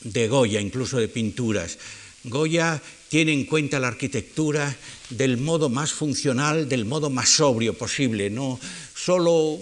de 0.05 0.29
Goya, 0.29 0.61
incluso 0.61 0.99
de 0.99 1.09
pinturas. 1.09 1.79
Goya 2.25 2.81
tiene 3.09 3.33
en 3.33 3.45
cuenta 3.45 3.81
la 3.81 3.89
arquitectura 3.89 4.75
del 5.11 5.37
modo 5.37 5.69
más 5.69 5.93
funcional, 5.93 6.69
del 6.69 6.85
modo 6.85 7.11
más 7.11 7.29
sobrio 7.29 7.75
posible, 7.75 8.31
no 8.31 8.59
solo 8.95 9.59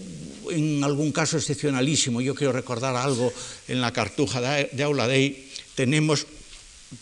en 0.51 0.85
algún 0.85 1.11
caso 1.11 1.39
excepcionalísimo. 1.39 2.21
Yo 2.21 2.35
quiero 2.35 2.53
recordar 2.53 2.95
algo 2.97 3.33
en 3.67 3.81
la 3.81 3.93
cartuja 3.93 4.41
de 4.41 4.83
Aula 4.83 5.09
Dei, 5.09 5.49
tenemos 5.75 6.27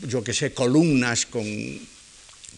yo 0.06 0.22
que 0.22 0.34
sé, 0.34 0.52
columnas 0.52 1.26
con, 1.26 1.44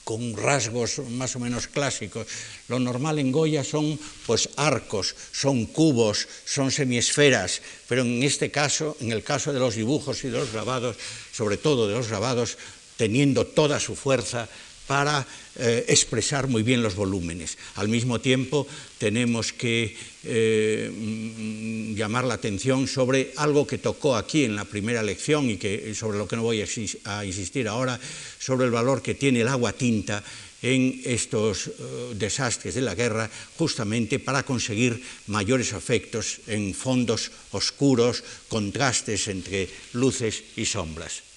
con 0.05 0.37
rasgos 0.37 0.99
más 1.11 1.37
o 1.37 1.39
menos 1.39 1.69
clásicos. 1.69 2.27
Lo 2.69 2.79
normal 2.79 3.19
en 3.19 3.31
Goya 3.31 3.63
son 3.63 3.99
pues 4.27 4.49
arcos, 4.57 5.15
son 5.33 5.67
cubos, 5.67 6.27
son 6.45 6.71
semiesferas, 6.71 7.63
pero 7.87 8.03
en 8.03 8.23
este 8.23 8.51
caso, 8.51 8.97
en 9.01 9.13
el 9.13 9.23
caso 9.23 9.53
de 9.53 9.61
los 9.61 9.77
dibujos 9.77 10.25
y 10.25 10.29
de 10.29 10.39
los 10.39 10.53
grabados, 10.53 10.97
sobre 11.33 11.57
todo 11.57 11.87
de 11.87 11.95
los 11.95 12.09
grabados, 12.09 12.59
teniendo 12.97 13.47
toda 13.47 13.81
su 13.81 13.95
fuerza 13.95 14.49
para 14.91 15.25
eh, 15.55 15.85
expresar 15.87 16.49
muy 16.49 16.65
bien 16.65 16.83
los 16.83 16.97
volúmenes. 16.97 17.57
Al 17.77 17.87
mismo 17.87 18.21
tiempo, 18.21 18.67
tenemos 18.99 19.53
que 19.53 19.95
eh, 20.25 21.95
llamar 21.95 22.25
la 22.25 22.35
atención 22.35 22.89
sobre 22.89 23.31
algo 23.37 23.69
que 23.69 23.79
tocó 23.79 24.17
aquí 24.17 24.43
en 24.43 24.57
la 24.57 24.65
primera 24.65 25.05
lección 25.05 25.49
y 25.49 25.59
que, 25.59 25.95
sobre 25.95 26.19
lo 26.19 26.27
que 26.27 26.35
no 26.35 26.43
voy 26.43 26.61
a, 27.05 27.25
insistir 27.25 27.69
ahora, 27.69 28.01
sobre 28.41 28.67
el 28.67 28.73
valor 28.73 29.01
que 29.01 29.15
tiene 29.15 29.43
el 29.43 29.49
agua 29.49 29.73
tinta 29.73 30.25
en 30.61 31.01
estos 31.05 31.69
eh, 31.69 31.71
desastres 32.19 32.75
de 32.75 32.83
la 32.83 32.97
guerra, 32.97 33.31
justamente 33.59 34.19
para 34.19 34.43
conseguir 34.43 35.01
mayores 35.29 35.73
efectos 35.73 36.41
en 36.49 36.75
fondos 36.75 37.31
oscuros, 37.53 38.25
contrastes 38.49 39.29
entre 39.29 39.71
luces 39.95 40.43
y 40.57 40.67
sombras. 40.67 41.30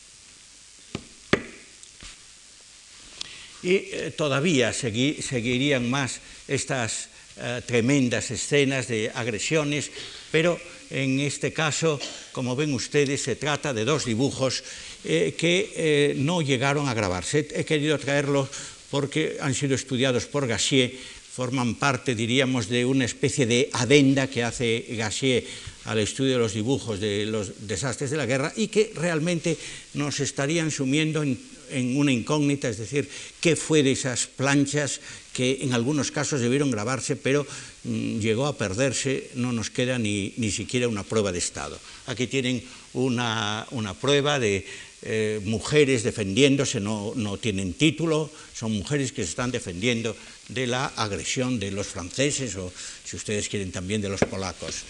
Y 3.64 3.76
eh, 3.76 4.14
todavía 4.16 4.74
seguirían 4.74 5.89
más 5.89 6.20
estas 6.47 7.07
eh, 7.38 7.61
tremendas 7.66 8.30
escenas 8.30 8.88
de 8.88 9.09
agresiones, 9.16 9.89
pero 10.32 10.59
en 10.91 11.20
este 11.22 11.53
caso, 11.53 11.99
como 12.32 12.55
ven 12.55 12.74
ustedes, 12.74 13.24
se 13.24 13.36
trata 13.36 13.74
de 13.74 13.86
dos 13.86 14.05
dibujos 14.05 14.64
eh, 15.03 15.34
que 15.36 16.14
no 16.18 16.43
llegaron 16.43 16.88
a 16.88 16.93
grabarse. 16.93 17.47
He 17.55 17.66
querido 17.66 17.97
traerlos 17.97 18.49
porque 18.91 19.38
han 19.41 19.55
sido 19.55 19.74
estudiados 19.74 20.28
por 20.28 20.45
Gassier, 20.45 20.93
forman 21.34 21.76
parte, 21.82 22.14
diríamos, 22.14 22.70
de 22.70 22.86
una 22.86 23.05
especie 23.05 23.47
de 23.47 23.70
adenda 23.74 24.28
que 24.28 24.43
hace 24.43 24.86
Gassier 24.89 25.43
al 25.86 25.97
estudio 25.97 26.34
de 26.34 26.39
los 26.39 26.53
dibujos 26.53 26.99
de 26.99 27.26
los 27.26 27.68
desastres 27.68 28.11
de 28.11 28.18
la 28.18 28.28
guerra 28.28 28.53
y 28.55 28.68
que 28.68 28.93
realmente 28.93 29.57
nos 29.95 30.20
estarían 30.20 30.70
sumiendo 30.70 31.24
en 31.24 31.39
en 31.74 31.97
una 31.97 32.11
incógnita, 32.11 32.69
es 32.69 32.78
decir, 32.78 33.09
qué 33.41 33.55
fue 33.55 33.84
de 33.84 33.91
esas 33.91 34.28
planchas 34.28 35.01
que 35.34 35.59
en 35.61 35.74
algunos 35.74 36.11
casos 36.11 36.41
debieron 36.41 36.71
grabarse, 36.71 37.15
pero 37.15 37.45
mm, 37.84 38.19
llegó 38.19 38.45
a 38.45 38.57
perderse, 38.57 39.32
no 39.36 39.51
nos 39.51 39.69
queda 39.69 39.97
ni, 39.97 40.34
ni, 40.38 40.51
siquiera 40.51 40.88
una 40.88 41.03
prueba 41.03 41.32
de 41.32 41.39
Estado. 41.39 41.80
Aquí 42.05 42.28
tienen 42.28 42.63
una, 42.93 43.67
una 43.71 43.93
prueba 43.93 44.39
de 44.39 44.65
eh, 45.01 45.41
mujeres 45.43 46.03
defendiéndose, 46.03 46.80
no, 46.80 47.13
no 47.15 47.38
tienen 47.38 47.74
título, 47.74 48.32
son 48.55 48.71
mujeres 48.71 49.11
que 49.11 49.24
se 49.24 49.30
están 49.30 49.51
defendiendo 49.51 50.15
de 50.47 50.67
la 50.67 50.86
agresión 50.86 51.59
de 51.59 51.71
los 51.71 51.88
franceses 51.88 52.55
o, 52.55 52.71
si 53.03 53.17
ustedes 53.17 53.49
quieren, 53.49 53.71
también 53.71 54.01
de 54.01 54.09
los 54.09 54.21
polacos. 54.21 54.84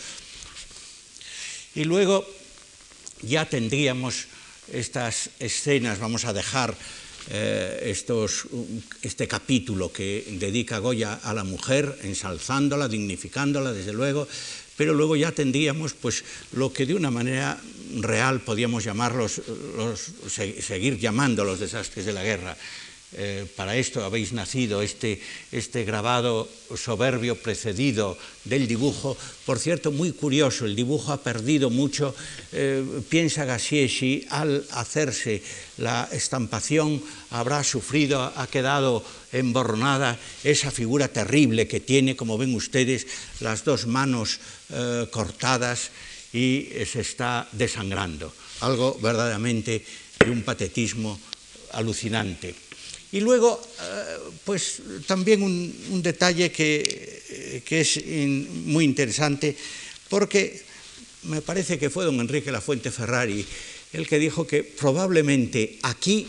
Y 1.73 1.85
luego 1.85 2.27
ya 3.23 3.49
tendríamos 3.49 4.27
estas 4.73 5.29
escenas, 5.39 5.99
vamos 5.99 6.25
a 6.25 6.33
dejar 6.33 6.75
estos, 7.29 8.47
este 9.01 9.29
capítulo 9.29 9.93
que 9.93 10.27
dedica 10.39 10.79
Goya 10.79 11.13
a 11.23 11.33
la 11.33 11.45
mujer, 11.45 11.97
ensalzándola, 12.03 12.89
dignificándola, 12.89 13.71
desde 13.71 13.93
luego, 13.93 14.27
pero 14.75 14.93
luego 14.93 15.15
ya 15.15 15.31
tendríamos 15.31 15.93
pues, 15.93 16.23
lo 16.51 16.73
que 16.73 16.85
de 16.85 16.95
una 16.95 17.11
manera 17.11 17.57
real 17.95 18.41
podíamos 18.41 18.83
llamarlos, 18.83 19.41
seguir 20.27 20.97
llamando 20.97 21.43
los 21.43 21.59
desastres 21.59 22.05
de 22.05 22.13
la 22.13 22.23
guerra. 22.23 22.57
Eh, 23.15 23.45
para 23.55 23.77
esto 23.77 24.03
habéis 24.03 24.33
nacido, 24.33 24.81
este, 24.81 25.21
este, 25.51 25.85
grabado 25.85 26.49
soberbio 26.75 27.35
precedido 27.37 28.17
del 28.43 28.67
dibujo. 28.67 29.15
Por 29.45 29.59
cierto, 29.59 29.91
muy 29.91 30.11
curioso, 30.11 30.65
el 30.65 30.75
dibujo 30.75 31.13
ha 31.13 31.21
perdido 31.21 31.69
mucho. 31.69 32.15
Eh, 32.51 32.83
piensa 33.09 33.45
Gassiesi, 33.45 34.25
al 34.29 34.65
hacerse 34.71 35.43
la 35.77 36.09
estampación, 36.11 37.01
habrá 37.29 37.63
sufrido, 37.63 38.21
ha 38.21 38.47
quedado 38.47 39.05
emborronada 39.31 40.17
esa 40.43 40.71
figura 40.71 41.07
terrible 41.07 41.67
que 41.67 41.79
tiene, 41.79 42.15
como 42.15 42.37
ven 42.37 42.55
ustedes, 42.55 43.05
las 43.41 43.63
dos 43.63 43.85
manos 43.85 44.39
eh, 44.69 45.07
cortadas 45.11 45.91
y 46.33 46.69
se 46.89 47.01
está 47.01 47.47
desangrando. 47.51 48.33
Algo 48.61 48.97
verdaderamente 49.01 49.85
de 50.17 50.31
un 50.31 50.41
patetismo 50.41 51.19
alucinante. 51.73 52.72
Y 53.13 53.21
luego, 53.21 53.61
eh, 53.79 54.17
pues 54.43 54.81
también 55.07 55.41
un, 55.43 56.01
detalle 56.01 56.51
que, 56.51 57.63
es 57.69 58.05
muy 58.65 58.83
interesante, 58.83 59.55
porque 60.09 60.61
me 61.23 61.41
parece 61.41 61.79
que 61.79 61.89
fue 61.89 62.05
don 62.05 62.19
Enrique 62.19 62.51
Lafuente 62.51 62.91
Ferrari 62.91 63.45
el 63.93 64.07
que 64.07 64.19
dijo 64.19 64.45
que 64.45 64.63
probablemente 64.63 65.77
aquí, 65.83 66.27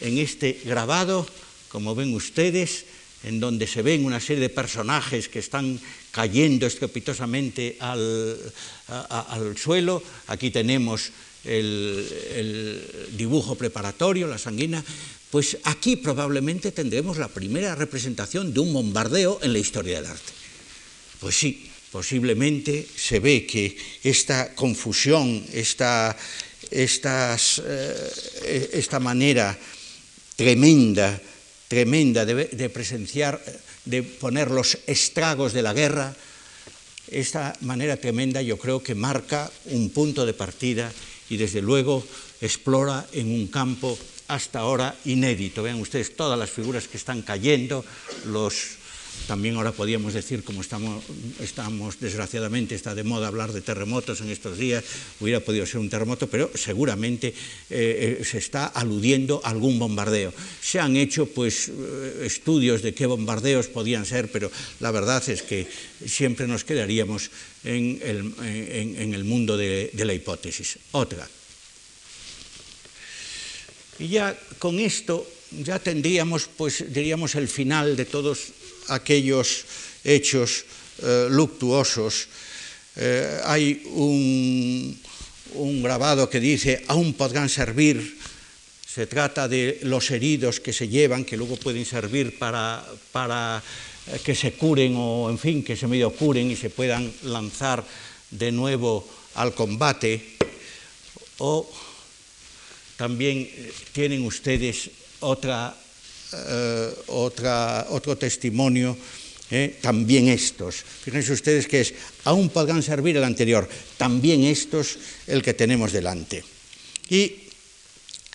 en 0.00 0.18
este 0.18 0.60
grabado, 0.64 1.26
como 1.68 1.94
ven 1.94 2.12
ustedes, 2.12 2.84
en 3.24 3.40
donde 3.40 3.66
se 3.66 3.80
ven 3.80 4.04
una 4.04 4.20
serie 4.20 4.42
de 4.42 4.50
personajes 4.50 5.28
que 5.28 5.40
están 5.40 5.80
cayendo 6.12 6.66
estrepitosamente 6.66 7.76
al, 7.80 8.36
suelo, 9.56 10.02
aquí 10.28 10.50
tenemos 10.50 11.10
el, 11.44 13.16
dibujo 13.16 13.56
preparatorio, 13.56 14.28
la 14.28 14.38
sanguina, 14.38 14.84
pues 15.30 15.58
aquí 15.64 15.96
probablemente 15.96 16.72
tendremos 16.72 17.18
la 17.18 17.28
primera 17.28 17.74
representación 17.74 18.54
de 18.54 18.60
un 18.60 18.72
bombardeo 18.72 19.40
en 19.42 19.52
la 19.52 19.58
historia 19.58 19.96
del 19.96 20.10
arte. 20.10 20.32
Pues 21.20 21.36
sí, 21.36 21.68
posiblemente 21.90 22.86
se 22.96 23.20
ve 23.20 23.46
que 23.46 23.76
esta 24.02 24.54
confusión, 24.54 25.44
esta, 25.52 26.16
eh, 26.70 28.70
esta 28.72 29.00
manera 29.00 29.58
tremenda, 30.36 31.20
tremenda 31.68 32.24
de 32.24 32.70
presenciar, 32.70 33.42
de 33.84 34.02
poner 34.02 34.50
los 34.50 34.78
estragos 34.86 35.52
de 35.52 35.62
la 35.62 35.72
guerra, 35.72 36.14
esta 37.08 37.56
manera 37.60 37.96
tremenda 37.96 38.42
yo 38.42 38.58
creo 38.58 38.82
que 38.82 38.94
marca 38.94 39.50
un 39.66 39.90
punto 39.90 40.26
de 40.26 40.34
partida 40.34 40.92
y 41.30 41.36
desde 41.36 41.62
luego 41.62 42.04
explora 42.40 43.06
en 43.12 43.30
un 43.30 43.46
campo 43.46 43.96
hasta 44.28 44.60
ahora 44.60 44.94
inédito. 45.04 45.62
Vean 45.62 45.80
ustedes 45.80 46.16
todas 46.16 46.38
las 46.38 46.50
figuras 46.50 46.88
que 46.88 46.96
están 46.96 47.22
cayendo, 47.22 47.84
los 48.26 48.76
también 49.26 49.56
ahora 49.56 49.72
podríamos 49.72 50.14
decir, 50.14 50.44
como 50.44 50.60
estamos, 50.60 51.02
estamos, 51.40 51.98
desgraciadamente, 51.98 52.74
está 52.74 52.94
de 52.94 53.02
moda 53.02 53.26
hablar 53.26 53.52
de 53.52 53.60
terremotos 53.60 54.20
en 54.20 54.30
estos 54.30 54.56
días, 54.56 54.84
hubiera 55.18 55.40
podido 55.40 55.66
ser 55.66 55.80
un 55.80 55.90
terremoto, 55.90 56.28
pero 56.28 56.50
seguramente 56.54 57.34
eh, 57.70 58.18
eh, 58.20 58.24
se 58.24 58.38
está 58.38 58.66
aludiendo 58.66 59.40
a 59.42 59.50
algún 59.50 59.78
bombardeo. 59.78 60.32
Se 60.62 60.78
han 60.78 60.94
hecho 60.94 61.26
pues, 61.26 61.68
eh, 61.68 62.22
estudios 62.22 62.82
de 62.82 62.94
qué 62.94 63.06
bombardeos 63.06 63.66
podían 63.66 64.06
ser, 64.06 64.30
pero 64.30 64.50
la 64.78 64.92
verdad 64.92 65.28
es 65.28 65.42
que 65.42 65.66
siempre 66.06 66.46
nos 66.46 66.62
quedaríamos 66.62 67.30
en 67.64 67.98
el, 68.04 69.24
mundo 69.24 69.56
de, 69.56 69.90
de 69.92 70.04
la 70.04 70.14
hipótesis. 70.14 70.78
Otra. 70.92 71.26
Y 73.98 74.08
ya 74.08 74.36
con 74.58 74.78
esto 74.78 75.26
ya 75.50 75.78
tendríamos, 75.78 76.48
pues 76.56 76.92
diríamos, 76.92 77.34
el 77.34 77.48
final 77.48 77.96
de 77.96 78.04
todos 78.04 78.52
aquellos 78.88 79.64
hechos 80.04 80.64
eh, 81.02 81.28
luctuosos. 81.30 82.28
Eh, 82.96 83.40
hay 83.44 83.82
un, 83.92 85.00
grabado 85.82 86.28
que 86.28 86.40
dice, 86.40 86.84
aún 86.88 87.14
podrán 87.14 87.48
servir, 87.48 88.18
se 88.86 89.06
trata 89.06 89.48
de 89.48 89.80
los 89.82 90.10
heridos 90.10 90.60
que 90.60 90.72
se 90.72 90.88
llevan, 90.88 91.24
que 91.24 91.36
luego 91.36 91.56
pueden 91.56 91.84
servir 91.84 92.38
para, 92.38 92.84
para 93.12 93.62
eh, 94.08 94.18
que 94.24 94.34
se 94.34 94.52
curen 94.52 94.94
o, 94.96 95.30
en 95.30 95.38
fin, 95.38 95.62
que 95.62 95.76
se 95.76 95.86
medio 95.86 96.10
curen 96.10 96.50
y 96.50 96.56
se 96.56 96.70
puedan 96.70 97.12
lanzar 97.24 97.84
de 98.30 98.52
nuevo 98.52 99.06
al 99.34 99.54
combate. 99.54 100.36
O 101.38 101.68
también 102.96 103.48
tienen 103.92 104.24
ustedes 104.24 104.90
eh, 106.32 106.90
otro 107.08 108.16
testimonio, 108.18 108.96
eh, 109.50 109.78
también 109.80 110.28
estos. 110.28 110.82
Fíjense 110.82 111.32
ustedes 111.32 111.68
que 111.68 111.80
es, 111.80 111.94
aún 112.24 112.50
podrán 112.50 112.82
servir 112.82 113.16
el 113.16 113.24
anterior, 113.24 113.68
también 113.96 114.42
estos 114.42 114.98
el 115.26 115.42
que 115.42 115.54
tenemos 115.54 115.92
delante. 115.92 116.42
Y 117.08 117.46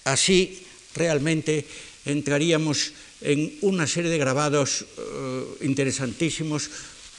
así 0.06 0.64
realmente 0.96 1.66
entraríamos 2.06 2.94
en 3.22 3.60
una 3.62 3.86
serie 3.88 4.10
de 4.10 4.18
grabados 4.18 4.86
eh, 4.98 5.44
interesantísimos 5.62 6.70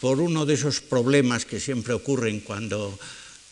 por 0.00 0.20
uno 0.20 0.46
de 0.46 0.54
esos 0.54 0.80
problemas 0.80 1.44
que 1.44 1.60
siempre 1.60 1.92
ocurren 1.92 2.40
cuando 2.40 2.98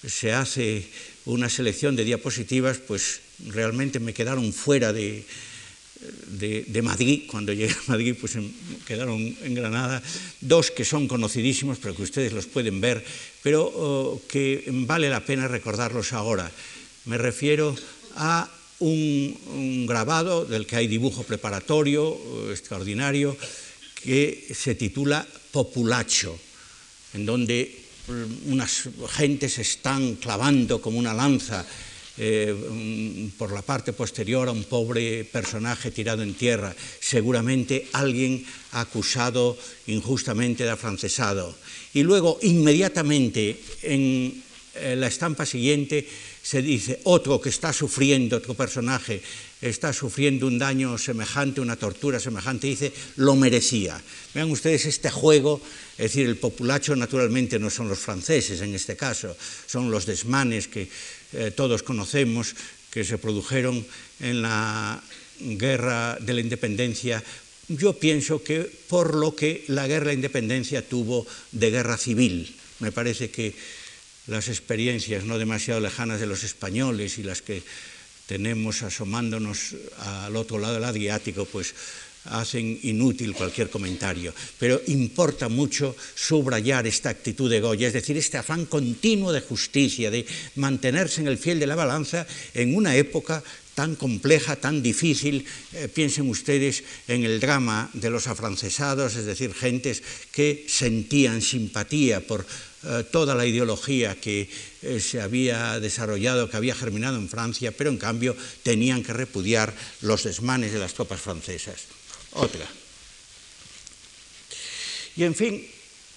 se 0.02 0.32
hace 0.32 0.88
una 1.26 1.48
selección 1.48 1.94
de 1.94 2.04
diapositivas, 2.04 2.78
pues 2.78 3.20
realmente 3.48 4.00
me 4.00 4.14
quedaron 4.14 4.52
fuera 4.52 4.92
de, 4.92 5.24
de, 6.26 6.82
Madrid, 6.82 7.24
cuando 7.28 7.52
llegué 7.52 7.72
a 7.72 7.90
Madrid 7.92 8.16
pues 8.18 8.38
quedaron 8.86 9.20
en 9.20 9.54
Granada, 9.54 10.02
dos 10.40 10.70
que 10.70 10.84
son 10.84 11.08
conocidísimos, 11.08 11.78
pero 11.78 11.94
que 11.94 12.02
ustedes 12.02 12.32
los 12.32 12.46
pueden 12.46 12.80
ver, 12.80 13.04
pero 13.42 13.64
oh, 13.64 14.22
que 14.28 14.64
vale 14.88 15.10
la 15.10 15.24
pena 15.24 15.48
recordarlos 15.48 16.12
ahora. 16.12 16.50
Me 17.04 17.18
refiero 17.18 17.76
a 18.16 18.48
un, 18.80 19.84
grabado 19.86 20.44
del 20.44 20.66
que 20.66 20.76
hay 20.76 20.86
dibujo 20.86 21.22
preparatorio 21.22 22.04
oh, 22.08 22.50
extraordinario, 22.50 23.36
que 24.02 24.48
se 24.54 24.74
titula 24.74 25.26
Populacho, 25.52 26.38
en 27.12 27.26
donde 27.26 27.76
mm, 28.08 28.52
unas 28.52 28.88
gentes 29.10 29.58
están 29.58 30.16
clavando 30.16 30.80
como 30.80 30.98
una 30.98 31.12
lanza 31.12 31.66
eh, 32.22 33.30
por 33.38 33.50
la 33.50 33.62
parte 33.62 33.94
posterior 33.96 34.44
a 34.48 34.52
un 34.52 34.64
pobre 34.64 35.24
personaje 35.24 35.90
tirado 35.90 36.22
en 36.22 36.34
tierra, 36.34 36.76
seguramente 37.00 37.88
alguien 37.96 38.44
acusado 38.72 39.56
injustamente 39.86 40.64
de 40.64 40.70
afrancesado. 40.76 41.56
Y 41.94 42.02
luego, 42.02 42.38
inmediatamente, 42.42 43.58
en 43.80 44.36
eh, 44.74 44.96
la 44.96 45.06
estampa 45.06 45.46
siguiente, 45.46 46.06
se 46.42 46.60
dice 46.60 47.00
otro 47.04 47.40
que 47.40 47.48
está 47.48 47.72
sufriendo, 47.72 48.36
otro 48.36 48.52
personaje, 48.52 49.22
está 49.60 49.92
sufriendo 49.92 50.46
un 50.46 50.58
daño 50.58 50.96
semejante, 50.98 51.60
una 51.60 51.76
tortura 51.76 52.20
semejante, 52.20 52.66
dice, 52.66 52.92
lo 53.16 53.36
merecía. 53.36 54.00
Vean 54.34 54.50
ustedes 54.50 54.84
este 54.84 55.10
juego, 55.10 55.60
es 55.92 56.12
decir, 56.12 56.26
el 56.26 56.36
populacho 56.36 56.96
naturalmente 56.96 57.58
no 57.58 57.68
son 57.68 57.88
los 57.88 57.98
franceses 57.98 58.60
en 58.60 58.74
este 58.74 58.96
caso, 58.96 59.36
son 59.66 59.90
los 59.90 60.06
desmanes 60.06 60.68
que 60.68 60.88
eh, 61.32 61.50
todos 61.54 61.82
conocemos, 61.82 62.54
que 62.90 63.04
se 63.04 63.18
produjeron 63.18 63.86
en 64.18 64.42
la 64.42 65.00
guerra 65.40 66.18
de 66.20 66.34
la 66.34 66.40
independencia, 66.40 67.22
yo 67.68 67.94
pienso 67.94 68.42
que 68.42 68.66
por 68.88 69.14
lo 69.14 69.36
que 69.36 69.64
la 69.68 69.86
guerra 69.86 70.10
de 70.10 70.18
la 70.18 70.20
independencia 70.26 70.82
tuvo 70.82 71.26
de 71.52 71.70
guerra 71.70 71.96
civil. 71.96 72.54
Me 72.80 72.90
parece 72.90 73.30
que 73.30 73.54
las 74.26 74.48
experiencias 74.48 75.24
no 75.24 75.38
demasiado 75.38 75.80
lejanas 75.80 76.20
de 76.20 76.26
los 76.26 76.42
españoles 76.42 77.18
y 77.18 77.22
las 77.22 77.42
que 77.42 77.62
tenemos 78.26 78.82
asomándonos 78.82 79.76
al 79.98 80.36
otro 80.36 80.58
lado 80.58 80.74
del 80.74 80.84
Adriático, 80.84 81.46
pues 81.46 81.74
hacen 82.24 82.78
inútil 82.82 83.34
cualquier 83.34 83.70
comentario, 83.70 84.34
pero 84.58 84.80
importa 84.88 85.48
mucho 85.48 85.96
subrayar 86.14 86.86
esta 86.86 87.10
actitud 87.10 87.50
de 87.50 87.60
Goya, 87.60 87.88
es 87.88 87.94
decir, 87.94 88.16
este 88.16 88.38
afán 88.38 88.66
continuo 88.66 89.32
de 89.32 89.40
justicia, 89.40 90.10
de 90.10 90.26
mantenerse 90.56 91.20
en 91.20 91.28
el 91.28 91.38
fiel 91.38 91.58
de 91.58 91.66
la 91.66 91.76
balanza 91.76 92.26
en 92.54 92.76
una 92.76 92.94
época 92.96 93.42
tan 93.74 93.96
compleja, 93.96 94.56
tan 94.56 94.82
difícil. 94.82 95.46
Eh, 95.72 95.88
piensen 95.88 96.28
ustedes 96.28 96.84
en 97.08 97.24
el 97.24 97.40
drama 97.40 97.88
de 97.94 98.10
los 98.10 98.26
afrancesados, 98.26 99.16
es 99.16 99.24
decir, 99.24 99.54
gentes 99.54 100.02
que 100.32 100.66
sentían 100.68 101.40
simpatía 101.40 102.20
por 102.20 102.44
eh, 102.82 103.04
toda 103.10 103.34
la 103.34 103.46
ideología 103.46 104.20
que 104.20 104.48
eh, 104.82 105.00
se 105.00 105.20
había 105.20 105.80
desarrollado, 105.80 106.50
que 106.50 106.56
había 106.56 106.74
germinado 106.74 107.16
en 107.16 107.28
Francia, 107.28 107.72
pero 107.72 107.90
en 107.90 107.98
cambio 107.98 108.36
tenían 108.62 109.02
que 109.02 109.12
repudiar 109.12 109.74
los 110.02 110.24
desmanes 110.24 110.72
de 110.72 110.78
las 110.78 110.94
tropas 110.94 111.20
francesas. 111.20 111.99
Otra. 112.32 112.68
Y 115.16 115.24
en 115.24 115.34
fin, 115.34 115.66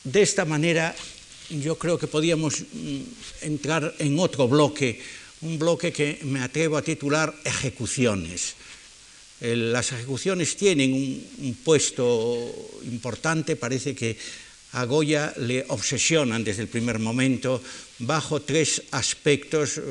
de 0.03 0.21
esta 0.21 0.45
manera 0.45 0.95
yo 1.49 1.77
creo 1.77 1.99
que 1.99 2.07
podíamos 2.07 2.61
mm, 2.61 3.01
entrar 3.41 3.95
en 3.99 4.19
otro 4.19 4.47
bloque 4.47 5.01
un 5.43 5.59
bloque 5.59 5.91
que 5.91 6.19
me 6.23 6.39
atrevo 6.39 6.77
a 6.77 6.81
titular 6.81 7.33
ejecuciones. 7.43 8.55
Las 9.41 9.91
ejecuciones 9.91 10.55
tienen 10.55 10.93
un, 10.93 11.53
puesto 11.63 12.47
importante, 12.87 13.57
parece 13.57 13.93
que 13.93 14.15
a 14.71 14.85
Goya 14.85 15.33
le 15.37 15.65
obsesionan 15.67 16.43
desde 16.43 16.63
el 16.63 16.71
primer 16.71 16.97
momento 16.97 17.61
bajo 17.99 18.41
tres 18.41 18.83
aspectos 18.91 19.77
eh, 19.77 19.83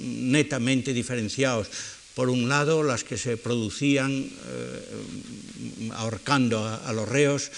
netamente 0.00 0.94
diferenciados. 0.94 1.66
Por 2.14 2.30
un 2.30 2.48
lado, 2.48 2.82
las 2.82 3.02
que 3.02 3.18
se 3.18 3.36
producían 3.36 4.12
eh, 4.14 4.30
ahorcando 5.92 6.66
a, 6.66 6.92
los 6.92 7.08
reos, 7.08 7.50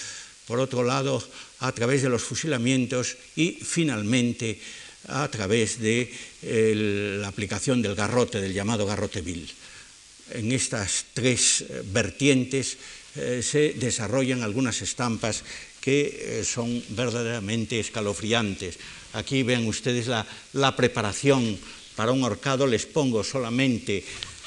por 0.47 0.59
otro 0.59 0.83
lado, 0.83 1.22
a 1.61 1.72
través 1.72 2.03
de 2.03 2.09
los 2.09 2.22
fusilamientos 2.22 3.16
y 3.37 3.53
finalmente 3.62 4.61
a 5.09 5.28
través 5.28 5.80
de 5.80 6.12
la 7.20 7.28
aplicación 7.28 7.83
del 7.83 7.95
garrote, 7.95 8.41
del 8.41 8.55
llamado 8.55 8.87
garrote 8.87 9.20
vil. 9.20 9.51
En 10.33 10.53
estas 10.53 11.12
tres 11.12 11.62
eh, 11.62 11.83
vertientes 11.85 12.78
eh, 13.16 13.43
se 13.43 13.74
desarrollan 13.74 14.43
algunas 14.43 14.80
estampas 14.80 15.45
que 15.80 16.41
eh, 16.41 16.45
son 16.45 16.83
verdaderamente 16.91 17.80
escalofriantes. 17.80 18.78
Aquí 19.12 19.43
ven 19.43 19.66
ustedes 19.66 20.07
la, 20.07 20.24
la 20.55 20.74
preparación 20.74 21.59
para 21.97 22.12
un 22.12 22.24
horcado, 22.24 22.66
les 22.66 22.87
pongo 22.87 23.20
solamente 23.20 24.05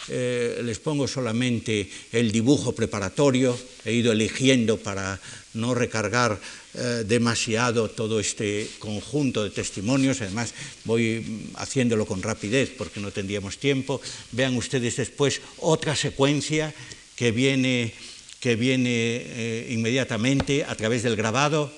eh, 0.08 0.62
les 0.64 0.80
pongo 0.80 1.08
solamente 1.08 1.90
el 2.12 2.32
dibujo 2.32 2.74
preparatorio, 2.74 3.58
he 3.84 3.94
ido 3.94 4.12
eligiendo 4.12 4.78
para 4.78 5.20
no 5.56 5.74
recargar 5.74 6.40
eh, 6.76 7.04
demasiado 7.08 7.90
todo 7.90 8.20
este 8.20 8.68
conjunto 8.80 9.44
de 9.44 9.50
testimonios, 9.50 10.22
además 10.22 10.54
voy 10.84 11.50
haciéndolo 11.56 12.06
con 12.06 12.22
rapidez 12.22 12.70
porque 12.78 13.00
no 13.00 13.12
tendríamos 13.12 13.58
tiempo. 13.58 14.02
Vean 14.32 14.58
ustedes 14.58 14.98
después 14.98 15.42
otra 15.58 15.96
secuencia 15.96 16.74
que 17.16 17.32
viene, 17.32 17.94
que 18.40 18.56
viene 18.56 18.92
eh, 18.92 19.68
inmediatamente 19.72 20.66
a 20.66 20.76
través 20.76 21.04
del 21.04 21.16
grabado. 21.16 21.72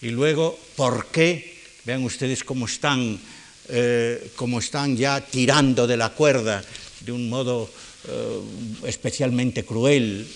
Y 0.00 0.08
luego 0.10 0.58
por 0.74 1.06
qué, 1.08 1.60
vean 1.84 2.02
ustedes 2.04 2.42
cómo 2.42 2.66
están 2.66 3.20
eh, 3.68 4.30
como 4.36 4.58
están 4.58 4.96
ya 4.96 5.20
tirando 5.20 5.86
de 5.86 5.96
la 5.96 6.10
cuerda 6.10 6.62
de 7.00 7.12
un 7.12 7.28
modo 7.28 7.70
eh, 8.08 8.40
especialmente 8.84 9.64
cruel 9.64 10.26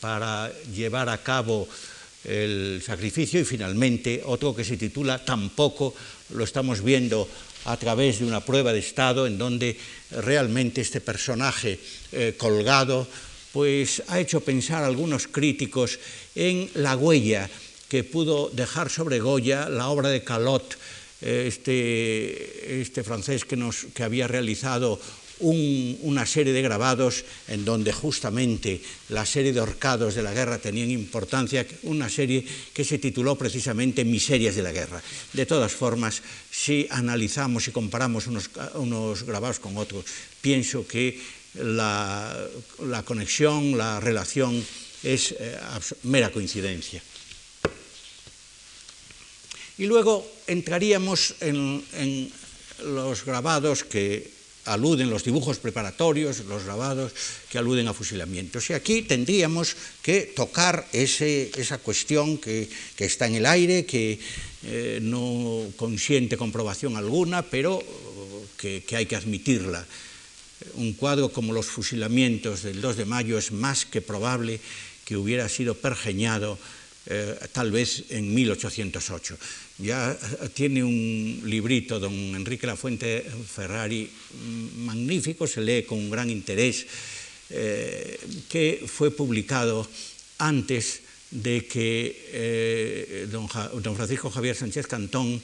para 0.00 0.50
llevar 0.74 1.08
a 1.08 1.22
cabo 1.22 1.68
el 2.24 2.82
sacrificio. 2.84 3.40
Y 3.40 3.44
finalmente 3.44 4.22
otro 4.24 4.54
que 4.54 4.64
se 4.64 4.76
titula 4.76 5.24
Tampoco 5.24 5.94
lo 6.30 6.44
estamos 6.44 6.82
viendo 6.82 7.28
a 7.64 7.76
través 7.76 8.18
de 8.18 8.24
una 8.24 8.40
prueba 8.40 8.72
de 8.72 8.78
estado 8.78 9.26
en 9.26 9.38
donde 9.38 9.76
realmente 10.10 10.80
este 10.80 11.00
personaje 11.00 11.78
eh, 12.12 12.34
colgado 12.36 13.06
pues 13.52 14.02
ha 14.08 14.20
hecho 14.20 14.40
pensar 14.40 14.82
a 14.82 14.86
algunos 14.86 15.26
críticos 15.26 15.98
en 16.34 16.70
la 16.74 16.96
huella 16.96 17.50
que 17.88 18.04
pudo 18.04 18.48
dejar 18.50 18.88
sobre 18.88 19.18
Goya 19.18 19.68
la 19.68 19.88
obra 19.88 20.08
de 20.08 20.22
Calot 20.22 20.78
este, 21.20 22.80
este 22.80 23.04
francés 23.04 23.44
que, 23.44 23.56
nos, 23.56 23.86
que 23.94 24.02
había 24.02 24.26
realizado 24.28 25.00
un, 25.40 25.98
una 26.02 26.26
serie 26.26 26.52
de 26.52 26.62
grabados 26.62 27.24
en 27.48 27.64
donde 27.64 27.92
justamente 27.92 28.80
la 29.08 29.24
serie 29.24 29.52
de 29.52 29.60
horcados 29.60 30.14
de 30.14 30.22
la 30.22 30.32
guerra 30.32 30.58
tenían 30.58 30.90
importancia, 30.90 31.66
una 31.84 32.08
serie 32.08 32.44
que 32.72 32.84
se 32.84 32.98
tituló 32.98 33.36
precisamente 33.36 34.04
Miserias 34.04 34.54
de 34.54 34.62
la 34.62 34.72
guerra. 34.72 35.02
De 35.32 35.46
todas 35.46 35.72
formas, 35.72 36.22
si 36.50 36.86
analizamos 36.90 37.68
y 37.68 37.72
comparamos 37.72 38.26
unos, 38.26 38.50
unos 38.74 39.24
grabados 39.24 39.60
con 39.60 39.76
otros, 39.76 40.04
pienso 40.40 40.86
que 40.86 41.18
la, 41.54 42.36
la 42.84 43.02
conexión, 43.02 43.76
la 43.76 43.98
relación 43.98 44.62
es 45.02 45.34
eh, 45.38 45.56
mera 46.04 46.30
coincidencia. 46.30 47.02
Y 49.80 49.86
luego 49.86 50.30
entraríamos 50.46 51.36
en, 51.40 52.30
los 52.84 53.24
grabados 53.24 53.82
que 53.82 54.28
aluden, 54.66 55.08
los 55.08 55.24
dibujos 55.24 55.56
preparatorios, 55.56 56.44
los 56.44 56.64
grabados 56.64 57.12
que 57.48 57.56
aluden 57.56 57.88
a 57.88 57.94
fusilamientos. 57.96 58.68
Y 58.68 58.74
aquí 58.74 59.00
tendríamos 59.00 59.74
que 60.02 60.36
tocar 60.36 60.84
esa 60.92 61.78
cuestión 61.78 62.36
que, 62.36 62.68
está 62.98 63.26
en 63.26 63.36
el 63.36 63.46
aire, 63.46 63.86
que 63.86 64.20
eh, 64.64 64.98
no 65.00 65.64
consiente 65.76 66.36
comprobación 66.36 66.98
alguna, 66.98 67.40
pero 67.40 67.80
que, 68.58 68.84
que 68.84 68.96
hay 68.96 69.06
que 69.06 69.16
admitirla. 69.16 69.86
Un 70.74 70.92
cuadro 70.92 71.32
como 71.32 71.54
los 71.54 71.72
fusilamientos 71.72 72.64
del 72.64 72.82
2 72.82 72.98
de 72.98 73.04
mayo 73.06 73.38
es 73.38 73.50
más 73.50 73.86
que 73.86 74.02
probable 74.02 74.60
que 75.06 75.16
hubiera 75.16 75.48
sido 75.48 75.74
pergeñado 75.74 76.58
eh, 77.06 77.34
tal 77.52 77.70
vez 77.72 78.04
en 78.10 78.34
1808. 78.34 79.38
Ya 79.78 80.12
eh, 80.12 80.48
tiene 80.52 80.84
un 80.84 81.40
librito, 81.46 81.98
don 81.98 82.12
Enrique 82.12 82.66
Lafuente 82.66 83.24
Ferrari, 83.24 84.04
mm, 84.04 84.84
magnífico, 84.84 85.46
se 85.46 85.62
lee 85.62 85.84
con 85.88 86.10
gran 86.10 86.28
interés, 86.28 86.86
eh, 87.48 88.20
que 88.48 88.84
fue 88.86 89.10
publicado 89.10 89.88
antes 90.38 91.00
de 91.30 91.64
que 91.64 93.26
don, 93.30 93.46
don, 93.82 93.94
Francisco 93.94 94.30
Javier 94.30 94.56
Sánchez 94.56 94.86
Cantón 94.88 95.40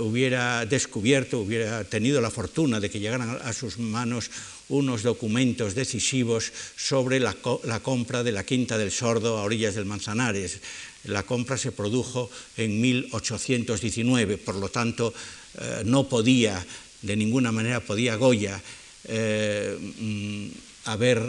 hubiera 0.00 0.64
descubierto, 0.64 1.40
hubiera 1.40 1.84
tenido 1.84 2.20
la 2.22 2.30
fortuna 2.30 2.80
de 2.80 2.88
que 2.88 3.00
llegaran 3.00 3.38
a 3.42 3.52
sus 3.52 3.78
manos 3.78 4.30
unos 4.68 5.02
documentos 5.02 5.74
decisivos 5.74 6.52
sobre 6.76 7.20
la, 7.20 7.34
compra 7.82 8.22
de 8.22 8.32
la 8.32 8.44
Quinta 8.44 8.76
del 8.76 8.92
Sordo 8.92 9.38
a 9.38 9.42
orillas 9.42 9.74
del 9.74 9.86
Manzanares. 9.86 10.60
La 11.04 11.22
compra 11.22 11.56
se 11.56 11.72
produjo 11.72 12.30
en 12.56 12.80
1819, 12.80 14.38
por 14.38 14.56
lo 14.56 14.68
tanto 14.68 15.14
eh, 15.60 15.82
no 15.84 16.08
podía, 16.08 16.64
de 17.02 17.16
ninguna 17.16 17.52
manera 17.52 17.80
podía 17.80 18.16
Goya 18.16 18.60
eh, 19.04 19.76
mm, 19.78 20.48
haber 20.84 21.22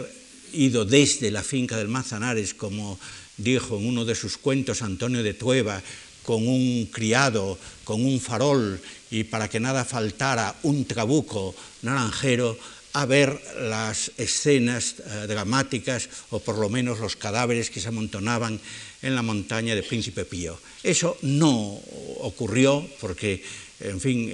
ido 0.52 0.84
desde 0.84 1.30
la 1.30 1.42
finca 1.42 1.78
del 1.78 1.88
Manzanares, 1.88 2.54
como 2.54 2.98
dijo 3.38 3.78
en 3.78 3.86
uno 3.86 4.04
de 4.04 4.14
sus 4.14 4.36
cuentos 4.36 4.82
Antonio 4.82 5.22
de 5.22 5.34
Trueba, 5.34 5.80
con 6.22 6.46
un 6.46 6.86
criado, 6.92 7.58
con 7.84 8.04
un 8.04 8.20
farol 8.20 8.80
y 9.10 9.24
para 9.24 9.48
que 9.48 9.60
nada 9.60 9.84
faltara 9.84 10.54
un 10.62 10.84
trabuco 10.84 11.54
naranjero 11.82 12.58
a 12.92 13.06
ver 13.06 13.40
las 13.60 14.10
escenas 14.16 14.96
eh, 14.98 15.26
dramáticas 15.28 16.08
o 16.30 16.40
por 16.40 16.58
lo 16.58 16.68
menos 16.68 16.98
los 16.98 17.16
cadáveres 17.16 17.70
que 17.70 17.80
se 17.80 17.88
amontonaban 17.88 18.60
en 19.02 19.14
la 19.14 19.22
montaña 19.22 19.74
de 19.74 19.82
Príncipe 19.82 20.24
Pío. 20.24 20.58
Eso 20.82 21.16
no 21.22 21.80
ocurrió 22.20 22.86
porque, 23.00 23.42
en 23.80 24.00
fin, 24.00 24.30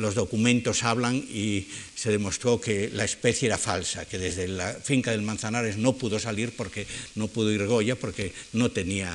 los 0.00 0.14
documentos 0.14 0.82
hablan 0.82 1.16
y 1.16 1.66
se 1.94 2.10
demostró 2.10 2.60
que 2.60 2.90
la 2.92 3.04
especie 3.04 3.46
era 3.46 3.58
falsa, 3.58 4.06
que 4.06 4.18
desde 4.18 4.48
la 4.48 4.72
finca 4.72 5.10
del 5.10 5.22
Manzanares 5.22 5.76
no 5.76 5.94
pudo 5.94 6.18
salir 6.18 6.54
porque 6.56 6.86
no 7.16 7.28
pudo 7.28 7.52
ir 7.52 7.66
Goya 7.66 7.96
porque 7.96 8.32
no 8.52 8.70
tenía, 8.70 9.12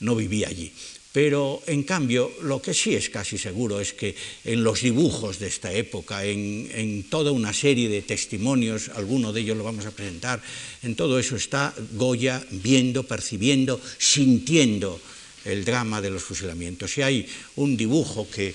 no 0.00 0.14
vivía 0.14 0.48
allí. 0.48 0.72
Pero, 1.12 1.62
en 1.66 1.84
cambio, 1.84 2.32
lo 2.40 2.62
que 2.62 2.72
sí 2.72 2.94
es 2.94 3.10
casi 3.10 3.36
seguro 3.36 3.80
es 3.80 3.92
que 3.92 4.16
en 4.44 4.64
los 4.64 4.80
dibujos 4.80 5.38
de 5.38 5.46
esta 5.46 5.70
época, 5.70 6.24
en, 6.24 7.04
toda 7.10 7.32
una 7.32 7.52
serie 7.52 7.90
de 7.90 8.00
testimonios, 8.00 8.88
alguno 8.96 9.32
de 9.32 9.42
ellos 9.42 9.58
lo 9.58 9.64
vamos 9.64 9.84
a 9.84 9.90
presentar, 9.92 10.40
en 10.82 10.96
todo 10.96 11.18
eso 11.18 11.36
está 11.36 11.74
Goya 11.92 12.42
viendo, 12.50 13.04
percibiendo, 13.04 13.78
sintiendo 13.98 14.98
el 15.44 15.66
drama 15.66 16.00
de 16.00 16.10
los 16.10 16.22
fusilamientos. 16.22 16.92
Si 16.92 17.02
hay 17.02 17.28
un 17.56 17.76
dibujo 17.76 18.26
que 18.30 18.54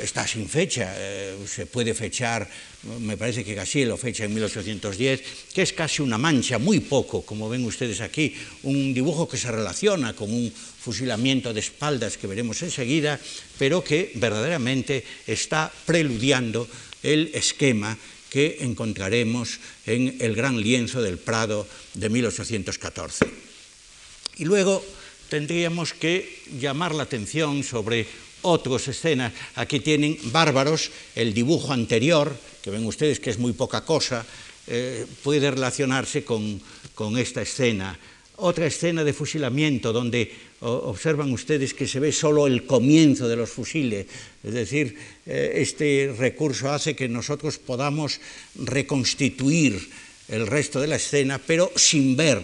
está 0.00 0.26
sin 0.26 0.48
fecha, 0.48 0.94
eh, 0.96 1.36
se 1.46 1.66
puede 1.66 1.94
fechar, 1.94 2.48
me 3.00 3.16
parece 3.16 3.44
que 3.44 3.54
Gassier 3.54 3.88
lo 3.88 3.96
fecha 3.96 4.24
en 4.24 4.34
1810, 4.34 5.22
que 5.52 5.62
es 5.62 5.72
casi 5.72 6.02
una 6.02 6.18
mancha, 6.18 6.58
muy 6.58 6.80
poco, 6.80 7.22
como 7.22 7.48
ven 7.48 7.64
ustedes 7.64 8.00
aquí, 8.00 8.34
un 8.62 8.94
dibujo 8.94 9.28
que 9.28 9.36
se 9.36 9.50
relaciona 9.50 10.14
con 10.14 10.32
un 10.32 10.52
fusilamiento 10.52 11.52
de 11.52 11.60
espaldas 11.60 12.16
que 12.16 12.26
veremos 12.26 12.62
enseguida, 12.62 13.18
pero 13.58 13.82
que 13.82 14.12
verdaderamente 14.16 15.04
está 15.26 15.72
preludiando 15.86 16.68
el 17.02 17.30
esquema 17.34 17.96
que 18.30 18.58
encontraremos 18.60 19.60
en 19.86 20.16
el 20.20 20.34
gran 20.34 20.60
lienzo 20.60 21.00
del 21.00 21.18
Prado 21.18 21.68
de 21.94 22.08
1814. 22.08 23.26
Y 24.38 24.44
luego 24.44 24.84
tendríamos 25.28 25.94
que 25.94 26.42
llamar 26.58 26.94
la 26.94 27.04
atención 27.04 27.62
sobre 27.62 28.06
otras 28.44 28.88
escenas. 28.88 29.32
Aquí 29.56 29.80
tienen 29.80 30.16
Bárbaros, 30.30 30.90
el 31.16 31.34
dibujo 31.34 31.72
anterior, 31.72 32.36
que 32.62 32.70
ven 32.70 32.86
ustedes 32.86 33.20
que 33.20 33.30
es 33.30 33.38
muy 33.38 33.52
poca 33.52 33.84
cosa, 33.84 34.24
eh, 34.66 35.04
puede 35.22 35.50
relacionarse 35.50 36.24
con, 36.24 36.60
con 36.94 37.18
esta 37.18 37.42
escena. 37.42 37.98
Otra 38.36 38.66
escena 38.66 39.04
de 39.04 39.12
fusilamiento 39.12 39.92
donde 39.92 40.32
observan 40.60 41.30
ustedes 41.32 41.74
que 41.74 41.86
se 41.86 42.00
ve 42.00 42.10
solo 42.10 42.46
el 42.46 42.64
comienzo 42.64 43.28
de 43.28 43.36
los 43.36 43.50
fusiles, 43.50 44.06
es 44.42 44.54
decir, 44.54 44.96
eh, 45.26 45.52
este 45.56 46.14
recurso 46.16 46.72
hace 46.72 46.96
que 46.96 47.08
nosotros 47.08 47.58
podamos 47.58 48.18
reconstituir 48.56 49.78
el 50.28 50.46
resto 50.46 50.80
de 50.80 50.86
la 50.86 50.96
escena, 50.96 51.38
pero 51.38 51.70
sin 51.76 52.16
ver 52.16 52.42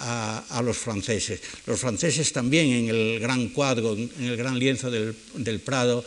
a, 0.00 0.62
los 0.64 0.76
franceses. 0.76 1.40
Los 1.66 1.80
franceses 1.80 2.32
también 2.32 2.66
en 2.72 2.88
el 2.88 3.20
gran 3.20 3.48
cuadro, 3.48 3.94
en 3.94 4.10
el 4.18 4.36
gran 4.36 4.58
lienzo 4.58 4.90
del, 4.90 5.14
del 5.34 5.60
Prado, 5.60 6.04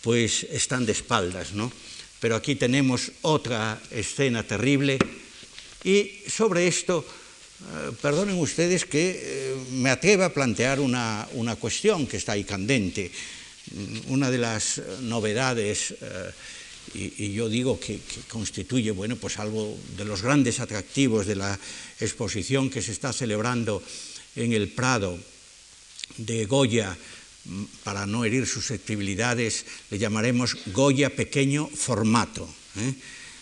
pues 0.00 0.44
están 0.44 0.86
de 0.86 0.92
espaldas, 0.92 1.52
¿no? 1.52 1.70
Pero 2.20 2.36
aquí 2.36 2.54
tenemos 2.56 3.12
otra 3.22 3.80
escena 3.90 4.42
terrible 4.42 4.98
y 5.84 6.22
sobre 6.26 6.66
esto 6.66 7.04
eh, 7.04 7.92
perdonen 8.00 8.38
ustedes 8.38 8.84
que 8.84 9.20
eh, 9.20 9.56
me 9.72 9.90
atreva 9.90 10.26
a 10.26 10.32
plantear 10.32 10.80
una, 10.80 11.28
una, 11.32 11.56
cuestión 11.56 12.06
que 12.06 12.16
está 12.16 12.32
ahí 12.32 12.44
candente. 12.44 13.10
Mm, 13.72 14.12
una 14.12 14.30
de 14.30 14.38
las 14.38 14.80
novedades, 15.00 15.92
eh, 15.92 16.30
y, 16.94 17.32
yo 17.32 17.48
digo 17.48 17.78
que, 17.80 17.98
que, 17.98 18.20
constituye 18.28 18.92
bueno, 18.92 19.16
pues 19.16 19.38
algo 19.38 19.76
de 19.96 20.04
los 20.04 20.22
grandes 20.22 20.60
atractivos 20.60 21.26
de 21.26 21.36
la 21.36 21.58
exposición 22.00 22.70
que 22.70 22.82
se 22.82 22.92
está 22.92 23.12
celebrando 23.12 23.82
en 24.36 24.52
el 24.52 24.68
Prado 24.68 25.18
de 26.16 26.46
Goya, 26.46 26.96
mm, 27.44 27.64
para 27.82 28.06
no 28.06 28.24
herir 28.24 28.46
susceptibilidades, 28.46 29.66
le 29.90 29.98
llamaremos 29.98 30.56
Goya 30.66 31.10
pequeño 31.10 31.68
formato. 31.68 32.48
¿eh? 32.76 32.94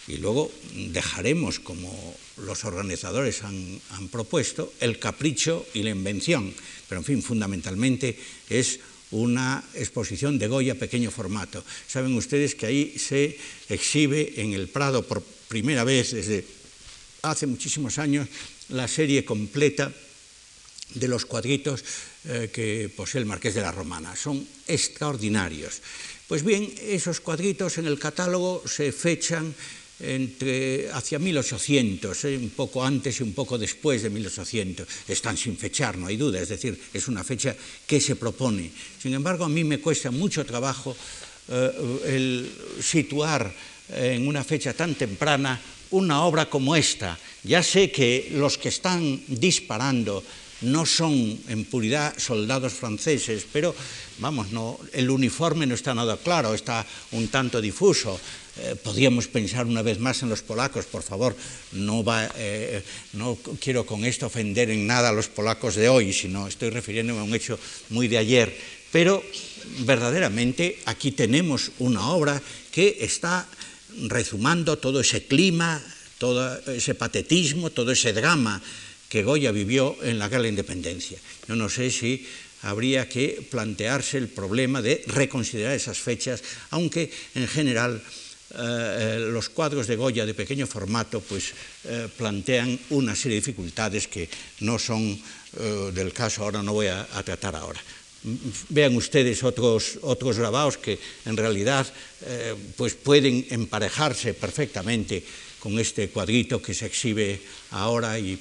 Y 0.09 0.17
luego 0.17 0.51
dejaremos, 0.75 1.61
como 1.61 2.17
los 2.39 2.65
organizadores 2.65 3.43
han, 3.45 3.81
han, 3.91 4.09
propuesto, 4.09 4.73
el 4.81 4.99
capricho 4.99 5.67
y 5.75 5.83
la 5.83 5.91
invención. 5.91 6.53
Pero, 6.89 7.01
en 7.01 7.05
fin, 7.05 7.23
fundamentalmente 7.23 8.19
es 8.49 8.81
una 9.13 9.63
exposición 9.75 10.39
de 10.39 10.49
Goya 10.49 10.75
pequeño 10.75 11.11
formato. 11.11 11.63
Saben 11.87 12.17
ustedes 12.17 12.57
que 12.57 12.67
ahí 12.67 12.99
se 12.99 13.39
exhibe 13.69 14.41
en 14.41 14.53
el 14.53 14.69
Prado 14.69 15.07
por 15.07 15.23
primera 15.23 15.85
vez 15.85 16.13
desde 16.13 16.45
hace 17.23 17.47
muchísimos 17.47 17.99
años 17.99 18.29
la 18.69 18.89
serie 18.89 19.25
completa 19.25 19.93
de 20.95 21.09
los 21.09 21.25
cuadritos 21.25 21.85
eh, 22.25 22.51
que 22.53 22.91
posee 22.95 23.21
el 23.21 23.27
Marqués 23.27 23.55
de 23.55 23.61
la 23.61 23.73
Romana. 23.73 24.17
Son 24.17 24.41
extraordinarios. 24.67 25.81
Pues 26.27 26.43
bien, 26.45 26.73
esos 26.81 27.21
cuadritos 27.21 27.79
en 27.79 27.87
el 27.87 27.99
catálogo 27.99 28.63
se 28.67 28.93
fechan 28.93 29.55
entre, 30.03 30.91
hacia 30.91 31.19
1800, 31.19 32.25
eh, 32.25 32.37
un 32.37 32.51
poco 32.51 32.85
antes 32.85 33.21
y 33.21 33.23
un 33.23 33.33
poco 33.33 33.57
después 33.57 34.03
de 34.03 34.11
1800. 34.11 34.87
Están 35.09 35.37
sin 35.37 35.57
fechar, 35.57 35.97
no 35.97 36.09
hay 36.09 36.17
duda, 36.17 36.41
es 36.41 36.49
decir, 36.49 36.79
es 36.93 37.09
una 37.09 37.23
fecha 37.23 37.55
que 37.87 38.01
se 38.01 38.17
propone. 38.17 38.71
Sin 39.01 39.15
embargo, 39.15 39.45
a 39.45 39.49
mí 39.49 39.65
me 39.65 39.79
cuesta 39.79 40.11
mucho 40.11 40.45
trabajo 40.45 40.97
eh, 41.49 41.71
el 42.07 42.53
situar 42.83 43.53
en 43.95 44.27
una 44.27 44.43
fecha 44.43 44.73
tan 44.73 44.95
temprana 44.95 45.61
una 45.91 46.25
obra 46.25 46.49
como 46.49 46.75
esta. 46.75 47.19
Ya 47.45 47.63
sé 47.63 47.91
que 47.91 48.33
los 48.35 48.59
que 48.59 48.69
están 48.71 49.21
disparando 49.29 50.23
no 50.63 50.87
son 50.87 51.39
en 51.49 51.65
puridad 51.65 52.15
soldados 52.19 52.73
franceses, 52.73 53.47
pero 53.53 53.75
vamos, 54.19 54.53
no, 54.53 54.79
el 54.93 55.11
uniforme 55.11 55.67
no 55.67 55.75
está 55.75 55.95
nada 55.95 56.17
claro, 56.17 56.55
está 56.55 56.87
un 57.13 57.29
tanto 57.29 57.61
difuso. 57.61 58.19
Eh, 58.59 58.77
podríamos 58.77 59.29
pensar 59.29 59.65
una 59.65 59.81
vez 59.81 59.99
más 59.99 60.23
en 60.23 60.29
los 60.29 60.43
polacos, 60.43 60.85
por 60.85 61.03
favor, 61.03 61.35
no, 61.73 62.05
va, 62.05 62.29
eh, 62.37 62.83
no 63.15 63.39
quiero 63.59 63.87
con 63.87 64.05
esto 64.05 64.27
ofender 64.27 64.69
en 64.69 64.87
nada 64.87 65.09
a 65.09 65.13
los 65.13 65.29
polacos 65.29 65.75
de 65.75 65.89
hoy, 65.89 66.13
sino 66.13 66.47
estoy 66.47 66.69
refiriéndome 66.69 67.21
a 67.21 67.25
un 67.25 67.35
hecho 67.35 67.59
muy 67.89 68.09
de 68.09 68.19
ayer, 68.19 68.55
pero 68.93 69.25
verdaderamente 69.89 70.79
aquí 70.85 71.13
tenemos 71.13 71.73
una 71.79 72.11
obra 72.11 72.43
que 72.71 72.99
está 73.01 73.49
rezumando 74.09 74.77
todo 74.77 75.01
ese 75.01 75.25
clima, 75.25 75.83
todo 76.19 76.61
ese 76.71 76.95
patetismo, 76.95 77.71
todo 77.71 77.93
ese 77.93 78.13
drama 78.13 78.61
que 79.09 79.23
Goya 79.23 79.51
vivió 79.51 79.97
en 80.03 80.19
la 80.19 80.29
Guerra 80.29 80.43
de 80.43 80.49
la 80.49 80.61
Independencia. 80.61 81.19
Yo 81.49 81.57
no 81.57 81.69
sé 81.69 81.91
si 81.91 82.27
habría 82.63 83.09
que 83.09 83.47
plantearse 83.51 84.19
el 84.19 84.29
problema 84.29 84.83
de 84.83 85.03
reconsiderar 85.07 85.75
esas 85.75 85.99
fechas, 85.99 86.43
aunque 86.71 87.11
en 87.35 87.49
general 87.49 88.03
eh, 88.55 89.17
eh, 89.17 89.19
los 89.33 89.49
cuadros 89.49 89.87
de 89.87 89.97
Goya 89.97 90.27
de 90.27 90.35
pequeño 90.35 90.67
formato 90.67 91.21
pues, 91.21 91.55
eh, 91.85 92.09
plantean 92.15 92.79
una 92.91 93.17
serie 93.17 93.37
de 93.37 93.41
dificultades 93.41 94.09
que 94.09 94.29
no 94.61 94.79
son 94.79 95.21
del 95.53 96.15
caso, 96.15 96.45
ahora 96.45 96.63
no 96.63 96.73
voy 96.73 96.87
a, 96.87 97.05
tratar 97.27 97.55
ahora 97.57 97.79
vean 98.71 98.97
ustedes 98.97 99.45
otros, 99.45 99.99
otros 100.01 100.39
grabados 100.39 100.79
que 100.79 100.99
en 101.27 101.37
realidad 101.37 101.85
pues 102.75 102.95
pueden 102.95 103.45
emparejarse 103.51 104.33
perfectamente 104.33 105.23
con 105.61 105.79
este 105.79 106.09
cuadrito 106.09 106.63
que 106.63 106.73
se 106.73 106.87
exhibe 106.87 107.39
ahora 107.73 108.19
y 108.19 108.41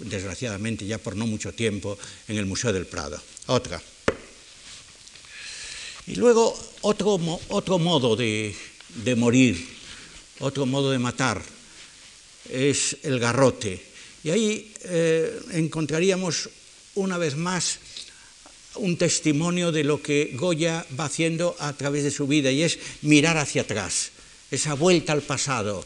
desgraciadamente 0.00 0.84
ya 0.84 0.98
por 0.98 1.16
no 1.16 1.26
mucho 1.26 1.54
tiempo 1.54 1.96
en 2.28 2.36
el 2.36 2.44
Museo 2.44 2.74
del 2.74 2.84
Prado. 2.84 3.16
Otra. 3.46 3.80
Y 6.06 6.16
luego 6.16 6.54
otro, 6.82 7.18
otro 7.48 7.78
modo 7.78 8.16
de, 8.16 8.54
de 8.96 9.14
morir, 9.14 9.66
otro 10.40 10.66
modo 10.66 10.90
de 10.90 10.98
matar, 10.98 11.42
es 12.50 12.96
el 13.02 13.18
garrote. 13.18 13.82
Y 14.22 14.30
ahí 14.30 14.72
eh, 14.84 15.40
encontraríamos 15.52 16.50
una 16.94 17.18
vez 17.18 17.36
más 17.36 17.78
un 18.76 18.96
testimonio 18.96 19.72
de 19.72 19.84
lo 19.84 20.02
que 20.02 20.32
Goya 20.34 20.86
va 20.98 21.06
haciendo 21.06 21.56
a 21.58 21.72
través 21.72 22.04
de 22.04 22.10
su 22.10 22.26
vida 22.26 22.50
y 22.50 22.62
es 22.62 22.78
mirar 23.02 23.36
hacia 23.36 23.62
atrás, 23.62 24.10
esa 24.50 24.74
vuelta 24.74 25.12
al 25.12 25.22
pasado, 25.22 25.84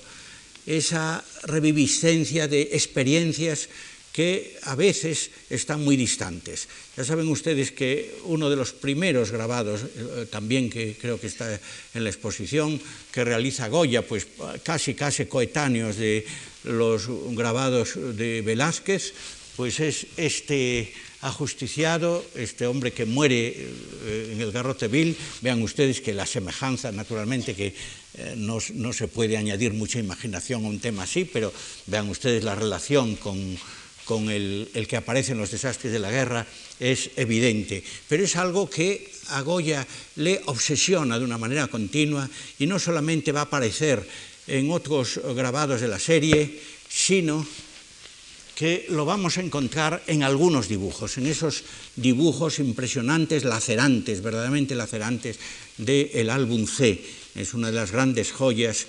esa 0.67 1.25
reviviscencia 1.45 2.49
de 2.49 2.63
experiencias 2.73 3.69
que 4.15 4.55
a 4.63 4.79
veces 4.79 5.35
están 5.51 5.83
muy 5.83 5.99
distantes. 5.99 6.71
Ya 6.95 7.03
saben 7.03 7.27
ustedes 7.27 7.75
que 7.75 8.15
uno 8.31 8.47
de 8.47 8.55
los 8.55 8.71
primeros 8.71 9.35
grabados, 9.35 9.83
eh, 9.83 10.31
también 10.31 10.71
que 10.71 10.95
creo 10.95 11.19
que 11.19 11.27
está 11.27 11.51
en 11.51 12.05
la 12.07 12.15
exposición, 12.15 12.79
que 13.11 13.27
realiza 13.27 13.67
Goya, 13.67 14.07
pues 14.07 14.29
casi 14.63 14.95
casi 14.95 15.27
coetáneos 15.27 15.99
de 15.99 16.23
los 16.63 17.11
grabados 17.35 17.99
de 17.99 18.41
Velázquez, 18.47 19.15
pues 19.59 19.81
es 19.81 20.07
este 20.17 20.95
ajusticiado, 21.21 22.25
este 22.37 22.69
hombre 22.69 22.93
que 22.93 23.07
muere 23.07 23.51
eh, 23.51 24.31
en 24.31 24.41
el 24.41 24.53
garrote 24.53 24.87
vil, 24.87 25.17
vean 25.43 25.59
ustedes 25.59 26.01
que 26.01 26.15
la 26.15 26.27
semejanza, 26.27 26.93
naturalmente, 26.93 27.59
que 27.59 27.75
eh, 28.15 28.35
no, 28.37 28.59
no, 28.75 28.93
se 28.93 29.09
puede 29.09 29.37
añadir 29.37 29.73
mucha 29.73 29.99
imaginación 29.99 30.65
a 30.65 30.69
un 30.69 30.79
tema 30.79 31.03
así, 31.03 31.25
pero 31.25 31.53
vean 31.87 32.09
ustedes 32.11 32.45
la 32.45 32.55
relación 32.55 33.17
con, 33.17 33.59
con 34.05 34.31
el, 34.31 34.69
que 34.89 34.97
aparece 34.97 35.33
en 35.33 35.39
los 35.39 35.51
desastres 35.51 35.93
de 35.93 35.99
la 35.99 36.11
guerra, 36.11 36.47
es 36.81 37.11
evidente. 37.17 37.83
Pero 38.09 38.25
es 38.25 38.37
algo 38.37 38.69
que 38.69 39.11
a 39.29 39.41
Goya 39.41 39.87
le 40.17 40.43
obsesiona 40.47 41.19
de 41.19 41.25
una 41.25 41.39
manera 41.39 41.69
continua 41.69 42.29
y 42.59 42.67
no 42.67 42.79
solamente 42.79 43.33
va 43.33 43.41
a 43.41 43.51
aparecer 43.51 44.07
en 44.47 44.71
otros 44.71 45.21
grabados 45.35 45.81
de 45.81 45.89
la 45.89 45.99
serie, 45.99 46.61
sino 46.89 47.47
que 48.55 48.87
lo 48.91 49.05
vamos 49.05 49.37
a 49.37 49.43
encontrar 49.43 50.03
en 50.07 50.23
algunos 50.23 50.69
dibujos, 50.69 51.19
en 51.19 51.27
esos 51.27 51.65
dibujos 51.97 52.61
impresionantes, 52.61 53.43
lacerantes, 53.43 54.23
verdaderamente 54.23 54.75
lacerantes, 54.75 55.39
del 55.77 56.31
álbum 56.31 56.67
C. 56.67 57.03
Es 57.35 57.55
una 57.55 57.69
de 57.69 57.77
las 57.77 57.91
grandes 57.91 58.31
joyas 58.31 58.87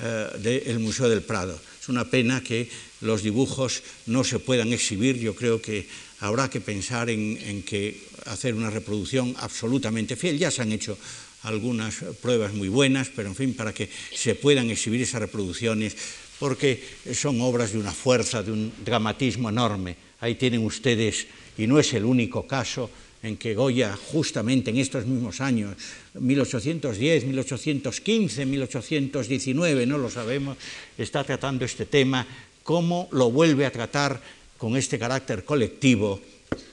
eh, 0.00 0.28
del 0.38 0.78
Museo 0.78 1.08
del 1.08 1.22
Prado. 1.22 1.58
Es 1.88 1.90
una 1.90 2.04
pena 2.04 2.42
que 2.44 2.68
los 3.00 3.22
dibujos 3.22 3.82
no 4.04 4.22
se 4.22 4.38
puedan 4.38 4.74
exhibir. 4.74 5.16
Yo 5.16 5.34
creo 5.34 5.62
que 5.62 5.88
habrá 6.20 6.50
que 6.50 6.60
pensar 6.60 7.08
en, 7.08 7.38
en 7.40 7.62
que 7.62 8.04
hacer 8.26 8.52
una 8.52 8.68
reproducción 8.68 9.34
absolutamente 9.38 10.14
fiel. 10.14 10.36
Ya 10.36 10.50
se 10.50 10.60
han 10.60 10.70
hecho 10.70 10.98
algunas 11.44 12.04
pruebas 12.20 12.52
muy 12.52 12.68
buenas, 12.68 13.08
pero 13.08 13.30
en 13.30 13.34
fin, 13.34 13.54
para 13.54 13.72
que 13.72 13.88
se 14.14 14.34
puedan 14.34 14.68
exhibir 14.68 15.00
esas 15.00 15.22
reproducciones 15.22 15.96
porque 16.38 16.84
son 17.14 17.40
obras 17.40 17.72
de 17.72 17.78
una 17.78 17.92
fuerza, 17.92 18.42
de 18.42 18.52
un 18.52 18.70
dramatismo 18.84 19.48
enorme. 19.48 19.96
Ahí 20.20 20.34
tienen 20.34 20.66
ustedes, 20.66 21.26
y 21.56 21.66
no 21.66 21.78
es 21.78 21.94
el 21.94 22.04
único 22.04 22.46
caso, 22.46 22.90
en 23.22 23.36
que 23.36 23.54
Goya, 23.54 23.96
justamente 23.96 24.70
en 24.70 24.78
estos 24.78 25.06
mismos 25.06 25.40
años, 25.40 25.74
1810, 26.14 27.24
1815, 27.24 28.46
1819, 28.46 29.86
no 29.86 29.98
lo 29.98 30.10
sabemos, 30.10 30.56
está 30.96 31.24
tratando 31.24 31.64
este 31.64 31.86
tema, 31.86 32.26
cómo 32.62 33.08
lo 33.12 33.30
vuelve 33.30 33.66
a 33.66 33.72
tratar 33.72 34.20
con 34.56 34.76
este 34.76 34.98
carácter 34.98 35.44
colectivo 35.44 36.20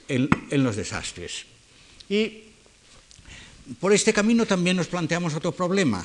en, 0.08 0.28
los 0.62 0.76
desastres. 0.76 1.46
Y 2.08 2.44
por 3.80 3.92
este 3.92 4.12
camino 4.12 4.46
también 4.46 4.76
nos 4.76 4.86
planteamos 4.86 5.34
otro 5.34 5.52
problema. 5.52 6.04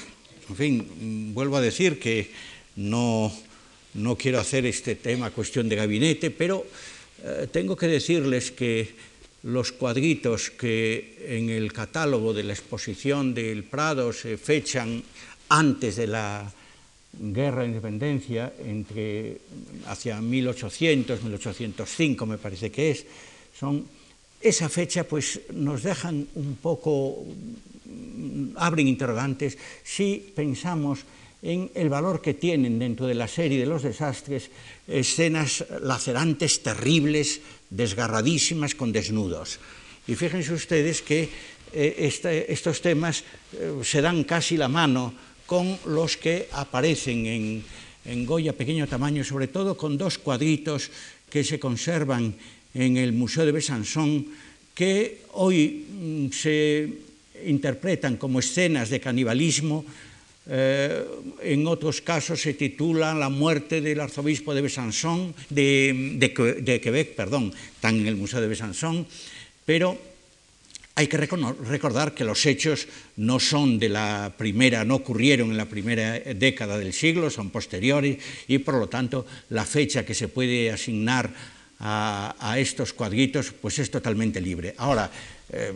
En 0.50 0.56
fin, 0.56 1.34
vuelvo 1.34 1.58
a 1.58 1.62
decir 1.62 2.00
que 2.00 2.32
no, 2.76 3.32
no 3.94 4.18
quiero 4.18 4.39
hacer 4.39 4.66
este 4.66 4.96
tema 4.96 5.32
cuestión 5.32 5.70
de 5.70 5.76
gabinete, 5.76 6.32
pero 6.32 6.66
eh, 7.24 7.48
tengo 7.52 7.76
que 7.76 7.88
decirles 7.88 8.52
que 8.52 9.11
los 9.44 9.72
cuadritos 9.72 10.52
que 10.52 11.18
en 11.28 11.50
el 11.50 11.74
catálogo 11.74 12.34
de 12.34 12.44
la 12.44 12.54
exposición 12.54 13.34
del 13.34 13.64
Prado 13.64 14.14
se 14.14 14.38
fechan 14.38 15.04
antes 15.50 15.96
de 15.96 16.08
la 16.08 16.52
guerra 17.20 17.64
de 17.64 17.68
independencia, 17.70 18.54
entre, 18.64 19.38
hacia 19.88 20.22
1800, 20.22 21.24
1805 21.24 22.26
me 22.26 22.38
parece 22.38 22.72
que 22.72 22.92
es, 22.92 23.06
son 23.58 23.86
esa 24.39 24.70
fecha 24.70 25.04
pues 25.04 25.42
nos 25.54 25.84
dejan 25.84 26.28
un 26.36 26.56
poco, 26.58 27.26
abren 28.56 28.88
interrogantes. 28.88 29.58
Si 29.84 30.32
pensamos 30.34 31.00
en 31.42 31.72
el 31.74 31.89
valor 31.89 32.22
que 32.22 32.34
tienen 32.34 32.78
dentro 32.78 33.08
de 33.08 33.16
la 33.16 33.28
serie 33.28 33.60
de 33.60 33.66
los 33.66 33.82
desastres 33.82 34.50
escenas 34.88 35.66
lacerantes, 35.82 36.62
terribles, 36.62 37.42
desgarradísimas, 37.70 38.76
con 38.76 38.92
desnudos. 38.92 39.60
Y 40.08 40.16
fíjense 40.16 40.54
ustedes 40.54 41.02
que 41.02 41.30
eh, 41.74 42.46
estos 42.50 42.82
temas 42.82 43.24
eh, 43.54 43.74
se 43.84 44.02
dan 44.02 44.24
casi 44.24 44.58
la 44.58 44.68
mano 44.68 45.14
con 45.46 45.78
los 45.86 46.18
que 46.18 46.48
aparecen 46.52 47.26
en, 47.26 47.64
en 48.06 48.26
Goya 48.26 48.54
pequeño 48.54 48.88
tamaño, 48.88 49.24
sobre 49.24 49.48
todo 49.48 49.76
con 49.76 49.98
dos 49.98 50.18
cuadritos 50.18 50.92
que 51.30 51.44
se 51.44 51.60
conservan 51.60 52.36
en 52.74 52.98
el 52.98 53.14
Museo 53.14 53.46
de 53.46 53.52
Besançon, 53.52 54.28
que 54.76 55.24
hoy 55.34 55.86
mm, 55.89 56.32
se 56.32 56.88
interpretan 57.46 58.18
como 58.18 58.39
escenas 58.39 58.89
de 58.89 59.00
canibalismo, 59.00 59.86
eh, 60.50 61.06
en 61.42 61.68
otros 61.68 62.02
casos 62.02 62.42
se 62.42 62.56
titula 62.56 63.14
La 63.14 63.30
muerte 63.30 63.80
del 63.80 64.00
arzobispo 64.00 64.56
de 64.56 64.62
Besançon, 64.62 65.36
de, 65.50 66.18
de, 66.18 66.82
Quebec, 66.82 67.14
perdón, 67.14 67.54
están 67.54 68.00
en 68.00 68.08
el 68.08 68.18
Museo 68.18 68.42
de 68.42 68.48
Besançon, 68.50 69.06
pero 69.66 69.98
hay 70.96 71.08
que 71.08 71.18
recordar 71.18 72.14
que 72.14 72.26
los 72.26 72.46
hechos 72.46 72.88
no 73.18 73.39
son 73.39 73.78
de 73.78 73.89
la 73.89 74.34
primera, 74.36 74.84
no 74.84 74.96
ocurrieron 74.96 75.52
en 75.52 75.58
la 75.58 75.70
primera 75.70 76.20
década 76.20 76.78
del 76.78 76.94
siglo, 76.94 77.30
son 77.30 77.50
posteriores 77.50 78.18
y 78.48 78.58
por 78.58 78.76
lo 78.76 78.89
tanto 78.89 79.26
la 79.50 79.66
fecha 79.66 80.06
que 80.06 80.16
se 80.16 80.28
puede 80.28 80.72
asignar 80.72 81.30
a, 81.80 82.36
a 82.39 82.60
estos 82.60 82.94
cuadritos, 82.94 83.54
pues 83.54 83.80
es 83.80 83.89
totalmente 83.89 84.42
libre. 84.42 84.76
Ahora, 84.78 85.10
eh, 85.52 85.74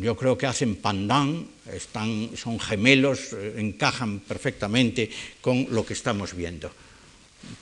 yo 0.00 0.16
creo 0.16 0.36
que 0.36 0.46
hacen 0.46 0.76
pandan, 0.76 1.48
están, 1.72 2.30
son 2.36 2.60
gemelos, 2.60 3.32
eh, 3.32 3.54
encajan 3.58 4.20
perfectamente 4.20 5.10
con 5.40 5.66
lo 5.70 5.84
que 5.84 5.94
estamos 5.94 6.34
viendo. 6.34 6.70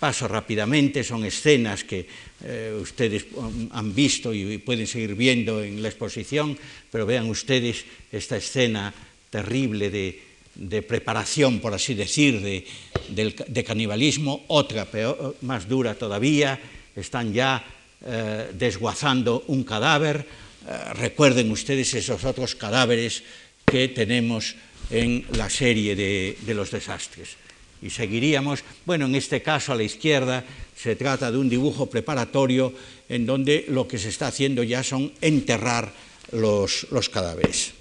Paso 0.01 0.27
rápidamente, 0.29 1.05
son 1.05 1.25
escenas 1.25 1.85
que 1.85 2.07
eh, 2.43 2.77
ustedes 2.81 3.27
han 3.71 3.95
visto 3.95 4.33
y 4.33 4.59
pueden 4.59 4.87
seguir 4.87 5.15
viendo 5.15 5.62
en 5.62 5.83
la 5.83 5.89
exposición, 5.89 6.57
pero 6.91 7.07
vean 7.07 7.29
ustedes 7.29 7.85
esta 8.11 8.37
escena 8.37 8.93
terrible 9.29 9.91
de, 9.91 10.23
de 10.55 10.83
preparación, 10.83 11.61
por 11.61 11.75
así 11.75 11.95
decir, 11.95 12.41
de, 12.41 12.65
de, 13.11 13.35
de 13.47 13.65
canibalismo, 13.65 14.45
otra 14.49 14.85
peor, 14.87 15.37
más 15.43 15.69
dura 15.69 15.95
todavía, 15.95 16.59
están 16.97 17.33
ya 17.33 17.65
eh, 18.07 18.51
desguazando 18.55 19.45
un 19.49 19.65
cadáver. 19.65 20.43
Eh, 20.67 20.95
recuerden 20.95 21.51
ustedes 21.51 21.93
esos 21.93 22.25
otros 22.25 22.55
cadáveres 22.55 23.23
que 23.65 23.89
tenemos 23.89 24.57
en 24.91 25.25
la 25.33 25.51
serie 25.51 25.97
de, 25.97 26.55
los 26.55 26.71
desastres. 26.71 27.37
Y 27.83 27.91
seguiríamos, 27.91 28.65
bueno, 28.87 29.05
en 29.07 29.15
este 29.15 29.43
caso 29.43 29.73
a 29.73 29.77
la 29.77 29.83
izquierda 29.83 30.45
se 30.77 30.97
trata 30.97 31.31
de 31.31 31.37
un 31.37 31.49
dibujo 31.49 31.87
preparatorio 31.87 32.73
en 33.09 33.27
donde 33.27 33.67
lo 33.69 33.87
que 33.87 33.99
se 33.99 34.09
está 34.09 34.29
haciendo 34.29 34.62
ya 34.62 34.83
son 34.83 35.12
enterrar 35.21 35.93
los, 36.33 36.87
los 36.91 37.09
cadáveres. 37.09 37.73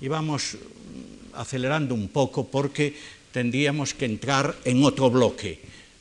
Y 0.00 0.08
vamos 0.08 0.58
acelerando 1.32 1.94
un 1.94 2.08
poco 2.08 2.48
porque 2.48 2.94
tendríamos 3.32 3.94
que 3.94 4.04
entrar 4.04 4.56
en 4.64 4.84
otro 4.84 5.10
bloque. 5.10 5.60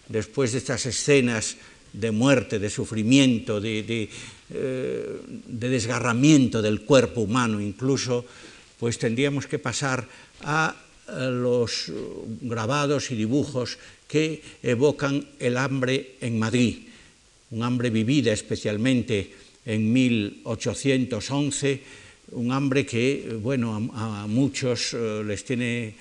Después 0.09 0.51
de 0.51 0.59
estas 0.59 0.85
escenas 0.85 1.55
de 1.93 2.11
muerte, 2.11 2.59
de 2.59 2.69
sufrimiento, 2.69 3.59
de, 3.61 4.09
eh, 4.49 5.21
de, 5.47 5.69
desgarramiento 5.69 6.61
del 6.61 6.81
cuerpo 6.81 7.21
humano 7.21 7.59
incluso, 7.59 8.25
pues 8.79 8.97
tendríamos 8.97 9.47
que 9.47 9.59
pasar 9.59 10.07
a, 10.43 10.75
los 11.07 11.89
grabados 12.41 13.11
y 13.11 13.15
dibujos 13.15 13.79
que 14.09 14.41
evocan 14.61 15.25
el 15.39 15.55
hambre 15.55 16.15
en 16.19 16.37
Madrid, 16.37 16.79
un 17.51 17.63
hambre 17.63 17.89
vivida 17.89 18.33
especialmente 18.33 19.31
en 19.65 19.93
1811, 19.93 21.81
un 22.31 22.51
hambre 22.51 22.85
que, 22.85 23.39
bueno, 23.41 23.89
a, 23.93 24.27
muchos 24.27 24.93
uh, 24.93 25.23
les 25.23 25.45
tiene 25.45 25.95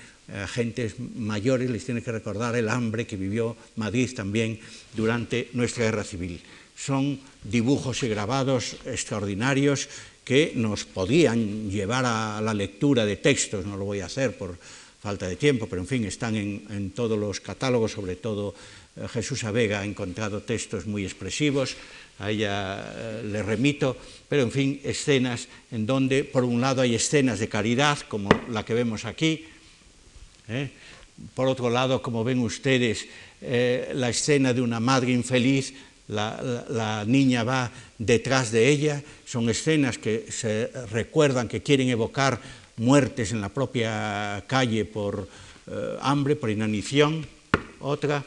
gentes 0.49 0.97
mayores 0.99 1.71
les 1.71 1.85
tiene 1.85 2.03
que 2.03 2.11
recordar 2.11 2.57
el 2.57 2.69
hambre 2.69 3.07
que 3.07 3.17
vivió 3.17 3.57
Madrid 3.77 4.11
también 4.15 4.59
durante 4.95 5.51
nuestra 5.53 5.85
guerra 5.85 6.03
civil. 6.03 6.41
Son 6.77 7.21
dibujos 7.45 8.03
y 8.03 8.09
grabados 8.09 8.77
extraordinarios 8.85 9.89
que 10.25 10.53
nos 10.57 10.85
podían 10.85 11.71
llevar 11.71 12.05
a 12.05 12.41
la 12.43 12.53
lectura 12.53 13.07
de 13.07 13.17
textos, 13.17 13.65
no 13.65 13.77
lo 13.77 13.85
voy 13.85 14.01
a 14.01 14.07
hacer 14.07 14.37
por 14.37 14.59
falta 15.01 15.29
de 15.29 15.37
tiempo, 15.37 15.69
pero 15.71 15.81
en 15.83 15.87
fin, 15.87 16.05
están 16.05 16.35
en, 16.35 16.67
en 16.69 16.91
todos 16.91 17.17
los 17.17 17.41
catálogos, 17.41 17.93
sobre 17.93 18.17
todo 18.17 18.53
eh, 18.97 19.07
Jesús 19.07 19.45
Avega 19.45 19.81
ha 19.81 19.85
encontrado 19.85 20.43
textos 20.43 20.87
muy 20.87 21.05
expresivos, 21.05 21.77
a 22.19 22.31
ella 22.31 22.83
eh, 22.83 23.23
le 23.23 23.43
remito, 23.43 23.97
pero 24.29 24.43
en 24.43 24.51
fin, 24.51 24.81
escenas 24.83 25.47
en 25.71 25.87
donde, 25.87 26.25
por 26.25 26.43
un 26.43 26.61
lado, 26.61 26.83
hay 26.83 26.97
escenas 26.97 27.39
de 27.39 27.49
caridad, 27.49 27.99
como 28.09 28.29
la 28.51 28.65
que 28.65 28.75
vemos 28.75 29.05
aquí, 29.05 29.47
¿eh? 30.49 30.71
Por 31.35 31.49
otro 31.49 31.71
lado, 31.71 32.03
como 32.03 32.25
ven 32.25 32.41
ustedes, 32.41 33.07
eh, 33.41 33.93
la 33.95 34.11
escena 34.11 34.53
de 34.53 34.61
una 34.61 34.81
madre 34.81 35.13
infeliz, 35.13 35.73
la, 36.09 37.05
niña 37.07 37.43
va 37.43 37.73
detrás 37.99 38.53
de 38.53 38.69
ella, 38.69 39.03
son 39.25 39.49
escenas 39.49 39.99
que 39.99 40.27
se 40.31 40.71
recuerdan, 40.91 41.49
que 41.49 41.63
quieren 41.63 41.89
evocar 41.89 42.41
muertes 42.77 43.33
en 43.33 43.41
la 43.41 43.49
propia 43.49 44.45
calle 44.47 44.85
por 44.85 45.29
eh, 45.67 45.97
hambre, 46.01 46.37
por 46.37 46.51
inanición. 46.51 47.27
Otra. 47.81 48.25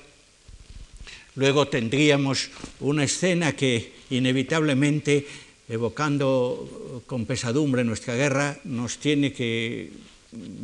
Luego 1.35 1.67
tendríamos 1.67 2.49
una 2.81 3.03
escena 3.03 3.55
que 3.55 3.93
inevitablemente, 4.09 5.25
evocando 5.69 7.03
con 7.05 7.25
pesadumbre 7.25 7.83
nuestra 7.83 8.15
guerra, 8.15 8.57
nos 8.65 8.97
tiene 8.97 9.31
que 9.31 9.91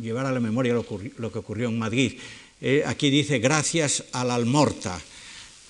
llevar 0.00 0.26
a 0.26 0.32
la 0.32 0.40
memoria 0.40 0.74
lo, 0.74 1.32
que 1.32 1.38
ocurrió 1.38 1.68
en 1.68 1.78
Madrid. 1.78 2.14
Eh, 2.60 2.82
aquí 2.86 3.10
dice, 3.10 3.38
gracias 3.38 4.04
a 4.12 4.24
la 4.24 4.34
almorta. 4.34 5.00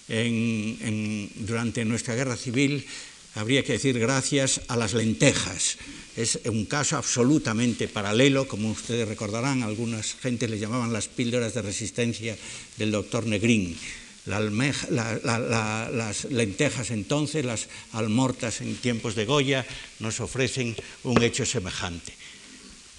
Durante 0.08 1.84
nuestra 1.84 2.14
guerra 2.14 2.36
civil 2.36 2.86
habría 3.34 3.64
que 3.64 3.72
decir 3.72 3.98
gracias 3.98 4.60
a 4.68 4.76
las 4.76 4.94
lentejas. 4.94 5.78
Es 6.16 6.40
un 6.46 6.64
caso 6.64 6.96
absolutamente 6.96 7.88
paralelo, 7.88 8.48
como 8.48 8.70
ustedes 8.70 9.06
recordarán, 9.06 9.62
algunas 9.62 10.14
gentes 10.14 10.48
le 10.48 10.58
llamaban 10.58 10.92
las 10.92 11.08
píldoras 11.08 11.52
de 11.52 11.62
resistencia 11.62 12.38
del 12.78 12.90
doctor 12.90 13.26
Negrín. 13.26 13.76
Las 14.24 16.24
lentejas 16.30 16.90
entonces, 16.90 17.44
las 17.44 17.68
almortas 17.92 18.60
en 18.60 18.76
tiempos 18.76 19.14
de 19.14 19.26
Goya, 19.26 19.66
nos 20.00 20.20
ofrecen 20.20 20.74
un 21.04 21.22
hecho 21.22 21.44
semejante. 21.44 22.14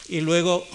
Y 0.09 0.21
luego 0.21 0.65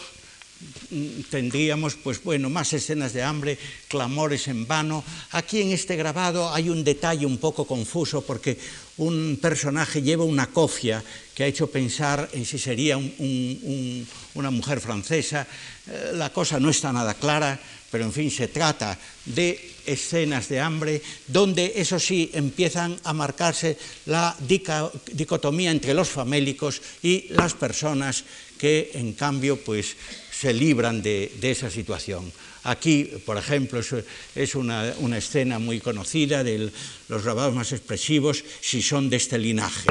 tendríamos, 1.30 1.94
pues 1.94 2.22
bueno, 2.22 2.50
más 2.50 2.72
escenas 2.72 3.12
de 3.12 3.22
hambre, 3.22 3.58
clamores 3.88 4.48
en 4.48 4.66
vano. 4.66 5.04
Aquí 5.30 5.62
en 5.62 5.72
este 5.72 5.96
grabado 5.96 6.52
hay 6.52 6.68
un 6.68 6.84
detalle 6.84 7.26
un 7.26 7.38
poco 7.38 7.66
confuso 7.66 8.22
porque 8.22 8.58
un 8.98 9.38
personaje 9.40 10.02
lleva 10.02 10.24
una 10.24 10.48
cofia 10.48 11.02
que 11.34 11.44
ha 11.44 11.46
hecho 11.46 11.70
pensar 11.70 12.28
en 12.32 12.44
si 12.44 12.58
sería 12.58 12.98
una 12.98 14.50
mujer 14.50 14.80
francesa. 14.80 15.46
Eh, 15.88 16.12
la 16.14 16.32
cosa 16.32 16.60
no 16.60 16.70
está 16.70 16.92
nada 16.92 17.14
clara, 17.14 17.58
pero 17.90 18.04
en 18.04 18.12
fin, 18.12 18.30
se 18.30 18.48
trata 18.48 18.98
de 19.24 19.58
escenas 19.84 20.48
de 20.48 20.60
hambre 20.60 21.02
donde, 21.26 21.72
eso 21.76 21.98
sí, 21.98 22.30
empiezan 22.32 22.96
a 23.04 23.12
marcarse 23.12 23.76
la 24.06 24.36
dicotomía 24.40 25.70
entre 25.70 25.92
los 25.92 26.08
famélicos 26.08 26.80
y 27.02 27.26
las 27.30 27.54
personas 27.54 28.24
que, 28.62 28.92
en 28.94 29.18
cambio, 29.18 29.58
pues 29.58 29.98
se 30.30 30.54
libran 30.54 31.02
de, 31.02 31.34
esa 31.42 31.66
situación. 31.68 32.30
Aquí, 32.62 33.10
por 33.26 33.36
ejemplo, 33.36 33.82
es, 33.82 34.54
una, 34.54 35.18
escena 35.18 35.58
muy 35.58 35.80
conocida 35.80 36.44
de 36.44 36.70
los 37.08 37.24
grabados 37.24 37.56
más 37.56 37.72
expresivos, 37.72 38.44
si 38.60 38.80
son 38.80 39.10
de 39.10 39.16
este 39.16 39.36
linaje. 39.36 39.90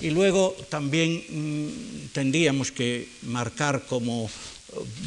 Y 0.00 0.10
luego 0.10 0.56
también 0.68 1.22
mm, 1.30 2.10
tendríamos 2.12 2.72
que 2.72 3.06
marcar 3.22 3.86
como 3.86 4.28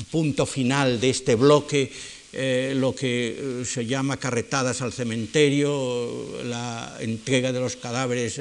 punto 0.10 0.46
final 0.46 1.02
de 1.02 1.10
este 1.10 1.36
bloque 1.36 1.92
eh, 2.32 2.74
lo 2.78 2.94
que 2.94 3.36
eh, 3.36 3.66
se 3.66 3.88
llama 3.88 4.18
carretadas 4.18 4.82
al 4.82 4.94
cementerio, 4.94 6.44
la 6.46 6.96
entrega 7.02 7.52
de 7.52 7.60
los 7.60 7.76
cadáveres, 7.76 8.40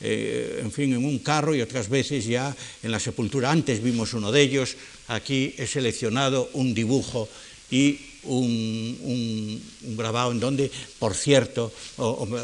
eh, 0.00 0.60
en 0.62 0.70
fin, 0.72 0.92
en 0.92 1.04
un 1.04 1.18
carro 1.20 1.54
y 1.54 1.62
otras 1.62 1.88
veces 1.88 2.26
ya 2.26 2.54
en 2.82 2.90
la 2.90 3.00
sepultura. 3.00 3.50
Antes 3.50 3.82
vimos 3.82 4.12
uno 4.14 4.30
de 4.30 4.42
ellos, 4.42 4.76
aquí 5.08 5.54
he 5.56 5.66
seleccionado 5.66 6.50
un 6.52 6.74
dibujo 6.74 7.28
y 7.70 7.98
un, 8.24 9.62
grabado 9.96 10.32
en 10.32 10.40
donde, 10.40 10.70
por 10.98 11.14
cierto, 11.14 11.72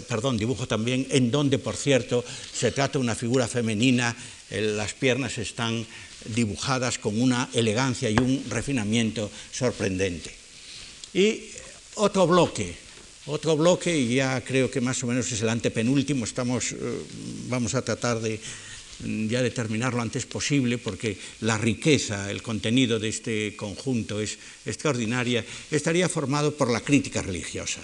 perdón, 0.09 0.39
dibujo 0.39 0.67
también, 0.67 1.07
en 1.11 1.31
donde, 1.31 1.59
por 1.59 1.77
cierto, 1.77 2.25
se 2.53 2.73
trata 2.73 2.99
una 2.99 3.15
figura 3.15 3.49
femenina, 3.49 4.17
las 4.51 4.95
piernas 4.95 5.39
están 5.39 5.87
dibujadas 6.27 6.99
con 6.99 7.21
una 7.21 7.49
elegancia 7.53 8.11
y 8.11 8.19
un 8.19 8.45
refinamiento 8.49 9.31
sorprendente. 9.53 10.31
Y 11.15 11.51
otro 11.95 12.27
bloque, 12.27 12.75
otro 13.27 13.57
bloque, 13.57 13.97
y 13.97 14.17
ya 14.17 14.41
creo 14.41 14.71
que 14.71 14.81
más 14.81 15.03
o 15.03 15.07
menos 15.07 15.31
es 15.31 15.43
el 15.43 15.49
antepenúltimo, 15.49 16.25
estamos, 16.25 16.73
eh, 16.73 16.77
vamos 17.49 17.75
a 17.75 17.83
tratar 17.83 18.21
de 18.21 18.41
mm, 19.05 19.29
ya 19.29 19.43
de 19.43 19.51
terminar 19.51 19.95
lo 19.95 20.03
antes 20.03 20.27
posible, 20.27 20.79
porque 20.79 21.17
la 21.41 21.59
riqueza, 21.59 22.31
el 22.31 22.43
contenido 22.43 22.99
de 22.99 23.09
este 23.09 23.57
conjunto 23.57 24.21
es 24.21 24.39
extraordinaria, 24.67 25.45
estaría 25.71 26.09
formado 26.09 26.57
por 26.57 26.71
la 26.71 26.81
crítica 26.81 27.23
religiosa, 27.23 27.81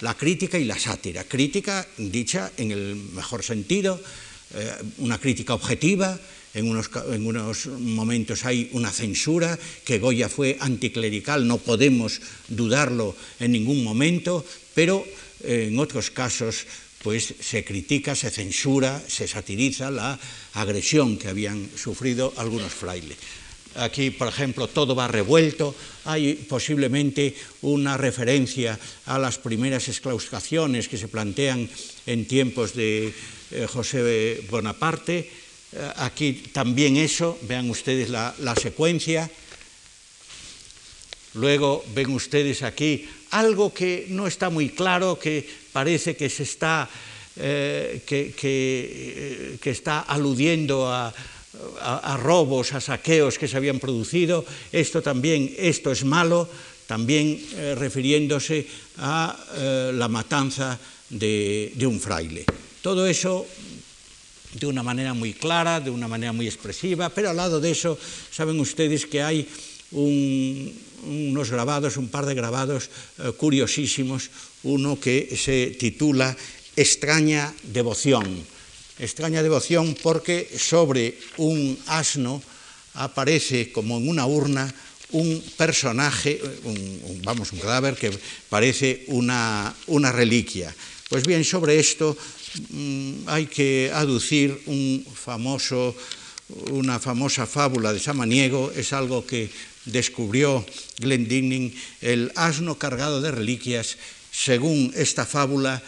la 0.00 0.14
crítica 0.14 0.58
y 0.58 0.64
la 0.64 0.78
sátira. 0.78 1.24
Crítica 1.24 1.86
dicha 1.96 2.52
en 2.56 2.70
el 2.72 2.96
mejor 3.14 3.42
sentido, 3.42 4.00
eh, 4.54 4.70
una 4.98 5.18
crítica 5.18 5.54
objetiva, 5.54 6.18
en 6.54 6.68
unos, 6.70 7.66
momentos 7.66 8.44
hay 8.44 8.70
una 8.72 8.90
censura, 8.92 9.58
que 9.84 9.98
Goya 9.98 10.28
fue 10.28 10.56
anticlerical, 10.60 11.46
no 11.46 11.58
podemos 11.58 12.20
dudarlo 12.48 13.16
en 13.40 13.52
ningún 13.52 13.82
momento, 13.82 14.46
pero 14.74 15.04
eh, 15.42 15.68
en 15.70 15.78
otros 15.78 16.10
casos 16.10 16.66
pues 17.02 17.34
se 17.38 17.64
critica, 17.64 18.14
se 18.14 18.30
censura, 18.30 19.02
se 19.06 19.28
satiriza 19.28 19.90
la 19.90 20.18
agresión 20.54 21.18
que 21.18 21.28
habían 21.28 21.68
sufrido 21.76 22.32
algunos 22.36 22.72
frailes. 22.72 23.18
Aquí, 23.76 24.10
por 24.10 24.28
ejemplo, 24.28 24.68
todo 24.68 24.94
va 24.94 25.08
revuelto, 25.08 25.74
hay 26.06 26.34
posiblemente 26.34 27.34
una 27.62 27.96
referencia 27.96 28.78
a 29.06 29.18
las 29.18 29.36
primeras 29.36 29.88
exclaustraciones 29.88 30.88
que 30.88 30.96
se 30.96 31.08
plantean 31.08 31.68
en 32.06 32.24
tiempos 32.24 32.72
de 32.72 33.12
eh, 33.50 33.66
José 33.66 34.40
Bonaparte, 34.48 35.28
eh, 35.74 35.92
aquí 35.96 36.34
también 36.52 36.96
eso, 36.96 37.36
vean 37.42 37.68
ustedes 37.68 38.08
la, 38.08 38.54
secuencia. 38.54 39.28
Luego 41.34 41.84
ven 41.94 42.14
ustedes 42.14 42.62
aquí 42.62 43.08
algo 43.34 43.74
que 43.74 44.06
no 44.08 44.26
está 44.26 44.50
muy 44.50 44.70
claro, 44.70 45.18
que 45.18 45.46
parece 45.72 46.16
que 46.16 46.30
se 46.30 46.44
está, 46.44 46.88
eh, 47.36 48.02
que, 48.06 48.34
eh, 48.40 49.58
que, 49.60 49.70
está 49.70 50.00
aludiendo 50.00 50.86
a, 50.88 51.12
robos, 52.18 52.72
a 52.72 52.80
saqueos 52.80 53.38
que 53.38 53.48
se 53.48 53.56
habían 53.56 53.78
producido. 53.78 54.44
Esto 54.72 55.02
también, 55.02 55.54
esto 55.58 55.90
es 55.90 56.04
malo, 56.04 56.48
también 56.86 57.40
refiriéndose 57.76 58.66
a 58.98 59.34
la 59.94 60.08
matanza 60.08 60.78
de, 61.10 61.86
un 61.86 62.00
fraile. 62.00 62.44
Todo 62.82 63.06
eso 63.06 63.46
de 64.54 64.66
una 64.66 64.82
manera 64.82 65.14
muy 65.14 65.34
clara, 65.34 65.80
de 65.80 65.90
una 65.90 66.08
manera 66.08 66.32
muy 66.32 66.46
expresiva, 66.46 67.08
pero 67.08 67.30
al 67.30 67.36
lado 67.36 67.60
de 67.60 67.70
eso 67.70 67.98
saben 68.30 68.60
ustedes 68.60 69.06
que 69.06 69.22
hay 69.22 69.48
unos 71.06 71.50
grabados, 71.50 71.96
un 71.96 72.08
par 72.08 72.26
de 72.26 72.34
grabados 72.34 72.90
eh, 73.18 73.32
curiosísimos, 73.36 74.30
uno 74.62 74.98
que 74.98 75.36
se 75.36 75.76
titula 75.78 76.36
Extraña 76.76 77.54
devoción. 77.62 78.26
Extraña 78.98 79.42
devoción 79.42 79.96
porque 80.02 80.48
sobre 80.58 81.18
un 81.36 81.78
asno 81.86 82.42
aparece 82.94 83.70
como 83.70 83.98
en 83.98 84.08
una 84.08 84.26
urna 84.26 84.72
un 85.10 85.42
personaje, 85.56 86.40
vamos, 87.22 87.52
un 87.52 87.60
cadáver 87.60 87.94
que 87.94 88.10
parece 88.48 89.04
una, 89.08 89.74
una 89.86 90.10
reliquia. 90.10 90.74
Pues 91.08 91.26
bien, 91.26 91.44
sobre 91.44 91.78
esto 91.78 92.16
Mm, 92.70 93.26
hay 93.26 93.46
que 93.46 93.90
aducir 93.92 94.62
un 94.66 95.04
famoso, 95.12 95.94
una 96.70 97.00
famosa 97.00 97.46
fábula 97.46 97.92
de 97.92 97.98
Samaniego, 97.98 98.70
es 98.70 98.92
algo 98.92 99.26
que 99.26 99.50
descubrió 99.84 100.64
Glendinning, 100.98 101.74
el 102.00 102.32
asno 102.34 102.78
cargado 102.78 103.20
de 103.20 103.30
reliquias, 103.30 103.96
según 104.30 104.92
esta 104.96 105.26
fábula, 105.26 105.82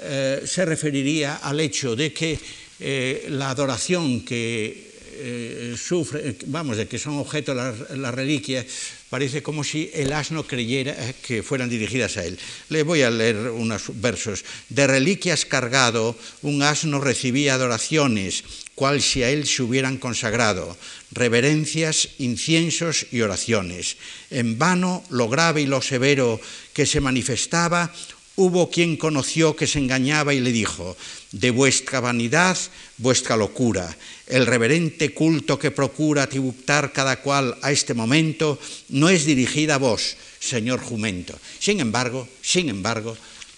eh, 0.00 0.42
se 0.46 0.64
referiría 0.64 1.36
al 1.36 1.60
hecho 1.60 1.94
de 1.94 2.12
que 2.12 2.38
eh, 2.80 3.26
la 3.28 3.50
adoración 3.50 4.24
que 4.24 4.90
eh, 5.12 5.76
sufre, 5.76 6.36
vamos, 6.46 6.76
de 6.76 6.88
que 6.88 6.98
son 6.98 7.18
objeto 7.18 7.52
las, 7.52 7.90
las 7.90 8.14
reliquias, 8.14 8.64
Parece 9.10 9.42
como 9.42 9.64
si 9.64 9.90
el 9.92 10.12
asno 10.12 10.46
creyera 10.46 10.94
que 11.26 11.42
fueran 11.42 11.68
dirigidas 11.68 12.16
a 12.16 12.24
él. 12.24 12.38
Le 12.68 12.84
voy 12.84 13.02
a 13.02 13.10
leer 13.10 13.50
unos 13.50 13.90
versos. 14.00 14.44
De 14.68 14.86
reliquias 14.86 15.44
cargado, 15.44 16.16
un 16.42 16.62
asno 16.62 17.00
recibía 17.00 17.54
adoraciones, 17.54 18.44
cual 18.80 19.02
si 19.02 19.22
a 19.22 19.28
él 19.28 19.46
se 19.46 19.62
hubieran 19.62 19.98
consagrado, 19.98 20.74
reverencias, 21.12 22.16
inciensos 22.16 23.04
y 23.12 23.20
oraciones. 23.20 23.98
En 24.30 24.56
vano 24.56 25.04
lo 25.10 25.28
grave 25.28 25.60
y 25.60 25.66
lo 25.66 25.82
severo 25.82 26.40
que 26.72 26.86
se 26.86 26.98
manifestaba, 26.98 27.92
hubo 28.36 28.70
quien 28.70 28.96
conoció 28.96 29.54
que 29.54 29.66
se 29.66 29.80
engañaba 29.80 30.32
y 30.32 30.40
le 30.40 30.50
dijo, 30.50 30.96
de 31.30 31.50
vuestra 31.50 32.00
vanidad, 32.00 32.56
vuestra 32.96 33.36
locura, 33.36 33.94
el 34.26 34.46
reverente 34.46 35.12
culto 35.12 35.58
que 35.58 35.70
procura 35.70 36.26
tributar 36.26 36.90
cada 36.94 37.20
cual 37.20 37.58
a 37.60 37.72
este 37.72 37.92
momento 37.92 38.58
no 38.88 39.10
es 39.10 39.26
dirigida 39.26 39.74
a 39.74 39.78
vos, 39.84 40.16
señor 40.40 40.80
jumento. 40.80 41.38
Sin 41.58 41.80
embargo, 41.80 42.26
sin 42.40 42.70
embargo, 42.70 43.14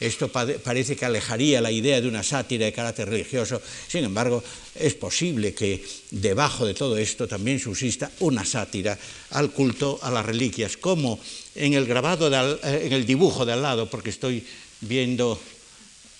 esto 0.06 0.28
parece 0.28 0.96
que 0.96 1.04
alejaría 1.04 1.60
la 1.60 1.70
idea 1.70 2.00
de 2.00 2.08
una 2.08 2.22
sátira 2.22 2.66
de 2.66 2.72
carácter 2.72 3.08
religioso. 3.08 3.60
Sin 3.88 4.04
embargo, 4.04 4.42
es 4.74 4.94
posible 4.94 5.54
que 5.54 5.84
debajo 6.10 6.66
de 6.66 6.74
todo 6.74 6.96
esto 6.96 7.28
también 7.28 7.58
subsista 7.58 8.10
una 8.20 8.44
sátira 8.44 8.98
al 9.30 9.50
culto 9.50 9.98
a 10.02 10.10
las 10.10 10.26
reliquias, 10.26 10.76
como 10.76 11.20
en 11.54 11.74
el 11.74 11.86
grabado, 11.86 12.28
eh, 12.28 12.86
en 12.86 12.92
el 12.92 13.06
dibujo 13.06 13.46
de 13.46 13.52
al 13.52 13.62
lado, 13.62 13.88
porque 13.88 14.10
estoy 14.10 14.44
viendo 14.80 15.40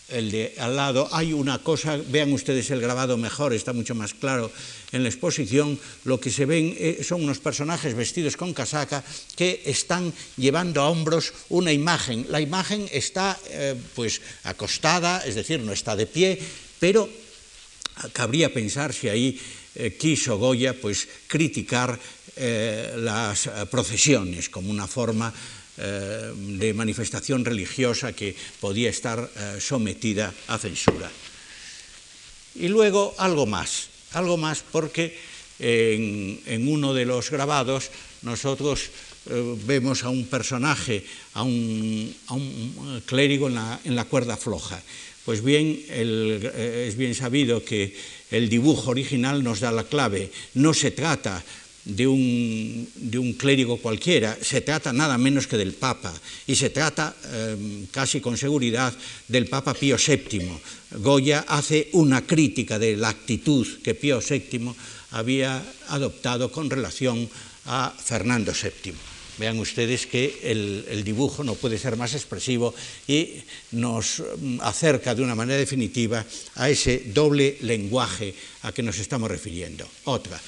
el 0.09 0.30
de 0.30 0.55
al 0.59 0.76
lado, 0.76 1.09
hay 1.12 1.32
una 1.32 1.59
cosa, 1.59 1.96
vean 1.96 2.32
ustedes 2.32 2.70
el 2.70 2.80
grabado 2.80 3.16
mejor, 3.16 3.53
está 3.53 3.72
mucho 3.72 3.94
más 3.94 4.14
claro 4.14 4.50
en 4.92 5.03
la 5.03 5.09
exposición, 5.09 5.78
lo 6.05 6.20
que 6.20 6.30
se 6.30 6.44
ven 6.44 6.76
eh, 6.78 7.00
son 7.03 7.24
unos 7.24 7.38
personajes 7.38 7.94
vestidos 7.94 8.36
con 8.36 8.53
casaca 8.53 9.03
que 9.36 9.62
están 9.64 10.12
llevando 10.36 10.82
a 10.82 10.90
hombros 10.90 11.32
una 11.48 11.72
imagen. 11.72 12.26
La 12.28 12.40
imagen 12.40 12.86
está 12.92 13.38
eh, 13.48 13.74
pues 13.94 14.20
acostada, 14.44 15.24
es 15.24 15.34
decir, 15.34 15.61
no 15.61 15.72
está 15.72 15.96
de 15.96 16.07
pie, 16.07 16.38
pero 16.78 17.09
cabría 18.12 18.53
pensar 18.53 18.92
si 18.92 19.09
ahí 19.09 19.40
eh, 19.74 19.96
quiso 19.96 20.36
Goya 20.36 20.74
pues 20.78 21.09
criticar 21.26 21.98
las 22.34 23.46
procesiones 23.70 24.49
como 24.49 24.70
una 24.70 24.87
forma 24.87 25.30
eh, 25.78 26.32
de 26.36 26.74
manifestación 26.74 27.46
religiosa 27.46 28.12
que 28.12 28.36
podía 28.61 28.90
estar 28.90 29.24
eh, 29.24 29.57
sometida 29.57 30.28
a 30.49 30.58
censura. 30.61 31.08
Y 32.54 32.68
luego 32.68 33.14
algo 33.16 33.46
más, 33.46 33.88
algo 34.12 34.36
más 34.36 34.61
porque 34.68 35.16
en, 35.58 36.68
uno 36.68 36.92
de 36.92 37.07
los 37.07 37.30
grabados 37.30 37.88
nosotros 38.20 38.92
eh, 39.30 39.57
vemos 39.64 40.04
a 40.04 40.11
un 40.11 40.26
personaje, 40.26 41.07
a 41.32 41.42
un, 41.42 42.14
clérigo 43.07 43.49
en 43.49 43.96
la, 43.96 44.04
cuerda 44.04 44.36
floja. 44.36 44.76
Pues 45.24 45.42
bien, 45.42 45.80
es 45.88 46.96
bien 46.96 47.14
sabido 47.14 47.64
que 47.64 47.96
el 48.30 48.50
dibujo 48.50 48.90
original 48.90 49.42
nos 49.42 49.61
da 49.61 49.72
la 49.72 49.84
clave. 49.84 50.30
No 50.53 50.74
se 50.74 50.90
trata 50.90 51.42
de 51.84 52.07
un, 52.07 53.34
clérigo 53.38 53.76
cualquiera, 53.79 54.38
se 54.41 54.61
trata 54.61 54.92
nada 54.92 55.18
menos 55.18 55.46
que 55.46 55.59
del 55.59 55.75
Papa, 55.75 56.14
y 56.46 56.54
se 56.54 56.71
trata 56.71 57.14
em, 57.33 57.87
casi 57.91 58.21
con 58.21 58.38
seguridad 58.38 58.95
del 59.26 59.49
Papa 59.49 59.75
Pío 59.75 59.96
VII. 59.99 61.03
Goya 61.03 61.45
hace 61.49 61.88
una 61.92 62.22
crítica 62.22 62.79
de 62.79 62.96
la 62.96 63.09
actitud 63.09 63.67
que 63.83 63.95
Pío 63.95 64.21
VII 64.21 64.75
había 65.11 65.63
adoptado 65.88 66.53
con 66.53 66.71
relación 66.71 67.29
a 67.67 67.91
Fernando 67.91 68.53
VII. 68.53 68.95
Vean 69.38 69.59
ustedes 69.59 70.07
que 70.07 70.38
el, 70.45 70.84
el, 70.88 71.03
dibujo 71.03 71.42
no 71.42 71.54
puede 71.57 71.79
ser 71.79 71.96
más 71.96 72.13
expresivo 72.14 72.75
y 73.09 73.42
nos 73.72 74.21
mm, 74.21 74.61
acerca 74.61 75.14
de 75.14 75.22
una 75.22 75.34
manera 75.34 75.59
definitiva 75.59 76.25
a 76.54 76.68
ese 76.68 77.11
doble 77.11 77.57
lenguaje 77.63 78.34
a 78.63 78.71
que 78.71 78.84
nos 78.84 78.99
estamos 78.99 79.30
refiriendo. 79.30 79.88
Otra. 80.04 80.38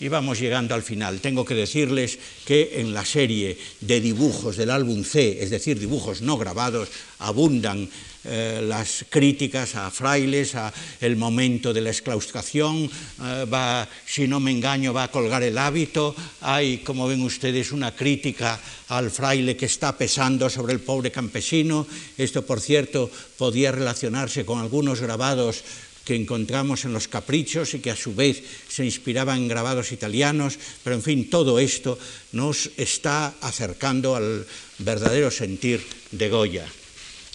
Y 0.00 0.08
vamos 0.08 0.38
llegando 0.38 0.74
al 0.74 0.82
final. 0.82 1.20
Tengo 1.20 1.44
que 1.44 1.54
decirles 1.54 2.18
que 2.46 2.80
en 2.80 2.94
la 2.94 3.04
serie 3.04 3.58
de 3.80 4.00
dibujos 4.00 4.56
del 4.56 4.70
álbum 4.70 5.02
C, 5.02 5.42
es 5.42 5.50
decir, 5.50 5.78
dibujos 5.78 6.22
no 6.22 6.38
grabados, 6.38 6.88
abundan 7.18 7.88
eh, 8.24 8.60
las 8.62 9.06
críticas 9.08 9.74
a 9.74 9.90
frailes, 9.90 10.54
a 10.54 10.72
el 11.00 11.16
momento 11.16 11.72
de 11.72 11.80
la 11.80 11.90
exclaustración, 11.90 12.84
eh, 12.86 13.46
va, 13.52 13.88
si 14.06 14.28
no 14.28 14.38
me 14.38 14.50
engaño, 14.50 14.92
va 14.92 15.04
a 15.04 15.10
colgar 15.10 15.42
el 15.42 15.56
hábito. 15.56 16.14
Hay, 16.42 16.78
como 16.78 17.08
ven 17.08 17.22
ustedes, 17.22 17.72
una 17.72 17.94
crítica 17.94 18.60
al 18.88 19.10
fraile 19.10 19.56
que 19.56 19.66
está 19.66 19.96
pesando 19.96 20.50
sobre 20.50 20.74
el 20.74 20.80
pobre 20.80 21.10
campesino. 21.10 21.86
Esto, 22.16 22.44
por 22.44 22.60
cierto, 22.60 23.10
podía 23.36 23.72
relacionarse 23.72 24.44
con 24.44 24.58
algunos 24.58 25.00
grabados 25.00 25.62
que 26.08 26.16
encontramos 26.16 26.88
en 26.88 26.96
los 26.96 27.04
caprichos 27.04 27.76
y 27.76 27.84
que 27.84 27.92
a 27.92 27.96
su 27.96 28.16
vez 28.16 28.40
se 28.64 28.80
inspiraban 28.80 29.44
en 29.44 29.48
grabados 29.52 29.92
italianos, 29.92 30.56
pero 30.80 30.96
en 30.96 31.04
fin, 31.04 31.28
todo 31.28 31.60
esto 31.60 32.00
nos 32.32 32.72
está 32.80 33.36
acercando 33.44 34.16
al 34.16 34.48
verdadero 34.80 35.28
sentir 35.28 35.84
de 36.08 36.32
Goya. 36.32 36.64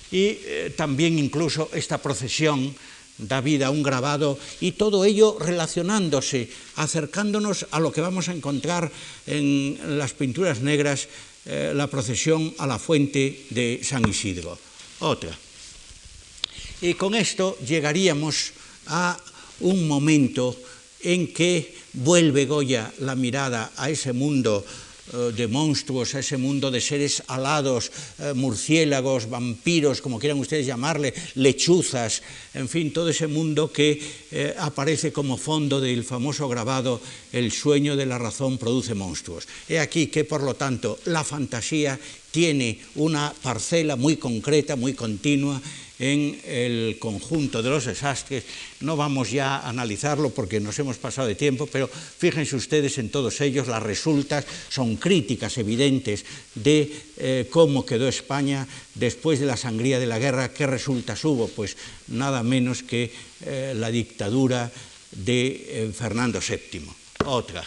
Y 0.10 0.42
eh, 0.42 0.74
también 0.76 1.22
incluso 1.22 1.70
esta 1.70 2.02
procesión 2.02 2.74
da 3.22 3.46
vida 3.46 3.70
a 3.70 3.70
un 3.70 3.86
grabado 3.86 4.42
y 4.58 4.74
todo 4.74 5.06
ello 5.06 5.38
relacionándose, 5.38 6.50
acercándonos 6.74 7.70
a 7.70 7.78
lo 7.78 7.94
que 7.94 8.02
vamos 8.02 8.26
a 8.26 8.34
encontrar 8.34 8.90
en 9.30 9.78
las 10.02 10.18
pinturas 10.18 10.66
negras, 10.66 11.14
eh, 11.46 11.74
la 11.78 11.86
procesión 11.86 12.58
a 12.58 12.66
la 12.66 12.82
fuente 12.82 13.46
de 13.54 13.86
San 13.86 14.02
Isidro. 14.10 14.58
Otra. 14.98 15.38
Y 16.82 16.96
con 16.96 17.14
esto 17.14 17.56
llegaríamos 17.62 18.63
a 18.88 19.18
un 19.62 19.88
momento 19.88 20.56
en 21.02 21.34
que 21.34 21.76
vuelve 21.94 22.46
Goya 22.46 22.92
la 23.00 23.16
mirada 23.16 23.72
a 23.78 23.90
ese 23.90 24.14
mundo 24.14 24.66
eh, 25.12 25.36
de 25.36 25.48
monstruos, 25.48 26.16
a 26.16 26.24
ese 26.24 26.38
mundo 26.38 26.72
de 26.72 26.80
seres 26.80 27.22
alados, 27.28 27.92
eh, 28.20 28.34
murciélagos, 28.34 29.30
vampiros, 29.30 30.00
como 30.00 30.18
quieran 30.18 30.40
ustedes 30.40 30.66
llamarle, 30.66 31.14
lechuzas, 31.36 32.24
en 32.54 32.70
fin, 32.70 32.94
todo 32.94 33.10
ese 33.10 33.28
mundo 33.28 33.68
que 33.68 34.00
eh, 34.32 34.56
aparece 34.58 35.12
como 35.12 35.36
fondo 35.36 35.82
del 35.82 36.08
famoso 36.08 36.48
grabado 36.48 37.02
El 37.34 37.52
sueño 37.52 37.98
de 37.98 38.06
la 38.06 38.18
razón 38.18 38.58
produce 38.58 38.96
monstruos. 38.96 39.46
He 39.68 39.78
aquí 39.78 40.08
que, 40.08 40.24
por 40.24 40.42
lo 40.42 40.56
tanto, 40.56 40.98
la 41.06 41.24
fantasía 41.24 42.00
tiene 42.32 42.80
una 42.96 43.34
parcela 43.44 43.96
muy 43.96 44.16
concreta, 44.18 44.76
muy 44.76 44.94
continua 44.94 45.62
en 46.00 46.40
el 46.46 46.98
conjunto 47.00 47.62
de 47.62 47.70
los 47.70 47.86
desastres. 47.86 48.44
No 48.82 48.96
vamos 48.96 49.32
ya 49.32 49.58
a 49.58 49.70
analizarlo 49.70 50.32
porque 50.32 50.60
nos 50.60 50.78
hemos 50.80 50.98
pasado 50.98 51.28
de 51.28 51.36
tiempo, 51.36 51.68
pero 51.68 51.88
fíjense 51.88 52.56
ustedes 52.56 52.98
en 52.98 53.10
todos 53.10 53.42
ellos, 53.42 53.68
las 53.68 53.84
resultas 53.84 54.46
son 54.70 54.98
críticas 54.98 55.58
evidentes 55.58 56.26
de 56.56 56.92
eh, 57.18 57.48
cómo 57.50 57.86
quedó 57.86 58.08
España 58.08 58.68
después 58.96 59.40
de 59.40 59.46
la 59.46 59.58
sangría 59.58 60.00
de 60.00 60.08
la 60.08 60.20
guerra. 60.20 60.54
¿Qué 60.54 60.68
resultas 60.68 61.24
hubo? 61.26 61.48
Pues 61.48 61.78
nada 62.08 62.44
menos 62.44 62.84
que 62.84 63.12
eh, 63.46 63.74
la 63.76 63.92
dictadura 63.92 64.72
de 65.12 65.48
eh, 65.70 65.92
Fernando 65.94 66.40
VII. 66.40 66.82
Otra. 67.26 67.64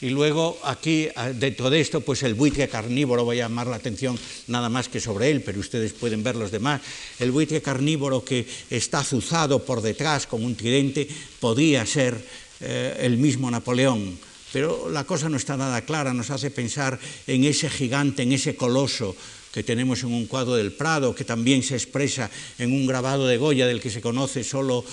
Y 0.00 0.10
luego 0.10 0.58
aquí, 0.62 1.08
dentro 1.34 1.70
de 1.70 1.80
esto, 1.80 2.00
pues 2.00 2.22
el 2.22 2.34
buitre 2.34 2.68
carnívoro, 2.68 3.24
voy 3.24 3.40
a 3.40 3.48
llamar 3.48 3.66
la 3.66 3.76
atención 3.76 4.16
nada 4.46 4.68
más 4.68 4.88
que 4.88 5.00
sobre 5.00 5.30
él, 5.30 5.42
pero 5.42 5.58
ustedes 5.58 5.92
pueden 5.92 6.22
ver 6.22 6.36
los 6.36 6.52
demás. 6.52 6.82
El 7.18 7.32
buitre 7.32 7.60
carnívoro 7.60 8.24
que 8.24 8.46
está 8.70 9.00
azuzado 9.00 9.64
por 9.64 9.82
detrás 9.82 10.28
con 10.28 10.44
un 10.44 10.54
tridente 10.54 11.08
podría 11.40 11.84
ser 11.84 12.16
eh, 12.60 12.96
el 13.00 13.18
mismo 13.18 13.50
Napoleón, 13.50 14.18
pero 14.52 14.88
la 14.88 15.02
cosa 15.02 15.28
no 15.28 15.36
está 15.36 15.56
nada 15.56 15.82
clara, 15.82 16.14
nos 16.14 16.30
hace 16.30 16.50
pensar 16.52 16.98
en 17.26 17.42
ese 17.44 17.68
gigante, 17.68 18.22
en 18.22 18.32
ese 18.32 18.54
coloso 18.54 19.16
que 19.58 19.64
tenemos 19.64 20.04
en 20.04 20.14
un 20.14 20.26
cuadro 20.26 20.54
del 20.54 20.70
Prado, 20.70 21.16
que 21.16 21.24
también 21.24 21.64
se 21.64 21.74
expresa 21.74 22.30
en 22.60 22.70
un 22.70 22.86
grabado 22.86 23.26
de 23.26 23.38
Goya 23.38 23.66
del 23.66 23.80
que 23.80 23.90
se 23.90 24.00
conoce 24.00 24.44
solo, 24.44 24.84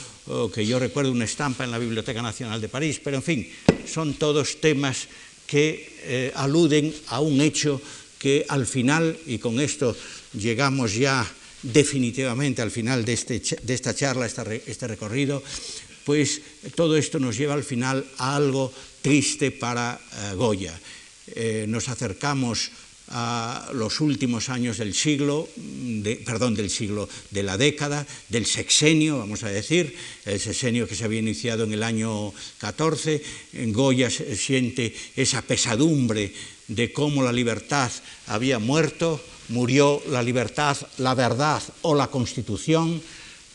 que 0.52 0.66
yo 0.66 0.80
recuerdo 0.80 1.12
una 1.12 1.26
estampa 1.26 1.64
en 1.64 1.70
la 1.70 1.78
Biblioteca 1.78 2.24
Nacional 2.24 2.60
de 2.60 2.68
París, 2.68 3.00
pero 3.04 3.18
en 3.18 3.22
fin, 3.22 3.48
son 3.86 4.16
todos 4.16 4.60
temas 4.62 5.06
que 5.46 6.02
eh, 6.02 6.32
aluden 6.34 6.92
a 7.10 7.20
un 7.20 7.42
hecho 7.42 7.80
que 8.18 8.44
al 8.50 8.66
final, 8.66 9.16
y 9.28 9.38
con 9.38 9.60
esto 9.60 9.96
llegamos 10.34 10.96
ya 10.96 11.22
definitivamente 11.62 12.64
al 12.64 12.72
final 12.72 13.06
de, 13.06 13.14
este, 13.14 13.40
de 13.62 13.74
esta 13.76 13.94
charla, 13.94 14.26
este 14.26 14.88
recorrido, 14.88 15.44
pues 16.06 16.42
todo 16.74 16.98
esto 16.98 17.20
nos 17.20 17.38
lleva 17.38 17.54
al 17.54 17.64
final 17.64 18.04
a 18.18 18.36
algo 18.36 18.74
triste 19.04 19.52
para 19.52 19.94
eh, 20.02 20.34
Goya. 20.34 20.74
Eh, 21.28 21.66
nos 21.68 21.88
acercamos 21.90 22.72
a 23.10 23.70
los 23.74 24.02
últimos 24.02 24.50
años 24.50 24.78
del 24.78 24.94
siglo, 24.94 25.48
perdón, 26.26 26.56
del 26.56 26.70
siglo, 26.70 27.08
de 27.32 27.44
la 27.44 27.58
década, 27.58 28.06
del 28.30 28.46
sexenio, 28.46 29.20
vamos 29.20 29.44
a 29.44 29.50
decir, 29.50 29.96
el 30.26 30.40
sexenio 30.40 30.88
que 30.88 30.96
se 30.96 31.06
había 31.06 31.20
iniciado 31.20 31.64
en 31.66 31.74
el 31.74 31.84
año 31.84 32.34
14. 32.60 33.22
En 33.54 33.74
Goya 33.74 34.10
siente 34.10 34.94
esa 35.16 35.42
pesadumbre 35.42 36.34
de 36.68 36.92
cómo 36.92 37.22
la 37.24 37.32
libertad 37.32 37.92
había 38.28 38.60
muerto, 38.60 39.22
murió 39.50 40.02
la 40.10 40.24
libertad, 40.24 40.78
la 40.98 41.14
verdad 41.14 41.62
o 41.84 41.94
la 41.94 42.08
constitución. 42.08 43.02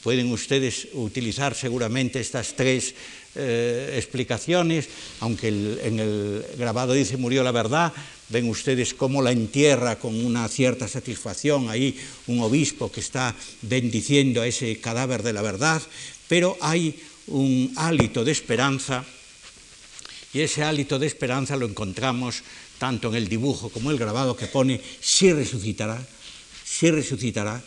Pueden 0.02 0.32
ustedes 0.32 0.88
utilizar 0.94 1.54
seguramente 1.54 2.20
estas 2.20 2.56
tres 2.56 2.94
eh, 3.36 3.94
explicaciones, 3.96 4.88
aunque 5.20 5.48
en 5.48 6.00
el 6.00 6.44
grabado 6.58 6.92
dice 6.92 7.16
murió 7.16 7.42
la 7.42 7.52
verdad, 7.52 7.92
ven 8.28 8.48
ustedes 8.48 8.94
cómo 8.94 9.22
la 9.22 9.32
entierra 9.32 9.98
con 9.98 10.14
una 10.24 10.48
cierta 10.48 10.88
satisfacción. 10.88 11.68
Ahí 11.68 11.96
un 12.26 12.40
obispo 12.40 12.90
que 12.90 13.00
está 13.00 13.34
bendiciendo 13.62 14.42
a 14.42 14.46
ese 14.46 14.80
cadáver 14.80 15.22
de 15.22 15.32
la 15.32 15.42
verdad, 15.42 15.82
pero 16.28 16.56
hay 16.60 16.98
un 17.28 17.72
hálito 17.76 18.24
de 18.24 18.32
esperanza 18.32 19.04
y 20.32 20.40
ese 20.40 20.62
hálito 20.62 20.98
de 20.98 21.06
esperanza 21.06 21.56
lo 21.56 21.66
encontramos 21.66 22.42
tanto 22.78 23.08
en 23.08 23.16
el 23.16 23.28
dibujo 23.28 23.68
como 23.68 23.90
en 23.90 23.94
el 23.94 24.00
grabado 24.00 24.36
que 24.36 24.46
pone 24.46 24.80
si 25.00 25.32
resucitará, 25.32 26.00
si 26.64 26.90
resucitará, 26.90 27.62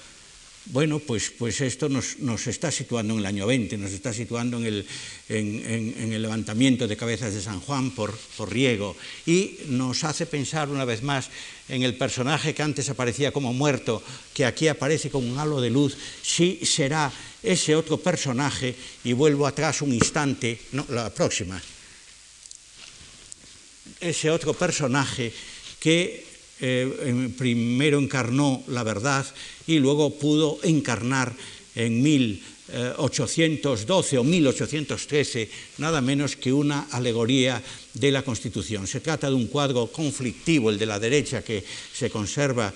bueno, 0.68 1.00
pues, 1.00 1.32
pues 1.38 1.60
esto 1.60 1.90
nos, 1.90 2.48
está 2.48 2.72
situando 2.72 3.14
en 3.14 3.20
el 3.20 3.26
año 3.26 3.46
20, 3.46 3.78
nos 3.78 3.92
está 3.92 4.14
situando 4.14 4.58
en 4.58 4.86
el, 5.28 6.22
levantamiento 6.22 6.88
de 6.88 6.96
cabezas 6.96 7.34
de 7.34 7.42
San 7.42 7.60
Juan 7.60 7.92
por, 7.92 8.18
Riego. 8.48 8.96
Y 9.26 9.58
nos 9.68 10.04
hace 10.06 10.26
pensar 10.26 10.70
una 10.70 10.86
vez 10.86 11.04
más 11.04 11.30
en 11.68 11.84
el 11.84 11.98
personaje 11.98 12.54
que 12.54 12.64
antes 12.64 12.90
aparecía 12.90 13.34
como 13.34 13.52
muerto, 13.52 14.02
que 14.34 14.46
aquí 14.46 14.70
aparece 14.70 15.10
con 15.10 15.30
un 15.30 15.38
halo 15.38 15.60
de 15.60 15.70
luz, 15.70 15.98
si 16.22 16.66
será 16.66 17.12
ese 17.42 17.76
otro 17.76 17.98
personaje, 17.98 18.74
y 19.04 19.12
vuelvo 19.12 19.46
atrás 19.46 19.82
un 19.82 19.94
instante, 19.94 20.60
no, 20.72 20.86
la 20.90 21.14
próxima, 21.14 21.62
ese 24.00 24.30
otro 24.30 24.54
personaje 24.54 25.34
que 25.80 26.33
eh, 26.66 27.30
primero 27.38 28.00
encarnó 28.00 28.64
la 28.68 28.84
verdad 28.84 29.26
y 29.68 29.80
luego 29.80 30.18
pudo 30.18 30.60
encarnar 30.64 31.34
en 31.76 32.02
1812 32.02 34.18
o 34.18 34.24
1813 34.24 35.50
nada 35.80 36.00
menos 36.00 36.38
que 36.38 36.54
una 36.54 36.88
alegoría 36.92 37.62
de 37.94 38.12
la 38.12 38.22
Constitución. 38.22 38.88
Se 38.88 39.02
trata 39.02 39.28
de 39.28 39.36
un 39.36 39.48
cuadro 39.48 39.88
conflictivo, 39.88 40.70
el 40.70 40.80
de 40.80 40.86
la 40.86 41.00
derecha, 41.00 41.44
que 41.44 41.66
se 41.92 42.10
conserva 42.10 42.74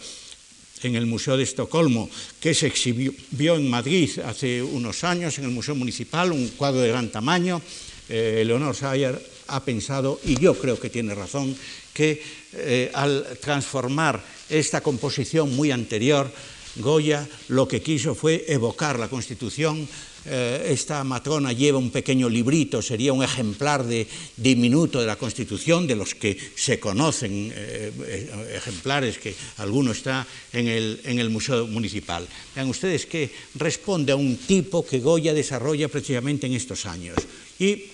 en 0.84 0.96
el 0.96 1.06
Museo 1.06 1.38
de 1.38 1.44
Estocolmo, 1.44 2.10
que 2.42 2.54
se 2.54 2.68
exhibió 2.68 3.56
en 3.56 3.70
Madrid 3.70 4.20
hace 4.26 4.62
unos 4.62 5.06
años, 5.06 5.38
en 5.38 5.46
el 5.46 5.52
Museo 5.52 5.76
Municipal, 5.76 6.34
un 6.34 6.50
cuadro 6.50 6.82
de 6.82 6.90
gran 6.90 7.10
tamaño. 7.10 7.62
Eh, 8.10 8.44
Leonor 8.46 8.76
Sayer 8.76 9.37
ha 9.48 9.64
pensado, 9.64 10.20
y 10.24 10.40
yo 10.40 10.58
creo 10.58 10.80
que 10.80 10.90
tiene 10.90 11.16
razón, 11.16 11.56
que 11.94 12.22
eh, 12.54 12.92
al 12.94 13.38
transformar 13.42 14.24
esta 14.50 14.82
composición 14.82 15.56
muy 15.56 15.72
anterior, 15.72 16.32
Goya 16.78 17.28
lo 17.48 17.68
que 17.68 17.82
quiso 17.82 18.14
fue 18.14 18.46
evocar 18.48 19.00
la 19.00 19.10
Constitución 19.10 19.88
eh, 20.30 20.74
esta 20.76 21.06
matrona 21.06 21.54
lleva 21.54 21.80
un 21.80 21.90
pequeño 21.90 22.28
librito, 22.28 22.82
sería 22.82 23.14
un 23.14 23.24
ejemplar 23.24 23.86
de 23.86 24.06
diminuto 24.36 25.00
de 25.00 25.08
la 25.08 25.16
Constitución, 25.16 25.88
de 25.88 25.96
los 25.96 26.16
que 26.16 26.36
se 26.36 26.82
conocen, 26.82 27.52
eh, 27.56 28.52
ejemplares 28.54 29.20
que 29.20 29.34
alguno 29.58 29.92
está 29.92 30.28
en 30.52 30.68
el, 30.68 31.00
en 31.06 31.20
el, 31.20 31.30
Museo 31.30 31.66
Municipal. 31.68 32.28
Vean 32.54 32.68
ustedes 32.68 33.06
que 33.06 33.32
responde 33.56 34.12
a 34.12 34.20
un 34.20 34.36
tipo 34.36 34.86
que 34.86 35.00
Goya 35.00 35.34
desarrolla 35.34 35.88
precisamente 35.88 36.46
en 36.46 36.54
estos 36.54 36.86
años. 36.86 37.16
Y 37.58 37.86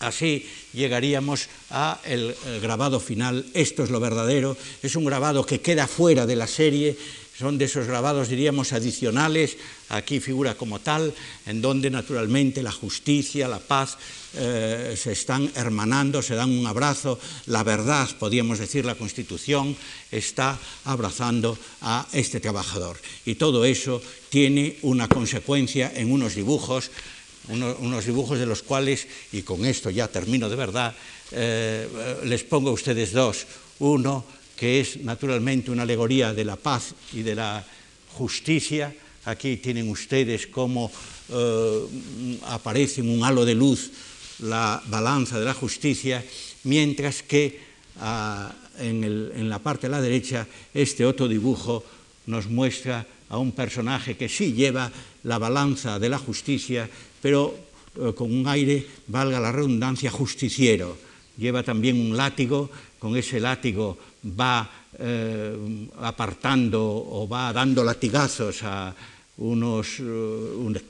así 0.00 0.44
llegaríamos 0.74 1.48
a 1.70 2.00
el 2.04 2.34
grabado 2.60 3.00
final. 3.00 3.46
Esto 3.54 3.84
es 3.84 3.90
lo 3.90 4.00
verdadero, 4.00 4.56
es 4.82 4.96
un 4.96 5.04
grabado 5.04 5.46
que 5.46 5.60
queda 5.60 5.86
fuera 5.86 6.26
de 6.26 6.36
la 6.36 6.46
serie 6.46 6.96
son 7.38 7.58
de 7.58 7.64
esos 7.64 7.86
grabados, 7.86 8.28
diríamos, 8.28 8.72
adicionales, 8.72 9.56
aquí 9.88 10.20
figura 10.20 10.54
como 10.54 10.78
tal, 10.78 11.12
en 11.46 11.60
donde 11.60 11.90
naturalmente 11.90 12.62
la 12.62 12.70
justicia, 12.70 13.48
la 13.48 13.58
paz 13.58 13.98
eh, 14.34 14.94
se 14.96 15.12
están 15.12 15.50
hermanando, 15.56 16.22
se 16.22 16.36
dan 16.36 16.50
un 16.50 16.66
abrazo, 16.66 17.18
la 17.46 17.64
verdad, 17.64 18.08
podríamos 18.20 18.60
decir, 18.60 18.84
la 18.84 18.94
Constitución 18.94 19.76
está 20.12 20.58
abrazando 20.84 21.58
a 21.80 22.06
este 22.12 22.38
trabajador. 22.38 22.98
Y 23.26 23.34
todo 23.34 23.64
eso 23.64 24.00
tiene 24.28 24.78
una 24.82 25.08
consecuencia 25.08 25.90
en 25.94 26.12
unos 26.12 26.36
dibujos, 26.36 26.92
unos 27.48 28.04
dibujos 28.04 28.38
de 28.38 28.46
los 28.46 28.62
cuales, 28.62 29.06
y 29.32 29.42
con 29.42 29.64
esto 29.64 29.90
ya 29.90 30.08
termino 30.08 30.48
de 30.48 30.56
verdad, 30.56 30.94
eh, 31.32 31.88
les 32.24 32.42
pongo 32.44 32.70
a 32.70 32.72
ustedes 32.72 33.12
dos. 33.12 33.46
Uno 33.80 34.24
que 34.56 34.80
es 34.80 35.02
naturalmente 35.02 35.70
una 35.70 35.82
alegoría 35.82 36.32
de 36.32 36.44
la 36.44 36.56
paz 36.56 36.94
y 37.12 37.22
de 37.22 37.34
la 37.34 37.64
justicia. 38.14 38.94
Aquí 39.24 39.56
tienen 39.56 39.90
ustedes 39.90 40.46
cómo 40.46 40.90
eh, 41.28 41.80
aparece 42.46 43.00
en 43.00 43.10
un 43.10 43.24
halo 43.24 43.44
de 43.44 43.54
luz 43.54 43.90
la 44.40 44.82
balanza 44.86 45.38
de 45.38 45.44
la 45.44 45.54
justicia, 45.54 46.24
mientras 46.64 47.22
que 47.22 47.60
ah, 48.00 48.52
en, 48.78 49.48
la 49.48 49.58
parte 49.58 49.86
de 49.86 49.92
la 49.92 50.00
derecha 50.00 50.46
este 50.72 51.04
otro 51.04 51.28
dibujo 51.28 51.84
nos 52.26 52.46
muestra 52.46 53.06
a 53.28 53.38
un 53.38 53.52
personaje 53.52 54.16
que 54.16 54.28
sí 54.28 54.52
lleva 54.52 54.90
la 55.22 55.38
balanza 55.38 55.98
de 55.98 56.08
la 56.08 56.18
justicia, 56.18 56.88
pero 57.24 57.56
eh, 57.96 58.12
con 58.12 58.28
un 58.28 58.44
aire, 58.44 58.84
valga 59.08 59.40
la 59.40 59.48
redundancia, 59.48 60.12
justiciero. 60.12 60.92
Lleva 61.40 61.64
también 61.64 61.96
un 61.96 62.12
látigo, 62.12 62.68
con 63.00 63.16
ese 63.16 63.40
látigo 63.40 63.96
va 64.20 64.68
eh, 65.00 65.88
apartando 66.04 66.84
o 66.84 67.24
va 67.24 67.48
dando 67.48 67.80
latigazos 67.80 68.60
a 68.68 68.92
unos, 69.40 70.04
eh, 70.04 70.84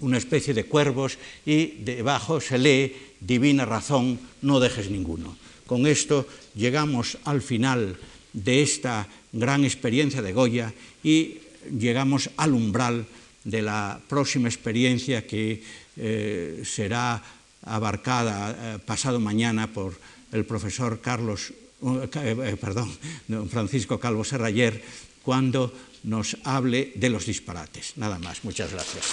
una 0.00 0.16
especie 0.16 0.56
de 0.56 0.64
cuervos 0.64 1.20
y 1.44 1.84
debajo 1.84 2.40
se 2.40 2.56
lee 2.56 3.20
divina 3.20 3.68
razón, 3.68 4.18
no 4.40 4.60
dejes 4.60 4.88
ninguno. 4.88 5.36
Con 5.68 5.84
esto 5.84 6.24
llegamos 6.56 7.18
al 7.28 7.42
final 7.42 8.00
de 8.32 8.62
esta 8.62 9.06
gran 9.36 9.68
experiencia 9.68 10.22
de 10.22 10.32
Goya 10.32 10.72
y 11.04 11.44
llegamos 11.68 12.30
al 12.38 12.54
umbral 12.54 13.04
de 13.44 13.62
la 13.62 14.00
próxima 14.08 14.48
experiencia 14.48 15.26
que 15.26 15.62
eh, 15.96 16.62
será 16.64 17.22
abarcada 17.64 18.78
pasado 18.84 19.20
mañana 19.20 19.72
por 19.72 19.96
el 20.32 20.44
profesor 20.44 21.00
Carlos 21.00 21.52
eh, 21.84 22.08
eh, 22.16 22.56
perdón, 22.56 22.88
Francisco 23.50 24.00
Calvo 24.00 24.24
Serrayer, 24.24 24.80
cuando 25.22 25.72
nos 26.04 26.36
hable 26.44 26.92
de 26.94 27.10
los 27.10 27.26
disparates. 27.26 27.96
Nada 27.96 28.18
más, 28.18 28.44
muchas 28.44 28.72
gracias. 28.72 29.04